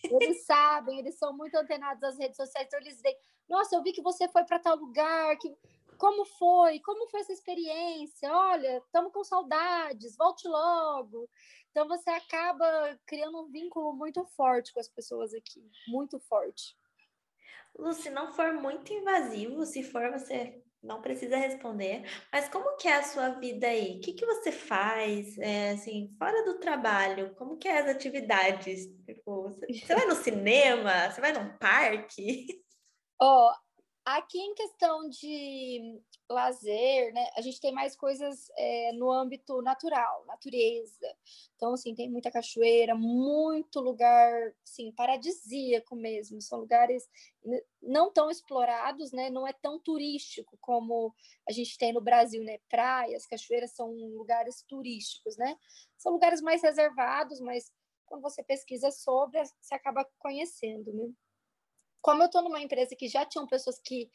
Eles 0.04 0.44
sabem, 0.46 0.98
eles 0.98 1.18
são 1.18 1.36
muito 1.36 1.54
antenados 1.56 2.02
às 2.02 2.18
redes 2.18 2.36
sociais, 2.36 2.66
então 2.66 2.80
eles 2.80 3.00
veem, 3.00 3.16
nossa, 3.48 3.76
eu 3.76 3.82
vi 3.82 3.92
que 3.92 4.02
você 4.02 4.28
foi 4.28 4.44
para 4.44 4.58
tal 4.58 4.76
lugar, 4.76 5.36
que 5.38 5.56
como 5.98 6.24
foi? 6.24 6.78
Como 6.80 7.08
foi 7.08 7.20
essa 7.20 7.32
experiência? 7.32 8.32
Olha, 8.32 8.78
estamos 8.78 9.12
com 9.12 9.24
saudades, 9.24 10.16
volte 10.16 10.46
logo. 10.46 11.28
Então 11.70 11.88
você 11.88 12.08
acaba 12.10 12.98
criando 13.04 13.40
um 13.40 13.50
vínculo 13.50 13.92
muito 13.92 14.24
forte 14.24 14.72
com 14.72 14.80
as 14.80 14.88
pessoas 14.88 15.34
aqui, 15.34 15.68
muito 15.88 16.20
forte. 16.20 16.76
Lu, 17.76 17.92
se 17.92 18.10
não 18.10 18.32
for 18.32 18.52
muito 18.54 18.92
invasivo, 18.92 19.66
se 19.66 19.82
for 19.82 20.10
você 20.10 20.62
não 20.88 21.02
precisa 21.02 21.36
responder, 21.36 22.02
mas 22.32 22.48
como 22.48 22.76
que 22.76 22.88
é 22.88 22.96
a 22.96 23.02
sua 23.02 23.28
vida 23.38 23.68
aí? 23.68 23.98
O 23.98 24.00
que, 24.00 24.14
que 24.14 24.26
você 24.26 24.50
faz, 24.50 25.36
é, 25.38 25.72
assim, 25.72 26.10
fora 26.18 26.44
do 26.44 26.58
trabalho? 26.58 27.34
Como 27.36 27.58
que 27.58 27.68
é 27.68 27.78
as 27.78 27.88
atividades? 27.88 28.86
Tipo, 29.04 29.50
você 29.68 29.94
vai 29.94 30.06
no 30.06 30.16
cinema? 30.16 31.10
Você 31.10 31.20
vai 31.20 31.32
num 31.32 31.56
parque? 31.58 32.46
Oh, 33.20 33.50
Aqui, 34.16 34.38
em 34.38 34.54
questão 34.54 35.06
de 35.10 36.00
lazer, 36.30 37.12
né, 37.12 37.28
a 37.36 37.42
gente 37.42 37.60
tem 37.60 37.70
mais 37.72 37.94
coisas 37.94 38.50
é, 38.56 38.90
no 38.94 39.12
âmbito 39.12 39.60
natural, 39.60 40.24
natureza. 40.24 41.14
Então, 41.54 41.74
assim, 41.74 41.94
tem 41.94 42.08
muita 42.08 42.30
cachoeira, 42.30 42.94
muito 42.94 43.80
lugar, 43.80 44.54
assim, 44.64 44.90
paradisíaco 44.92 45.94
mesmo. 45.94 46.40
São 46.40 46.60
lugares 46.60 47.06
não 47.82 48.10
tão 48.10 48.30
explorados, 48.30 49.12
né? 49.12 49.28
Não 49.28 49.46
é 49.46 49.52
tão 49.52 49.78
turístico 49.78 50.56
como 50.58 51.14
a 51.46 51.52
gente 51.52 51.76
tem 51.76 51.92
no 51.92 52.00
Brasil, 52.00 52.42
né? 52.42 52.56
Praias, 52.70 53.26
cachoeiras 53.26 53.72
são 53.72 53.92
lugares 53.92 54.64
turísticos, 54.66 55.36
né? 55.36 55.54
São 55.98 56.12
lugares 56.12 56.40
mais 56.40 56.62
reservados, 56.62 57.40
mas 57.40 57.70
quando 58.06 58.22
você 58.22 58.42
pesquisa 58.42 58.90
sobre, 58.90 59.38
você 59.60 59.74
acaba 59.74 60.08
conhecendo, 60.18 60.94
né? 60.94 61.12
Como 62.00 62.22
eu 62.22 62.26
estou 62.26 62.42
numa 62.42 62.60
empresa 62.60 62.96
que 62.96 63.08
já 63.08 63.24
tinham 63.24 63.46
pessoas 63.46 63.80
que 63.80 64.10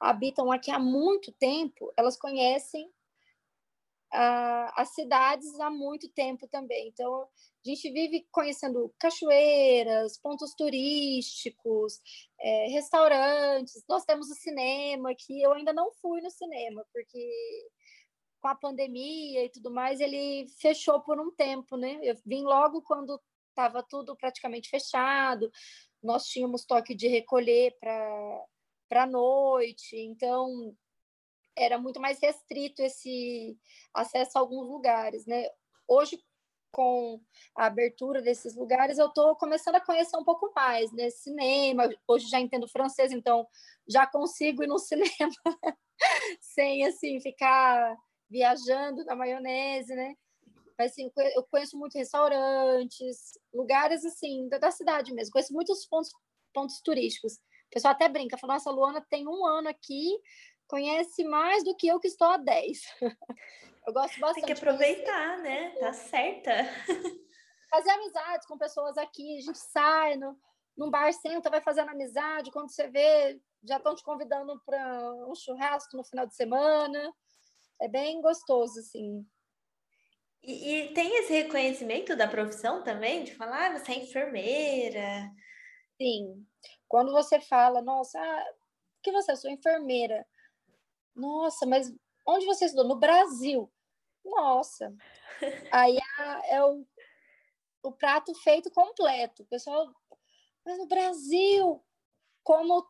habitam 0.00 0.50
aqui 0.52 0.70
há 0.70 0.78
muito 0.78 1.32
tempo, 1.32 1.92
elas 1.96 2.16
conhecem 2.16 2.90
uh, 4.14 4.70
as 4.74 4.94
cidades 4.94 5.58
há 5.60 5.70
muito 5.70 6.08
tempo 6.08 6.46
também. 6.48 6.88
Então, 6.88 7.22
a 7.22 7.68
gente 7.68 7.90
vive 7.90 8.26
conhecendo 8.30 8.94
cachoeiras, 8.98 10.18
pontos 10.18 10.54
turísticos, 10.54 12.00
é, 12.40 12.68
restaurantes. 12.68 13.84
Nós 13.88 14.04
temos 14.04 14.30
o 14.30 14.34
cinema, 14.34 15.14
que 15.14 15.42
eu 15.42 15.52
ainda 15.52 15.72
não 15.72 15.92
fui 15.92 16.20
no 16.20 16.30
cinema, 16.30 16.84
porque 16.92 17.68
com 18.40 18.48
a 18.48 18.54
pandemia 18.54 19.44
e 19.44 19.50
tudo 19.50 19.70
mais, 19.70 20.00
ele 20.00 20.46
fechou 20.60 21.00
por 21.00 21.18
um 21.20 21.30
tempo, 21.32 21.76
né? 21.76 21.98
Eu 22.02 22.16
vim 22.24 22.42
logo 22.42 22.82
quando 22.82 23.20
estava 23.48 23.82
tudo 23.82 24.14
praticamente 24.14 24.68
fechado, 24.68 25.50
nós 26.02 26.26
tínhamos 26.26 26.64
toque 26.64 26.94
de 26.94 27.08
recolher 27.08 27.76
para 27.78 29.02
a 29.02 29.06
noite, 29.06 29.96
então 29.96 30.74
era 31.56 31.78
muito 31.78 31.98
mais 32.00 32.20
restrito 32.20 32.82
esse 32.82 33.56
acesso 33.94 34.36
a 34.36 34.40
alguns 34.40 34.68
lugares, 34.68 35.26
né? 35.26 35.48
Hoje, 35.88 36.22
com 36.70 37.18
a 37.56 37.66
abertura 37.66 38.20
desses 38.20 38.54
lugares, 38.54 38.98
eu 38.98 39.06
estou 39.06 39.34
começando 39.36 39.76
a 39.76 39.80
conhecer 39.80 40.16
um 40.18 40.24
pouco 40.24 40.52
mais, 40.54 40.92
né? 40.92 41.08
Cinema, 41.08 41.88
hoje 42.06 42.28
já 42.28 42.38
entendo 42.38 42.68
francês, 42.68 43.10
então 43.12 43.46
já 43.88 44.06
consigo 44.06 44.62
ir 44.62 44.66
no 44.66 44.78
cinema 44.78 45.32
sem, 46.40 46.84
assim, 46.84 47.18
ficar 47.20 47.96
viajando 48.28 49.04
na 49.04 49.16
maionese, 49.16 49.94
né? 49.94 50.14
Mas, 50.78 50.92
assim, 50.92 51.10
eu 51.34 51.42
conheço 51.44 51.78
muitos 51.78 51.96
restaurantes, 51.96 53.38
lugares, 53.52 54.04
assim, 54.04 54.48
da, 54.48 54.58
da 54.58 54.70
cidade 54.70 55.12
mesmo. 55.12 55.32
Conheço 55.32 55.52
muitos 55.52 55.86
pontos, 55.86 56.10
pontos 56.52 56.80
turísticos. 56.82 57.34
O 57.34 57.70
pessoal 57.70 57.92
até 57.92 58.08
brinca, 58.08 58.38
fala, 58.38 58.54
nossa, 58.54 58.70
a 58.70 58.72
Luana 58.72 59.04
tem 59.08 59.26
um 59.26 59.44
ano 59.46 59.68
aqui, 59.68 60.18
conhece 60.68 61.24
mais 61.24 61.64
do 61.64 61.74
que 61.74 61.88
eu 61.88 61.98
que 61.98 62.08
estou 62.08 62.28
há 62.28 62.36
10. 62.36 62.80
eu 63.86 63.92
gosto 63.92 64.20
bastante. 64.20 64.46
Tem 64.46 64.54
que 64.54 64.60
aproveitar, 64.60 65.38
né? 65.38 65.70
Tá 65.78 65.92
certa. 65.92 66.52
Fazer 67.70 67.90
amizades 67.90 68.46
com 68.46 68.56
pessoas 68.56 68.96
aqui, 68.96 69.38
a 69.38 69.40
gente 69.40 69.58
sai 69.58 70.16
no, 70.16 70.38
num 70.76 70.90
bar, 70.90 71.12
senta, 71.12 71.50
vai 71.50 71.60
fazendo 71.60 71.90
amizade, 71.90 72.50
quando 72.50 72.70
você 72.70 72.88
vê, 72.88 73.40
já 73.64 73.78
estão 73.78 73.94
te 73.94 74.04
convidando 74.04 74.60
para 74.64 75.12
um 75.26 75.34
churrasco 75.34 75.96
no 75.96 76.04
final 76.04 76.26
de 76.26 76.34
semana. 76.34 77.12
É 77.80 77.88
bem 77.88 78.20
gostoso, 78.20 78.78
assim. 78.78 79.26
E, 80.42 80.70
e, 80.70 80.94
tem 80.94 81.18
esse 81.18 81.32
reconhecimento 81.32 82.16
da 82.16 82.28
profissão 82.28 82.82
também, 82.82 83.24
de 83.24 83.34
falar, 83.34 83.72
ah, 83.72 83.78
você 83.78 83.92
é 83.92 83.98
enfermeira. 83.98 85.30
Sim. 86.00 86.46
Quando 86.88 87.12
você 87.12 87.40
fala, 87.40 87.82
nossa, 87.82 88.20
ah, 88.20 88.54
que 89.02 89.12
você? 89.12 89.32
Eu 89.32 89.36
sou 89.36 89.50
enfermeira. 89.50 90.26
Nossa, 91.14 91.64
mas 91.64 91.94
onde 92.26 92.44
você 92.44 92.66
estudou? 92.66 92.88
No 92.88 92.96
Brasil. 92.96 93.72
Nossa. 94.24 94.92
Aí 95.72 95.96
é 96.48 96.64
o, 96.64 96.84
o 97.82 97.92
prato 97.92 98.34
feito 98.42 98.70
completo. 98.70 99.44
O 99.44 99.46
pessoal, 99.46 99.92
mas 100.64 100.78
no 100.78 100.86
Brasil, 100.88 101.82
como 102.42 102.86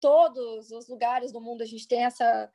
todos 0.00 0.70
os 0.70 0.86
lugares 0.88 1.32
do 1.32 1.40
mundo, 1.40 1.62
a 1.62 1.66
gente 1.66 1.88
tem 1.88 2.04
essa 2.04 2.52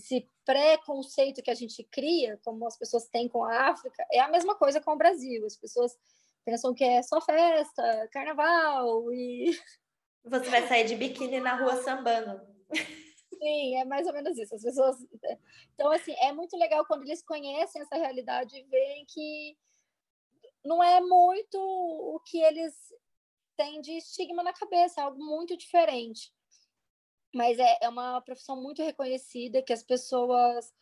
esse 0.00 0.28
preconceito 0.44 1.42
que 1.42 1.50
a 1.50 1.54
gente 1.54 1.84
cria, 1.84 2.38
como 2.44 2.66
as 2.66 2.76
pessoas 2.76 3.08
têm 3.08 3.28
com 3.28 3.44
a 3.44 3.70
África, 3.70 4.04
é 4.10 4.20
a 4.20 4.28
mesma 4.28 4.54
coisa 4.54 4.80
com 4.80 4.92
o 4.92 4.98
Brasil. 4.98 5.46
As 5.46 5.56
pessoas 5.56 5.96
pensam 6.44 6.74
que 6.74 6.82
é 6.82 7.02
só 7.02 7.20
festa, 7.20 8.08
carnaval 8.10 9.12
e. 9.12 9.50
Você 10.24 10.50
vai 10.50 10.66
sair 10.66 10.84
de 10.84 10.96
biquíni 10.96 11.40
na 11.40 11.56
rua 11.56 11.76
sambando. 11.76 12.40
Sim, 13.42 13.76
é 13.76 13.84
mais 13.86 14.06
ou 14.06 14.12
menos 14.12 14.36
isso. 14.36 14.54
As 14.54 14.62
pessoas. 14.62 14.96
Então, 15.74 15.90
assim, 15.92 16.12
é 16.18 16.32
muito 16.32 16.56
legal 16.58 16.84
quando 16.86 17.04
eles 17.04 17.22
conhecem 17.22 17.80
essa 17.80 17.96
realidade 17.96 18.54
e 18.54 18.64
veem 18.64 19.06
que 19.08 19.56
não 20.62 20.82
é 20.82 21.00
muito 21.00 21.56
o 21.58 22.20
que 22.20 22.42
eles 22.42 22.74
têm 23.56 23.80
de 23.80 23.92
estigma 23.92 24.42
na 24.42 24.52
cabeça, 24.52 25.00
é 25.00 25.04
algo 25.04 25.22
muito 25.24 25.56
diferente. 25.56 26.32
Mas 27.34 27.58
é, 27.58 27.78
é 27.82 27.88
uma 27.88 28.20
profissão 28.20 28.60
muito 28.60 28.82
reconhecida, 28.82 29.62
que 29.62 29.72
as 29.72 29.82
pessoas. 29.82 30.72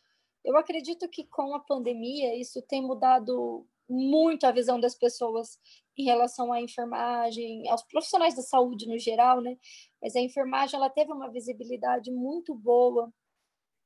Eu 0.43 0.57
acredito 0.57 1.07
que 1.09 1.25
com 1.25 1.53
a 1.53 1.59
pandemia 1.59 2.35
isso 2.35 2.61
tem 2.61 2.81
mudado 2.81 3.67
muito 3.89 4.45
a 4.45 4.51
visão 4.51 4.79
das 4.79 4.95
pessoas 4.95 5.59
em 5.97 6.05
relação 6.05 6.53
à 6.53 6.61
enfermagem, 6.61 7.67
aos 7.67 7.83
profissionais 7.83 8.35
da 8.35 8.41
saúde 8.41 8.87
no 8.87 8.97
geral, 8.97 9.41
né? 9.41 9.57
Mas 10.01 10.15
a 10.15 10.21
enfermagem 10.21 10.77
ela 10.77 10.89
teve 10.89 11.11
uma 11.11 11.29
visibilidade 11.29 12.11
muito 12.11 12.55
boa 12.55 13.11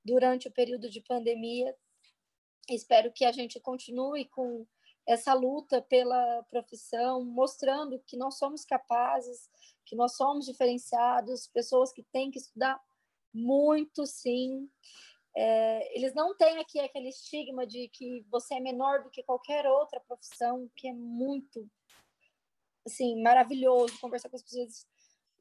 durante 0.06 0.48
o 0.48 0.52
período 0.52 0.90
de 0.90 1.02
pandemia. 1.02 1.76
Espero 2.70 3.12
que 3.12 3.26
a 3.26 3.32
gente 3.32 3.60
continue 3.60 4.26
com 4.26 4.66
essa 5.06 5.34
luta 5.34 5.82
pela 5.82 6.44
profissão, 6.50 7.24
mostrando 7.24 8.00
que 8.08 8.18
nós 8.18 8.38
somos 8.38 8.64
capazes, 8.64 9.50
que 9.86 9.96
nós 9.96 10.16
somos 10.16 10.46
diferenciados, 10.46 11.48
pessoas 11.48 11.92
que 11.92 12.04
têm 12.04 12.32
que 12.32 12.40
estudar 12.40 12.82
muito, 13.34 14.06
sim. 14.06 14.70
É, 15.36 15.98
eles 15.98 16.14
não 16.14 16.36
têm 16.38 16.60
aqui 16.60 16.80
aquele 16.80 17.10
estigma 17.10 17.66
de 17.66 17.90
que 17.90 18.26
você 18.30 18.56
é 18.56 18.60
menor 18.60 19.04
do 19.04 19.10
que 19.10 19.24
qualquer 19.24 19.66
outra 19.66 20.00
profissão, 20.00 20.70
que 20.76 20.88
é 20.88 20.94
muito, 20.94 21.68
assim, 22.86 23.22
maravilhoso 23.22 24.00
conversar 24.00 24.30
com 24.30 24.36
as 24.36 24.44
pessoas. 24.44 24.88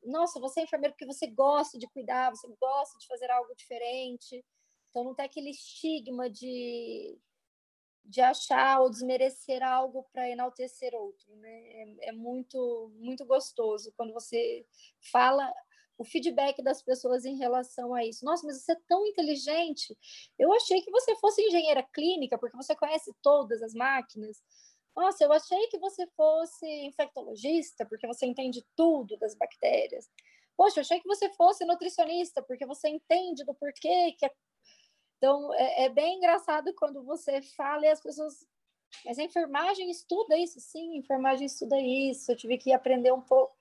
Nossa, 0.03 0.41
você 0.41 0.61
é 0.61 0.65
enfermeiro 0.65 0.95
porque 0.95 1.07
você 1.07 1.27
gosta 1.29 1.79
de 1.79 1.87
cuidar, 1.89 2.31
você 2.31 2.49
gosta 2.61 2.99
de 2.99 3.07
fazer 3.07 3.31
algo 3.31 3.55
diferente. 3.55 4.45
Então, 4.91 5.05
não 5.05 5.15
tem 5.15 5.27
aquele 5.27 5.51
estigma 5.51 6.29
de 6.29 7.17
de 8.05 8.21
achar 8.21 8.81
ou 8.81 8.91
desmerecer 8.91 9.63
algo 9.63 10.07
para 10.13 10.29
enaltecer 10.29 10.95
outro, 10.95 11.35
né? 11.37 11.51
É, 11.51 12.09
é, 12.09 12.13
muito 12.13 12.93
muito 12.97 13.25
gostoso 13.25 13.93
quando 13.97 14.13
você 14.13 14.67
fala 15.13 15.53
o 15.97 16.05
feedback 16.05 16.63
das 16.63 16.83
pessoas 16.83 17.25
em 17.25 17.37
relação 17.37 17.95
a 17.95 18.05
isso. 18.05 18.25
Nossa, 18.25 18.47
mas 18.47 18.63
você 18.63 18.73
é 18.73 18.81
tão 18.89 19.07
inteligente. 19.07 19.97
Eu 20.39 20.53
achei 20.53 20.81
que 20.83 20.91
você 20.91 21.15
fosse 21.17 21.43
engenheira 21.43 21.83
clínica 21.83 22.39
porque 22.39 22.57
você 22.57 22.75
conhece 22.75 23.15
todas 23.23 23.63
as 23.63 23.75
máquinas. 23.75 24.43
Nossa, 24.97 25.25
eu 25.25 25.33
achei 25.33 25.67
que 25.69 25.79
você 25.79 26.07
fosse 26.17 26.67
infectologista 26.85 27.87
porque 27.87 28.07
você 28.07 28.27
entende 28.27 28.65
tudo 28.77 29.17
das 29.19 29.35
bactérias. 29.35 30.11
Poxa, 30.57 30.81
eu 30.81 30.83
achei 30.83 31.01
que 31.01 31.09
você 31.09 31.29
fosse 31.31 31.65
nutricionista 31.65 32.43
porque 32.43 32.67
você 32.67 32.89
entende 32.89 33.45
do 33.45 33.55
porquê 33.55 34.13
que 34.19 34.27
a 34.27 34.31
então, 35.23 35.55
é, 35.55 35.85
é, 35.85 35.89
bem 35.89 36.17
engraçado 36.17 36.75
quando 36.75 37.05
você 37.05 37.41
fala 37.41 37.87
e 37.87 37.89
as 37.89 38.01
pessoas. 38.01 38.45
Mas 39.05 39.21
a 39.21 39.23
enfermagem 39.23 39.89
estuda 39.89 40.37
isso? 40.37 40.59
Sim, 40.59 40.97
enfermagem 40.97 41.47
estuda 41.47 41.77
isso. 41.81 42.33
Eu 42.33 42.37
tive 42.37 42.59
que 42.59 42.73
aprender 42.73 43.13
um 43.13 43.21
pouco. 43.21 43.57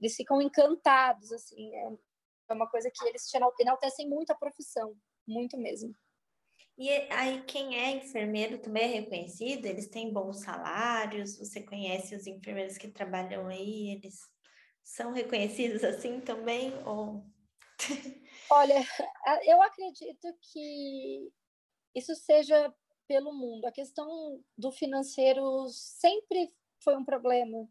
Eles 0.00 0.16
ficam 0.16 0.42
encantados, 0.42 1.30
assim. 1.30 1.72
É, 1.72 1.92
é 2.50 2.52
uma 2.52 2.68
coisa 2.68 2.90
que 2.92 3.06
eles 3.06 3.30
enaltecem 3.60 4.08
muito 4.08 4.32
a 4.32 4.34
profissão, 4.34 4.92
muito 5.24 5.56
mesmo. 5.56 5.94
E 6.76 6.90
aí, 7.12 7.44
quem 7.44 7.78
é 7.78 7.92
enfermeiro 7.92 8.58
também 8.58 8.82
é 8.82 9.00
reconhecido? 9.00 9.66
Eles 9.66 9.86
têm 9.88 10.12
bons 10.12 10.40
salários? 10.40 11.38
Você 11.38 11.62
conhece 11.62 12.16
os 12.16 12.26
enfermeiros 12.26 12.76
que 12.76 12.88
trabalham 12.88 13.46
aí? 13.46 13.92
Eles 13.92 14.18
são 14.82 15.12
reconhecidos 15.12 15.84
assim 15.84 16.20
também? 16.20 16.74
Ou 16.84 17.24
Olha, 18.50 18.82
eu 19.44 19.60
acredito 19.60 20.26
que 20.40 21.30
isso 21.94 22.14
seja 22.14 22.74
pelo 23.06 23.32
mundo. 23.32 23.66
A 23.66 23.72
questão 23.72 24.42
do 24.56 24.72
financeiro 24.72 25.68
sempre 25.68 26.54
foi 26.82 26.96
um 26.96 27.04
problema, 27.04 27.68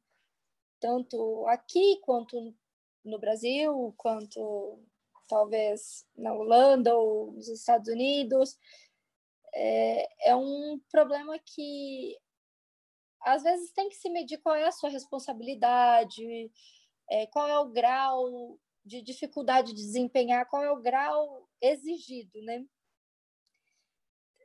tanto 0.79 1.45
aqui 1.47 1.99
quanto 2.01 2.55
no 3.03 3.17
Brasil, 3.17 3.93
quanto 3.97 4.79
talvez 5.27 6.05
na 6.15 6.33
Holanda 6.33 6.95
ou 6.95 7.31
nos 7.31 7.47
Estados 7.47 7.87
Unidos. 7.87 8.57
É, 9.53 10.29
é 10.29 10.35
um 10.35 10.79
problema 10.91 11.39
que 11.39 12.15
às 13.21 13.43
vezes 13.43 13.71
tem 13.71 13.89
que 13.89 13.95
se 13.95 14.09
medir 14.09 14.37
qual 14.39 14.55
é 14.55 14.65
a 14.65 14.71
sua 14.71 14.89
responsabilidade, 14.89 16.51
é, 17.09 17.25
qual 17.27 17.47
é 17.47 17.57
o 17.59 17.69
grau 17.69 18.59
de 18.87 19.01
dificuldade 19.01 19.73
de 19.73 19.81
desempenhar, 19.81 20.47
qual 20.47 20.63
é 20.63 20.71
o 20.71 20.81
grau 20.81 21.47
exigido, 21.61 22.41
né? 22.41 22.65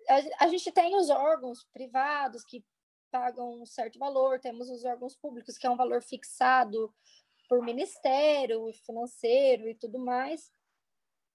A, 0.08 0.44
a 0.44 0.48
gente 0.48 0.70
tem 0.72 0.96
os 0.96 1.08
órgãos 1.08 1.64
privados 1.72 2.44
que 2.44 2.64
pagam 3.10 3.62
um 3.62 3.66
certo 3.66 3.98
valor, 3.98 4.40
temos 4.40 4.68
os 4.68 4.84
órgãos 4.84 5.14
públicos 5.14 5.56
que 5.56 5.66
é 5.66 5.70
um 5.70 5.76
valor 5.76 6.02
fixado 6.02 6.92
por 7.48 7.62
ministério 7.62 8.72
financeiro 8.86 9.68
e 9.68 9.74
tudo 9.74 9.98
mais, 9.98 10.50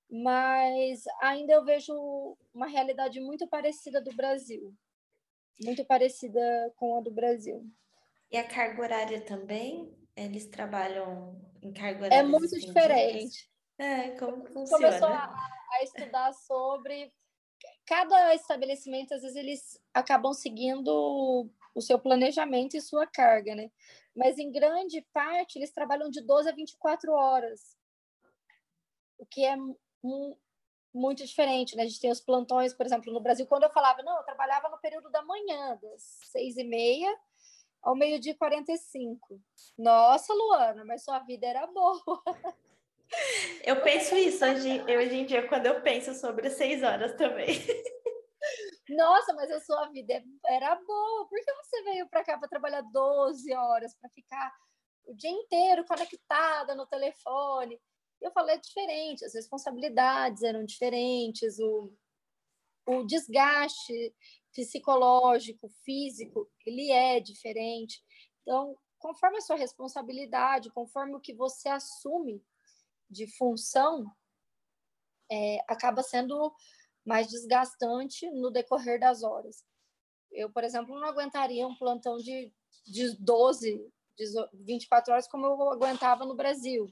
mas 0.09 1.03
ainda 1.21 1.53
eu 1.53 1.63
vejo 1.63 1.93
uma 2.53 2.67
realidade 2.67 3.19
muito 3.19 3.47
parecida 3.47 4.01
do 4.01 4.13
Brasil, 4.15 4.73
muito 5.63 5.85
parecida 5.85 6.41
com 6.75 6.97
a 6.97 7.01
do 7.01 7.11
Brasil. 7.11 7.63
E 8.31 8.37
a 8.37 8.47
carga 8.47 8.81
horária 8.81 9.21
também? 9.21 9.95
Eles 10.17 10.47
trabalham 10.47 11.39
em 11.61 11.71
carga 11.71 12.07
É 12.07 12.23
muito 12.23 12.59
diferente. 12.59 13.47
É, 13.77 14.09
como 14.17 14.43
funciona? 14.47 14.87
Começou 14.87 15.09
a, 15.09 15.31
a 15.73 15.83
estudar 15.83 16.33
sobre 16.33 17.13
cada 17.85 18.33
estabelecimento, 18.33 19.13
às 19.13 19.21
vezes 19.21 19.37
eles 19.37 19.79
acabam 19.93 20.33
seguindo 20.33 21.49
o 21.73 21.81
seu 21.81 21.99
planejamento 21.99 22.75
e 22.75 22.81
sua 22.81 23.05
carga, 23.05 23.55
né? 23.55 23.71
Mas 24.15 24.39
em 24.39 24.51
grande 24.51 25.05
parte 25.13 25.57
eles 25.59 25.71
trabalham 25.71 26.09
de 26.09 26.21
12 26.21 26.49
a 26.49 26.51
24 26.51 27.11
horas, 27.13 27.77
o 29.19 29.25
que 29.25 29.45
é 29.45 29.55
muito 30.93 31.25
diferente, 31.25 31.75
né? 31.75 31.83
A 31.83 31.87
gente 31.87 32.01
tem 32.01 32.11
os 32.11 32.19
plantões, 32.19 32.73
por 32.73 32.85
exemplo, 32.85 33.13
no 33.13 33.21
Brasil, 33.21 33.45
quando 33.45 33.63
eu 33.63 33.69
falava, 33.69 34.01
não, 34.01 34.17
eu 34.17 34.23
trabalhava 34.23 34.67
no 34.69 34.79
período 34.79 35.11
da 35.11 35.21
manhã, 35.21 35.77
das 35.79 36.19
seis 36.31 36.57
e 36.57 36.63
meia 36.63 37.15
ao 37.81 37.95
meio-dia 37.95 38.33
e 38.33 38.37
45. 38.37 39.41
Nossa, 39.77 40.33
Luana, 40.33 40.83
mas 40.85 41.03
sua 41.03 41.19
vida 41.19 41.47
era 41.47 41.65
boa. 41.67 42.23
Eu 43.63 43.81
penso 43.81 44.15
isso 44.15 44.43
hoje, 44.45 44.81
hoje 44.81 45.15
em 45.15 45.25
dia, 45.25 45.47
quando 45.47 45.65
eu 45.65 45.81
penso 45.81 46.13
sobre 46.13 46.49
seis 46.49 46.83
horas 46.83 47.15
também. 47.15 47.55
Nossa, 48.89 49.33
mas 49.33 49.51
a 49.51 49.59
sua 49.59 49.87
vida 49.89 50.23
era 50.45 50.75
boa. 50.75 51.27
Por 51.27 51.39
que 51.39 51.53
você 51.53 51.83
veio 51.83 52.07
para 52.09 52.23
cá 52.23 52.37
para 52.37 52.47
trabalhar 52.47 52.81
12 52.81 53.53
horas, 53.53 53.95
para 53.95 54.09
ficar 54.09 54.53
o 55.05 55.13
dia 55.13 55.31
inteiro 55.31 55.85
conectada 55.85 56.75
no 56.75 56.85
telefone? 56.85 57.79
Eu 58.21 58.31
falei, 58.31 58.55
é 58.55 58.59
diferente, 58.59 59.25
as 59.25 59.35
responsabilidades 59.35 60.41
eram 60.41 60.65
diferentes, 60.65 61.59
o, 61.59 61.93
o 62.87 63.03
desgaste 63.03 64.15
psicológico, 64.57 65.69
físico, 65.85 66.49
ele 66.65 66.91
é 66.91 67.19
diferente. 67.19 68.03
Então, 68.41 68.75
conforme 68.97 69.37
a 69.37 69.41
sua 69.41 69.55
responsabilidade, 69.55 70.71
conforme 70.71 71.15
o 71.15 71.19
que 71.19 71.31
você 71.31 71.69
assume 71.69 72.43
de 73.07 73.27
função, 73.37 74.11
é, 75.31 75.59
acaba 75.67 76.01
sendo 76.01 76.51
mais 77.05 77.27
desgastante 77.27 78.29
no 78.31 78.49
decorrer 78.49 78.99
das 78.99 79.21
horas. 79.21 79.63
Eu, 80.31 80.51
por 80.51 80.63
exemplo, 80.63 80.99
não 80.99 81.07
aguentaria 81.07 81.67
um 81.67 81.77
plantão 81.77 82.17
de, 82.17 82.51
de 82.87 83.15
12, 83.19 83.79
24 84.53 85.13
horas 85.13 85.27
como 85.27 85.45
eu 85.45 85.69
aguentava 85.69 86.25
no 86.25 86.35
Brasil. 86.35 86.89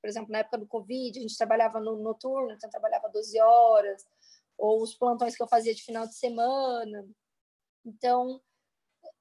Por 0.00 0.08
exemplo, 0.08 0.32
na 0.32 0.38
época 0.38 0.56
do 0.56 0.66
Covid, 0.66 1.18
a 1.18 1.22
gente 1.22 1.36
trabalhava 1.36 1.78
no 1.80 1.96
noturno, 2.02 2.50
então 2.52 2.70
trabalhava 2.70 3.10
12 3.10 3.38
horas, 3.40 4.06
ou 4.58 4.82
os 4.82 4.94
plantões 4.94 5.36
que 5.36 5.42
eu 5.42 5.48
fazia 5.48 5.74
de 5.74 5.82
final 5.82 6.06
de 6.06 6.16
semana. 6.16 7.08
Então, 7.86 8.42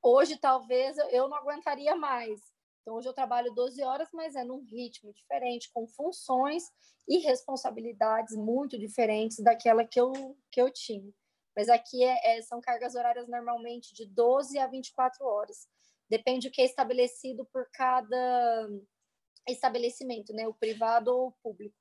hoje 0.02 0.38
talvez 0.38 0.98
eu 1.12 1.30
não 1.30 1.38
aguentaria 1.38 1.96
mais. 1.96 2.42
Então, 2.82 2.96
hoje 2.96 3.08
eu 3.08 3.14
trabalho 3.14 3.54
12 3.54 3.84
horas, 3.84 4.10
mas 4.14 4.36
é 4.36 4.44
num 4.44 4.64
ritmo 4.64 5.14
diferente, 5.14 5.70
com 5.74 5.88
funções 5.88 6.64
e 7.08 7.20
responsabilidades 7.20 8.36
muito 8.36 8.78
diferentes 8.78 9.44
daquela 9.44 9.86
que 9.86 10.00
eu, 10.00 10.12
que 10.52 10.62
eu 10.62 10.72
tinha. 10.72 11.14
Mas 11.56 11.70
aqui 11.70 12.04
é, 12.04 12.38
é, 12.38 12.42
são 12.44 12.62
cargas 12.62 12.96
horárias 12.96 13.28
normalmente 13.28 13.94
de 13.94 14.06
12 14.06 14.58
a 14.60 14.68
24 14.68 15.26
horas. 15.26 15.68
Depende 16.10 16.48
do 16.48 16.54
que 16.54 16.62
é 16.62 16.66
estabelecido 16.66 17.46
por 17.52 17.68
cada 17.74 18.70
estabelecimento, 19.48 20.34
né? 20.34 20.48
O 20.48 20.54
privado 20.54 21.10
ou 21.10 21.28
o 21.28 21.32
público. 21.44 21.76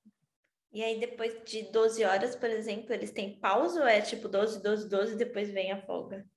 E 0.72 0.82
aí, 0.82 1.00
depois 1.00 1.42
de 1.44 1.62
12 1.70 2.04
horas, 2.04 2.36
por 2.36 2.50
exemplo, 2.50 2.92
eles 2.92 3.10
têm 3.10 3.38
pausa 3.38 3.80
ou 3.80 3.86
é 3.86 4.00
tipo 4.00 4.28
12, 4.28 4.62
12, 4.62 4.88
12 4.88 5.12
e 5.14 5.16
depois 5.16 5.50
vem 5.50 5.72
a 5.72 5.80
folga? 5.80 6.28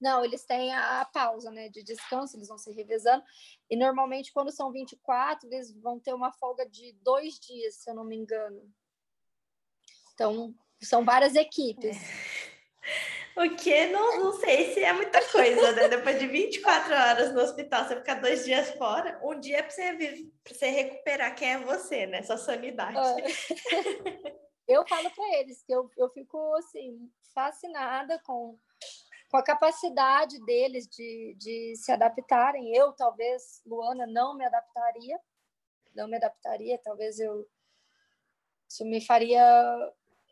Não, 0.00 0.24
eles 0.24 0.44
têm 0.44 0.72
a, 0.74 1.04
pausa, 1.04 1.50
né, 1.50 1.68
de 1.68 1.82
descanso, 1.82 2.36
eles 2.36 2.48
vão 2.48 2.56
se 2.56 2.72
revezando. 2.72 3.22
E 3.68 3.76
normalmente, 3.76 4.32
quando 4.32 4.50
são 4.50 4.72
24, 4.72 5.46
eles 5.46 5.72
vão 5.78 6.00
ter 6.00 6.14
uma 6.14 6.32
folga 6.32 6.66
de 6.68 6.92
dois 7.02 7.38
dias, 7.38 7.76
se 7.76 7.90
eu 7.90 7.94
não 7.94 8.04
me 8.04 8.16
engano. 8.16 8.72
Então, 10.14 10.54
são 10.80 11.04
várias 11.04 11.34
equipes. 11.34 11.96
É. 11.96 13.19
O 13.40 13.56
que 13.56 13.86
não, 13.86 14.20
não 14.20 14.32
sei 14.34 14.74
se 14.74 14.84
é 14.84 14.92
muita 14.92 15.20
coisa, 15.30 15.72
né? 15.72 15.88
Depois 15.88 16.18
de 16.18 16.26
24 16.26 16.92
horas 16.92 17.32
no 17.32 17.40
hospital, 17.40 17.84
você 17.84 17.96
ficar 17.96 18.20
dois 18.20 18.44
dias 18.44 18.70
fora, 18.72 19.18
um 19.22 19.40
dia 19.40 19.58
é 19.58 19.62
para 19.62 19.70
você, 19.70 20.28
pra 20.44 20.54
você 20.54 20.68
recuperar 20.68 21.34
quem 21.34 21.52
é 21.52 21.58
você, 21.58 22.06
né? 22.06 22.22
Sua 22.22 22.36
sanidade. 22.36 22.98
É. 22.98 24.36
eu 24.68 24.86
falo 24.86 25.10
para 25.10 25.38
eles 25.38 25.62
que 25.62 25.72
eu, 25.72 25.90
eu 25.96 26.10
fico 26.10 26.54
assim, 26.56 27.10
fascinada 27.34 28.20
com 28.24 28.58
com 29.30 29.36
a 29.36 29.44
capacidade 29.44 30.44
deles 30.44 30.88
de, 30.88 31.36
de 31.38 31.74
se 31.76 31.92
adaptarem. 31.92 32.74
Eu, 32.74 32.92
talvez, 32.92 33.62
Luana, 33.64 34.04
não 34.04 34.36
me 34.36 34.44
adaptaria, 34.44 35.18
não 35.94 36.08
me 36.08 36.16
adaptaria, 36.16 36.78
talvez 36.82 37.20
eu. 37.20 37.48
Isso 38.68 38.84
me 38.84 39.00
faria 39.00 39.42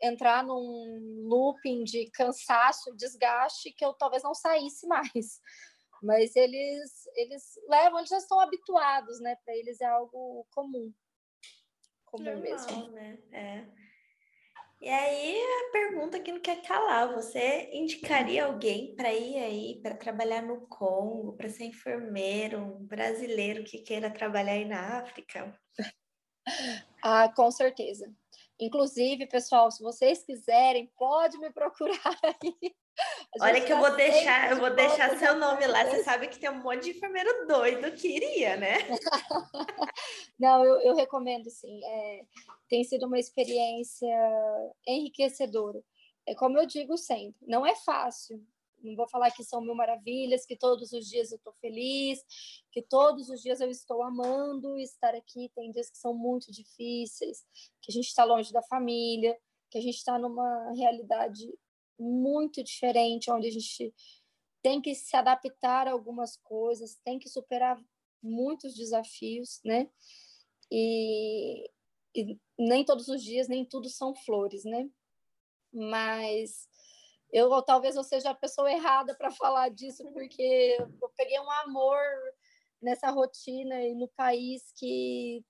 entrar 0.01 0.43
num 0.43 1.27
looping 1.27 1.83
de 1.83 2.09
cansaço, 2.11 2.95
desgaste, 2.95 3.71
que 3.71 3.83
eu 3.83 3.93
talvez 3.93 4.23
não 4.23 4.33
saísse 4.33 4.87
mais. 4.87 5.41
Mas 6.01 6.35
eles, 6.35 7.07
eles 7.15 7.59
levam, 7.67 7.99
eles 7.99 8.09
já 8.09 8.17
estão 8.17 8.39
habituados, 8.39 9.19
né? 9.19 9.35
Para 9.43 9.55
eles 9.55 9.81
é 9.81 9.85
algo 9.85 10.45
comum. 10.51 10.93
Comum 12.05 12.23
Normal, 12.23 12.41
mesmo. 12.41 12.91
Né? 12.91 13.19
É. 13.31 13.65
E 14.81 14.87
aí 14.87 15.37
a 15.37 15.71
pergunta 15.73 16.21
que 16.21 16.31
não 16.31 16.39
quer 16.39 16.61
calar, 16.61 17.13
você 17.13 17.69
indicaria 17.73 18.45
alguém 18.45 18.95
para 18.95 19.13
ir 19.13 19.37
aí 19.37 19.81
para 19.81 19.93
trabalhar 19.93 20.41
no 20.41 20.67
Congo, 20.67 21.35
para 21.35 21.49
ser 21.49 21.65
enfermeiro, 21.65 22.59
um 22.59 22.85
brasileiro 22.85 23.65
que 23.65 23.79
queira 23.79 24.09
trabalhar 24.09 24.53
aí 24.53 24.65
na 24.65 24.99
África? 24.99 25.53
Ah, 27.01 27.31
com 27.33 27.49
certeza. 27.49 28.13
Inclusive, 28.59 29.25
pessoal, 29.27 29.71
se 29.71 29.81
vocês 29.81 30.23
quiserem, 30.23 30.91
pode 30.97 31.37
me 31.37 31.49
procurar 31.49 31.95
aí. 32.43 32.75
Olha 33.39 33.61
que 33.61 33.71
eu 33.71 33.77
vou 33.77 33.95
deixar, 33.95 34.51
eu 34.51 34.57
vou 34.57 34.75
deixar 34.75 35.17
seu 35.17 35.37
nome 35.37 35.65
lá. 35.65 35.85
Você 35.85 36.03
sabe 36.03 36.27
que 36.27 36.37
tem 36.37 36.49
um 36.49 36.61
monte 36.61 36.83
de 36.83 36.89
enfermeiro 36.89 37.47
doido 37.47 37.91
que 37.93 38.07
iria, 38.17 38.57
né? 38.57 38.75
Não, 40.37 40.65
eu, 40.65 40.81
eu 40.81 40.95
recomendo 40.95 41.49
sim. 41.49 41.79
É, 41.85 42.21
tem 42.67 42.83
sido 42.83 43.07
uma 43.07 43.17
experiência 43.17 44.09
enriquecedora. 44.85 45.81
É 46.27 46.35
como 46.35 46.57
eu 46.59 46.65
digo 46.65 46.97
sempre, 46.97 47.39
não 47.47 47.65
é 47.65 47.75
fácil. 47.75 48.45
Não 48.83 48.95
vou 48.95 49.07
falar 49.07 49.31
que 49.31 49.43
são 49.43 49.61
mil 49.61 49.75
maravilhas, 49.75 50.45
que 50.45 50.55
todos 50.55 50.91
os 50.91 51.07
dias 51.07 51.31
eu 51.31 51.37
estou 51.37 51.53
feliz, 51.61 52.19
que 52.71 52.81
todos 52.81 53.29
os 53.29 53.41
dias 53.41 53.59
eu 53.59 53.69
estou 53.69 54.03
amando 54.03 54.77
estar 54.77 55.13
aqui. 55.15 55.51
Tem 55.55 55.71
dias 55.71 55.89
que 55.89 55.97
são 55.97 56.13
muito 56.13 56.51
difíceis, 56.51 57.45
que 57.81 57.91
a 57.91 57.93
gente 57.93 58.07
está 58.07 58.23
longe 58.23 58.51
da 58.51 58.61
família, 58.63 59.37
que 59.69 59.77
a 59.77 59.81
gente 59.81 59.97
está 59.97 60.17
numa 60.17 60.73
realidade 60.73 61.47
muito 61.99 62.63
diferente, 62.63 63.29
onde 63.29 63.47
a 63.47 63.51
gente 63.51 63.93
tem 64.61 64.81
que 64.81 64.95
se 64.95 65.15
adaptar 65.15 65.87
a 65.87 65.91
algumas 65.91 66.37
coisas, 66.37 66.99
tem 67.03 67.19
que 67.19 67.29
superar 67.29 67.81
muitos 68.21 68.75
desafios, 68.75 69.59
né? 69.63 69.89
E, 70.71 71.69
e 72.15 72.39
nem 72.57 72.83
todos 72.83 73.07
os 73.07 73.23
dias, 73.23 73.47
nem 73.47 73.65
tudo 73.65 73.89
são 73.89 74.13
flores, 74.13 74.63
né? 74.63 74.89
Mas 75.71 76.67
eu 77.31 77.61
talvez 77.61 77.95
eu 77.95 78.03
seja 78.03 78.31
a 78.31 78.35
pessoa 78.35 78.71
errada 78.71 79.15
para 79.15 79.31
falar 79.31 79.69
disso, 79.69 80.03
porque 80.13 80.77
eu 81.01 81.09
peguei 81.15 81.39
um 81.39 81.51
amor 81.51 81.99
nessa 82.81 83.09
rotina 83.11 83.81
e 83.83 83.93
no 83.93 84.07
país 84.09 84.71
que 84.75 85.43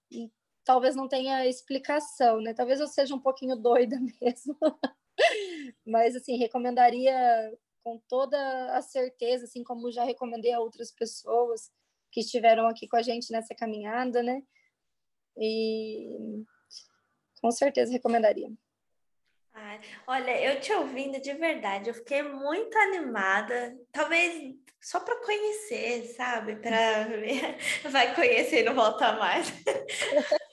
talvez 0.63 0.95
não 0.95 1.07
tenha 1.07 1.47
explicação, 1.47 2.41
né? 2.41 2.53
Talvez 2.53 2.79
eu 2.79 2.87
seja 2.87 3.15
um 3.15 3.19
pouquinho 3.19 3.55
doida 3.55 3.97
mesmo. 4.21 4.57
Mas, 5.85 6.15
assim, 6.15 6.37
recomendaria 6.37 7.13
com 7.83 7.97
toda 8.07 8.37
a 8.77 8.81
certeza, 8.81 9.45
assim 9.45 9.63
como 9.63 9.91
já 9.91 10.03
recomendei 10.03 10.53
a 10.53 10.59
outras 10.59 10.91
pessoas 10.91 11.71
que 12.11 12.21
estiveram 12.21 12.67
aqui 12.67 12.87
com 12.87 12.97
a 12.97 13.01
gente 13.01 13.31
nessa 13.31 13.55
caminhada, 13.55 14.21
né? 14.21 14.43
E 15.37 16.43
com 17.41 17.51
certeza 17.51 17.91
recomendaria. 17.91 18.51
Ai, 19.61 19.81
olha, 20.07 20.41
eu 20.41 20.59
te 20.61 20.71
ouvindo 20.71 21.19
de 21.19 21.33
verdade, 21.33 21.89
eu 21.89 21.93
fiquei 21.93 22.23
muito 22.23 22.77
animada, 22.77 23.77
talvez 23.91 24.55
só 24.79 25.01
para 25.01 25.17
conhecer, 25.17 26.03
sabe? 26.15 26.55
Para 26.55 27.07
vai 27.91 28.15
conhecer 28.15 28.61
e 28.61 28.63
não 28.63 28.73
voltar 28.73 29.17
mais. 29.19 29.47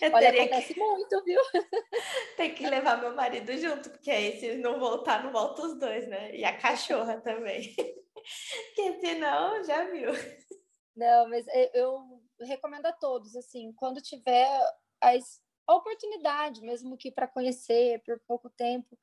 Eu 0.00 0.12
Olha, 0.12 0.30
acontece 0.30 0.74
que... 0.74 0.80
muito, 0.80 1.24
viu? 1.24 1.40
Tem 2.36 2.54
que 2.54 2.66
levar 2.66 3.00
meu 3.00 3.14
marido 3.14 3.56
junto, 3.56 3.90
porque 3.90 4.10
aí 4.10 4.38
se 4.38 4.56
não 4.56 4.78
voltar, 4.78 5.24
não 5.24 5.32
volta 5.32 5.62
os 5.62 5.78
dois, 5.78 6.06
né? 6.08 6.34
E 6.36 6.44
a 6.44 6.56
cachorra 6.56 7.20
também. 7.20 7.74
Porque 7.74 9.00
senão, 9.00 9.62
já 9.64 9.84
viu. 9.84 10.10
Não, 10.94 11.28
mas 11.28 11.46
eu 11.74 12.20
recomendo 12.40 12.86
a 12.86 12.92
todos, 12.92 13.34
assim, 13.36 13.72
quando 13.72 14.02
tiver 14.02 14.48
as, 15.00 15.40
a 15.66 15.74
oportunidade, 15.74 16.62
mesmo 16.62 16.96
que 16.96 17.10
para 17.10 17.26
conhecer 17.26 18.02
por 18.04 18.20
pouco 18.26 18.48
tempo, 18.50 18.98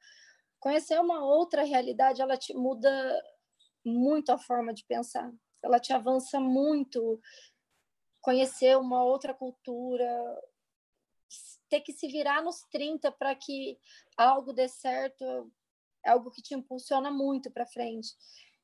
conhecer 0.59 0.99
uma 0.99 1.23
outra 1.23 1.63
realidade, 1.63 2.21
ela 2.21 2.37
te 2.37 2.53
muda 2.53 2.89
muito 3.85 4.31
a 4.31 4.37
forma 4.37 4.73
de 4.73 4.85
pensar. 4.85 5.31
Ela 5.61 5.79
te 5.79 5.91
avança 5.93 6.39
muito 6.39 7.19
conhecer 8.21 8.77
uma 8.77 9.03
outra 9.03 9.33
cultura, 9.33 10.07
ter 11.69 11.81
que 11.81 11.91
se 11.91 12.07
virar 12.07 12.41
nos 12.41 12.61
30 12.71 13.11
para 13.11 13.35
que 13.35 13.77
algo 14.15 14.53
dê 14.53 14.69
certo, 14.69 15.51
é 16.05 16.11
algo 16.11 16.31
que 16.31 16.41
te 16.41 16.53
impulsiona 16.53 17.11
muito 17.11 17.51
para 17.51 17.65
frente. 17.65 18.15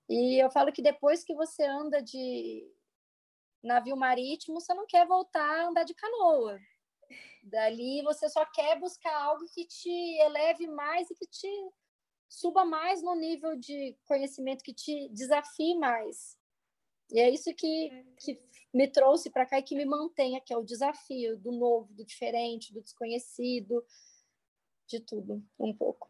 E 0.08 0.42
eu 0.42 0.50
falo 0.50 0.72
que 0.72 0.82
depois 0.82 1.24
que 1.24 1.36
você 1.36 1.64
anda 1.64 2.02
de 2.02 2.66
navio 3.64 3.98
marítimo, 3.98 4.60
você 4.60 4.74
não 4.74 4.86
quer 4.86 5.06
voltar 5.06 5.44
a 5.44 5.68
andar 5.68 5.84
de 5.84 5.94
canoa. 5.94 6.60
Dali 7.44 8.02
você 8.04 8.30
só 8.30 8.46
quer 8.46 8.80
buscar 8.80 9.16
algo 9.16 9.46
que 9.54 9.66
te 9.66 9.90
eleve 10.22 10.68
mais 10.68 11.10
e 11.10 11.16
que 11.16 11.28
te 11.28 11.48
suba 12.28 12.64
mais 12.64 13.02
no 13.02 13.16
nível 13.16 13.56
de 13.56 13.98
conhecimento, 14.06 14.64
que 14.64 14.74
te 14.74 15.10
desafie 15.10 15.76
mais. 15.76 16.38
E 17.12 17.20
é 17.20 17.30
isso 17.30 17.54
que, 17.56 18.06
que 18.20 18.40
me 18.74 18.88
trouxe 18.88 19.30
para 19.32 19.46
cá 19.46 19.60
e 19.60 19.64
que 19.64 19.76
me 19.76 19.86
mantém 19.86 20.38
aqui, 20.38 20.54
é 20.54 20.58
o 20.58 20.64
desafio 20.64 21.38
do 21.38 21.52
novo, 21.52 21.92
do 21.94 22.06
diferente, 22.06 22.72
do 22.72 22.82
desconhecido, 22.82 23.84
de 24.88 25.00
tudo, 25.00 25.44
um 25.60 25.76
pouco. 25.76 26.10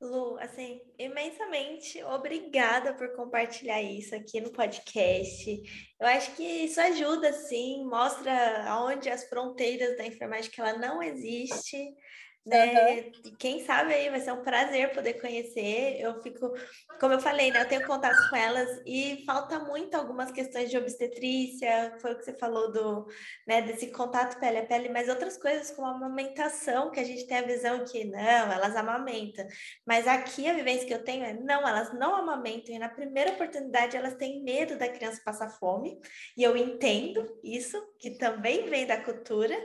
Lu, 0.00 0.38
assim, 0.38 0.80
imensamente 0.98 2.02
obrigada 2.04 2.94
por 2.94 3.14
compartilhar 3.14 3.82
isso 3.82 4.14
aqui 4.14 4.40
no 4.40 4.50
podcast. 4.50 5.62
Eu 6.00 6.06
acho 6.06 6.34
que 6.34 6.42
isso 6.42 6.80
ajuda, 6.80 7.30
sim, 7.34 7.84
mostra 7.84 8.64
aonde 8.66 9.10
as 9.10 9.28
fronteiras 9.28 9.98
da 9.98 10.06
que 10.50 10.58
ela 10.58 10.78
não 10.78 11.02
existe, 11.02 11.76
né? 12.44 12.94
Uhum. 12.94 13.36
Quem 13.38 13.64
sabe 13.64 13.92
aí 13.92 14.08
vai 14.08 14.20
ser 14.20 14.32
um 14.32 14.42
prazer 14.42 14.92
poder 14.92 15.14
conhecer. 15.20 16.00
Eu 16.00 16.22
fico, 16.22 16.52
como 16.98 17.14
eu 17.14 17.20
falei, 17.20 17.50
né? 17.50 17.60
Eu 17.60 17.68
tenho 17.68 17.86
contato 17.86 18.28
com 18.28 18.36
elas 18.36 18.80
e 18.86 19.22
falta 19.26 19.58
muito 19.58 19.94
algumas 19.94 20.30
questões 20.30 20.70
de 20.70 20.78
obstetrícia, 20.78 21.96
foi 22.00 22.12
o 22.12 22.18
que 22.18 22.24
você 22.24 22.32
falou 22.32 22.72
do, 22.72 23.06
né, 23.46 23.62
desse 23.62 23.88
contato 23.88 24.38
pele 24.38 24.58
a 24.58 24.66
pele, 24.66 24.88
mas 24.88 25.08
outras 25.08 25.36
coisas 25.36 25.70
como 25.70 25.86
a 25.86 25.92
amamentação, 25.92 26.90
que 26.90 27.00
a 27.00 27.04
gente 27.04 27.26
tem 27.26 27.38
a 27.38 27.42
visão 27.42 27.84
que 27.84 28.04
não, 28.04 28.52
elas 28.52 28.74
amamentam. 28.76 29.46
Mas 29.86 30.06
aqui 30.06 30.48
a 30.48 30.54
vivência 30.54 30.86
que 30.86 30.94
eu 30.94 31.04
tenho 31.04 31.24
é 31.24 31.34
não, 31.34 31.66
elas 31.66 31.92
não 31.92 32.16
amamentam, 32.16 32.74
e 32.74 32.78
na 32.78 32.88
primeira 32.88 33.32
oportunidade 33.32 33.96
elas 33.96 34.14
têm 34.14 34.42
medo 34.42 34.78
da 34.78 34.88
criança 34.88 35.20
passar 35.24 35.50
fome, 35.50 35.98
e 36.36 36.42
eu 36.42 36.56
entendo 36.56 37.38
isso, 37.44 37.80
que 37.98 38.10
também 38.10 38.68
vem 38.68 38.86
da 38.86 39.00
cultura, 39.02 39.56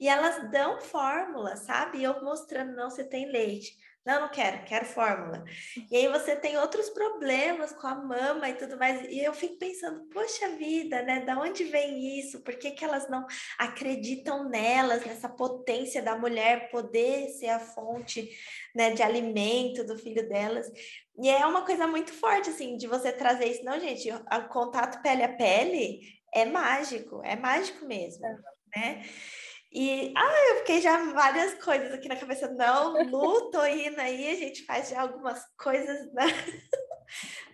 e 0.00 0.08
elas 0.08 0.50
dão 0.50 0.80
fórmula, 0.80 1.56
sabe? 1.56 2.02
Eu 2.02 2.22
mostrando, 2.22 2.74
não, 2.74 2.90
você 2.90 3.04
tem 3.04 3.30
leite. 3.30 3.76
Não, 4.08 4.22
não 4.22 4.28
quero, 4.30 4.64
quero 4.64 4.86
fórmula. 4.86 5.44
E 5.90 5.94
aí 5.94 6.08
você 6.08 6.34
tem 6.34 6.56
outros 6.56 6.88
problemas 6.88 7.72
com 7.72 7.86
a 7.86 7.94
mama 7.94 8.48
e 8.48 8.54
tudo 8.54 8.78
mais. 8.78 9.06
E 9.10 9.22
eu 9.22 9.34
fico 9.34 9.58
pensando, 9.58 10.08
poxa 10.08 10.48
vida, 10.56 11.02
né? 11.02 11.20
Da 11.26 11.38
onde 11.38 11.64
vem 11.64 12.18
isso? 12.18 12.42
Por 12.42 12.54
que, 12.54 12.70
que 12.70 12.82
elas 12.82 13.06
não 13.10 13.26
acreditam 13.58 14.48
nelas, 14.48 15.04
nessa 15.04 15.28
potência 15.28 16.00
da 16.00 16.16
mulher 16.16 16.70
poder 16.70 17.28
ser 17.32 17.50
a 17.50 17.60
fonte 17.60 18.30
né, 18.74 18.92
de 18.92 19.02
alimento 19.02 19.84
do 19.84 19.98
filho 19.98 20.26
delas? 20.26 20.66
E 21.20 21.28
é 21.28 21.44
uma 21.44 21.66
coisa 21.66 21.86
muito 21.86 22.10
forte, 22.10 22.48
assim, 22.48 22.78
de 22.78 22.86
você 22.86 23.12
trazer 23.12 23.44
isso. 23.44 23.62
Não, 23.62 23.78
gente, 23.78 24.10
o 24.10 24.48
contato 24.48 25.02
pele 25.02 25.22
a 25.22 25.36
pele 25.36 26.00
é 26.32 26.46
mágico, 26.46 27.20
é 27.22 27.36
mágico 27.36 27.84
mesmo, 27.84 28.22
né? 28.74 29.02
E 29.70 30.14
ah, 30.16 30.50
eu 30.50 30.56
fiquei 30.60 30.80
já 30.80 31.12
várias 31.12 31.62
coisas 31.62 31.92
aqui 31.92 32.08
na 32.08 32.16
cabeça. 32.16 32.48
Não, 32.48 33.02
Lu, 33.04 33.50
tô 33.50 33.64
indo 33.66 34.00
aí, 34.00 34.30
a 34.30 34.36
gente 34.36 34.64
faz 34.64 34.88
já 34.88 35.02
algumas 35.02 35.44
coisas, 35.56 36.10
né? 36.12 36.24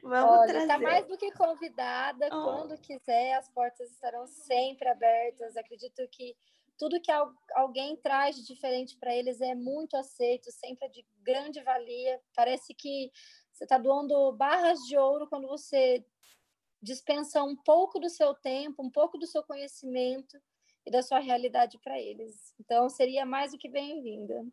Vamos 0.03 0.31
Olha, 0.31 0.47
tá 0.47 0.53
trazer. 0.53 0.67
tá 0.69 0.79
mais 0.79 1.07
do 1.07 1.17
que 1.17 1.33
convidada. 1.33 2.29
Oh. 2.33 2.45
Quando 2.45 2.81
quiser, 2.81 3.35
as 3.35 3.49
portas 3.49 3.91
estarão 3.91 4.27
sempre 4.27 4.89
abertas. 4.89 5.57
Acredito 5.57 6.07
que 6.11 6.37
tudo 6.79 7.01
que 7.01 7.11
alguém 7.55 7.97
traz 7.97 8.37
de 8.37 8.47
diferente 8.47 8.97
para 8.97 9.15
eles 9.15 9.41
é 9.41 9.55
muito 9.55 9.97
aceito, 9.97 10.51
sempre 10.53 10.87
é 10.87 10.91
de 10.91 11.05
grande 11.23 11.61
valia. 11.62 12.21
Parece 12.35 12.75
que 12.75 13.11
você 13.53 13.65
está 13.65 13.79
doando 13.79 14.33
barras 14.33 14.81
de 14.81 14.97
ouro 14.97 15.29
quando 15.29 15.49
você 15.49 16.05
dispensa 16.83 17.43
um 17.43 17.57
pouco 17.57 17.99
do 17.99 18.11
seu 18.11 18.35
tempo, 18.35 18.83
um 18.83 18.91
pouco 18.91 19.17
do 19.19 19.27
seu 19.27 19.43
conhecimento 19.43 20.39
e 20.87 20.91
da 20.91 21.03
sua 21.03 21.18
realidade 21.18 21.78
para 21.78 21.99
eles. 22.01 22.55
Então, 22.61 22.89
seria 22.89 23.24
mais 23.24 23.53
do 23.53 23.59
que 23.59 23.68
bem-vinda. 23.68 24.45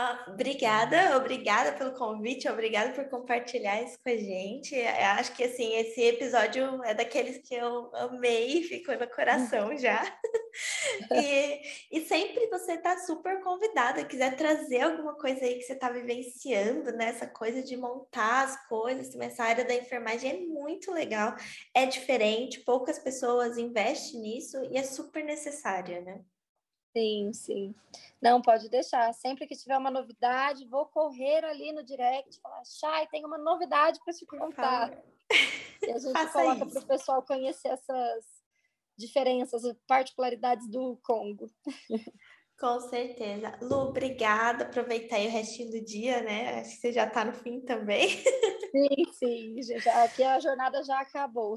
Ah, 0.00 0.26
obrigada, 0.28 1.16
obrigada 1.16 1.72
pelo 1.72 1.90
convite, 1.92 2.48
obrigada 2.48 2.92
por 2.92 3.08
compartilhar 3.08 3.82
isso 3.82 3.98
com 4.00 4.08
a 4.08 4.16
gente. 4.16 4.72
Eu 4.76 4.86
acho 4.86 5.34
que 5.34 5.42
assim, 5.42 5.74
esse 5.74 6.00
episódio 6.00 6.84
é 6.84 6.94
daqueles 6.94 7.38
que 7.38 7.52
eu 7.56 7.92
amei, 7.96 8.62
ficou 8.62 8.96
no 8.96 9.10
coração 9.10 9.76
já. 9.76 10.00
e, 11.12 11.60
e 11.90 12.00
sempre 12.06 12.46
você 12.46 12.74
está 12.74 12.96
super 12.98 13.40
convidada, 13.42 14.04
quiser 14.04 14.36
trazer 14.36 14.82
alguma 14.82 15.16
coisa 15.16 15.44
aí 15.44 15.56
que 15.56 15.62
você 15.62 15.72
está 15.72 15.90
vivenciando, 15.90 16.92
né? 16.92 17.08
Essa 17.08 17.26
coisa 17.26 17.60
de 17.60 17.76
montar 17.76 18.44
as 18.44 18.68
coisas, 18.68 19.12
essa 19.16 19.42
área 19.42 19.64
da 19.64 19.74
enfermagem 19.74 20.30
é 20.30 20.46
muito 20.46 20.92
legal, 20.92 21.34
é 21.74 21.86
diferente, 21.86 22.60
poucas 22.60 23.00
pessoas 23.00 23.58
investem 23.58 24.20
nisso 24.20 24.62
e 24.70 24.76
é 24.76 24.84
super 24.84 25.24
necessária, 25.24 26.00
né? 26.02 26.20
Sim, 26.96 27.32
sim. 27.32 27.74
Não, 28.20 28.40
pode 28.40 28.68
deixar. 28.68 29.12
Sempre 29.12 29.46
que 29.46 29.56
tiver 29.56 29.76
uma 29.76 29.90
novidade, 29.90 30.66
vou 30.66 30.86
correr 30.86 31.44
ali 31.44 31.72
no 31.72 31.82
direct 31.82 32.36
e 32.36 32.40
falar, 32.40 32.62
Chay, 32.64 33.06
tem 33.08 33.24
uma 33.24 33.38
novidade 33.38 34.00
para 34.04 34.14
te 34.14 34.26
contar. 34.26 34.90
E 35.82 35.90
a 35.90 35.98
gente 35.98 36.12
Faça 36.12 36.32
coloca 36.32 36.66
para 36.66 36.80
o 36.80 36.86
pessoal 36.86 37.22
conhecer 37.22 37.68
essas 37.68 38.24
diferenças, 38.96 39.62
particularidades 39.86 40.68
do 40.68 40.98
Congo. 41.02 41.50
Com 42.58 42.80
certeza. 42.80 43.56
Lu, 43.62 43.90
obrigada. 43.90 44.64
Aproveitar 44.64 45.16
aí 45.16 45.28
o 45.28 45.30
restinho 45.30 45.70
do 45.70 45.80
dia, 45.84 46.20
né? 46.22 46.58
Acho 46.58 46.70
que 46.70 46.80
você 46.80 46.92
já 46.92 47.06
está 47.06 47.24
no 47.24 47.32
fim 47.32 47.60
também. 47.60 48.08
Sim, 48.70 49.12
sim. 49.12 49.62
Já, 49.62 50.04
aqui 50.04 50.22
a 50.22 50.38
jornada 50.40 50.82
já 50.84 51.00
acabou. 51.00 51.56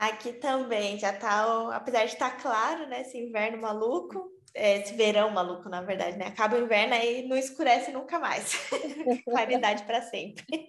Aqui 0.00 0.32
também, 0.32 0.98
já 0.98 1.12
está, 1.12 1.76
apesar 1.76 2.06
de 2.06 2.14
estar 2.14 2.30
tá 2.30 2.42
claro, 2.42 2.88
né? 2.88 3.02
Esse 3.02 3.18
inverno 3.18 3.62
maluco, 3.62 4.28
esse 4.54 4.94
verão 4.94 5.30
maluco, 5.30 5.68
na 5.68 5.82
verdade, 5.82 6.16
né? 6.16 6.26
Acaba 6.26 6.56
o 6.56 6.62
inverno 6.62 6.94
aí 6.94 7.26
não 7.26 7.36
escurece 7.36 7.90
nunca 7.92 8.18
mais. 8.18 8.54
Claridade 9.24 9.84
para 9.84 10.02
sempre. 10.02 10.68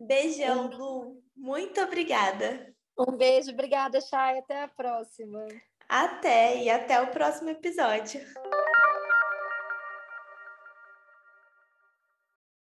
Beijão, 0.00 0.68
Lu. 0.68 1.22
Muito 1.36 1.80
obrigada. 1.80 2.74
Um 2.98 3.16
beijo, 3.16 3.50
obrigada, 3.50 4.00
Chay. 4.00 4.38
Até 4.38 4.62
a 4.62 4.68
próxima. 4.68 5.46
Até 5.88 6.62
e 6.62 6.68
até 6.68 7.00
o 7.00 7.08
próximo 7.08 7.50
episódio. 7.50 8.20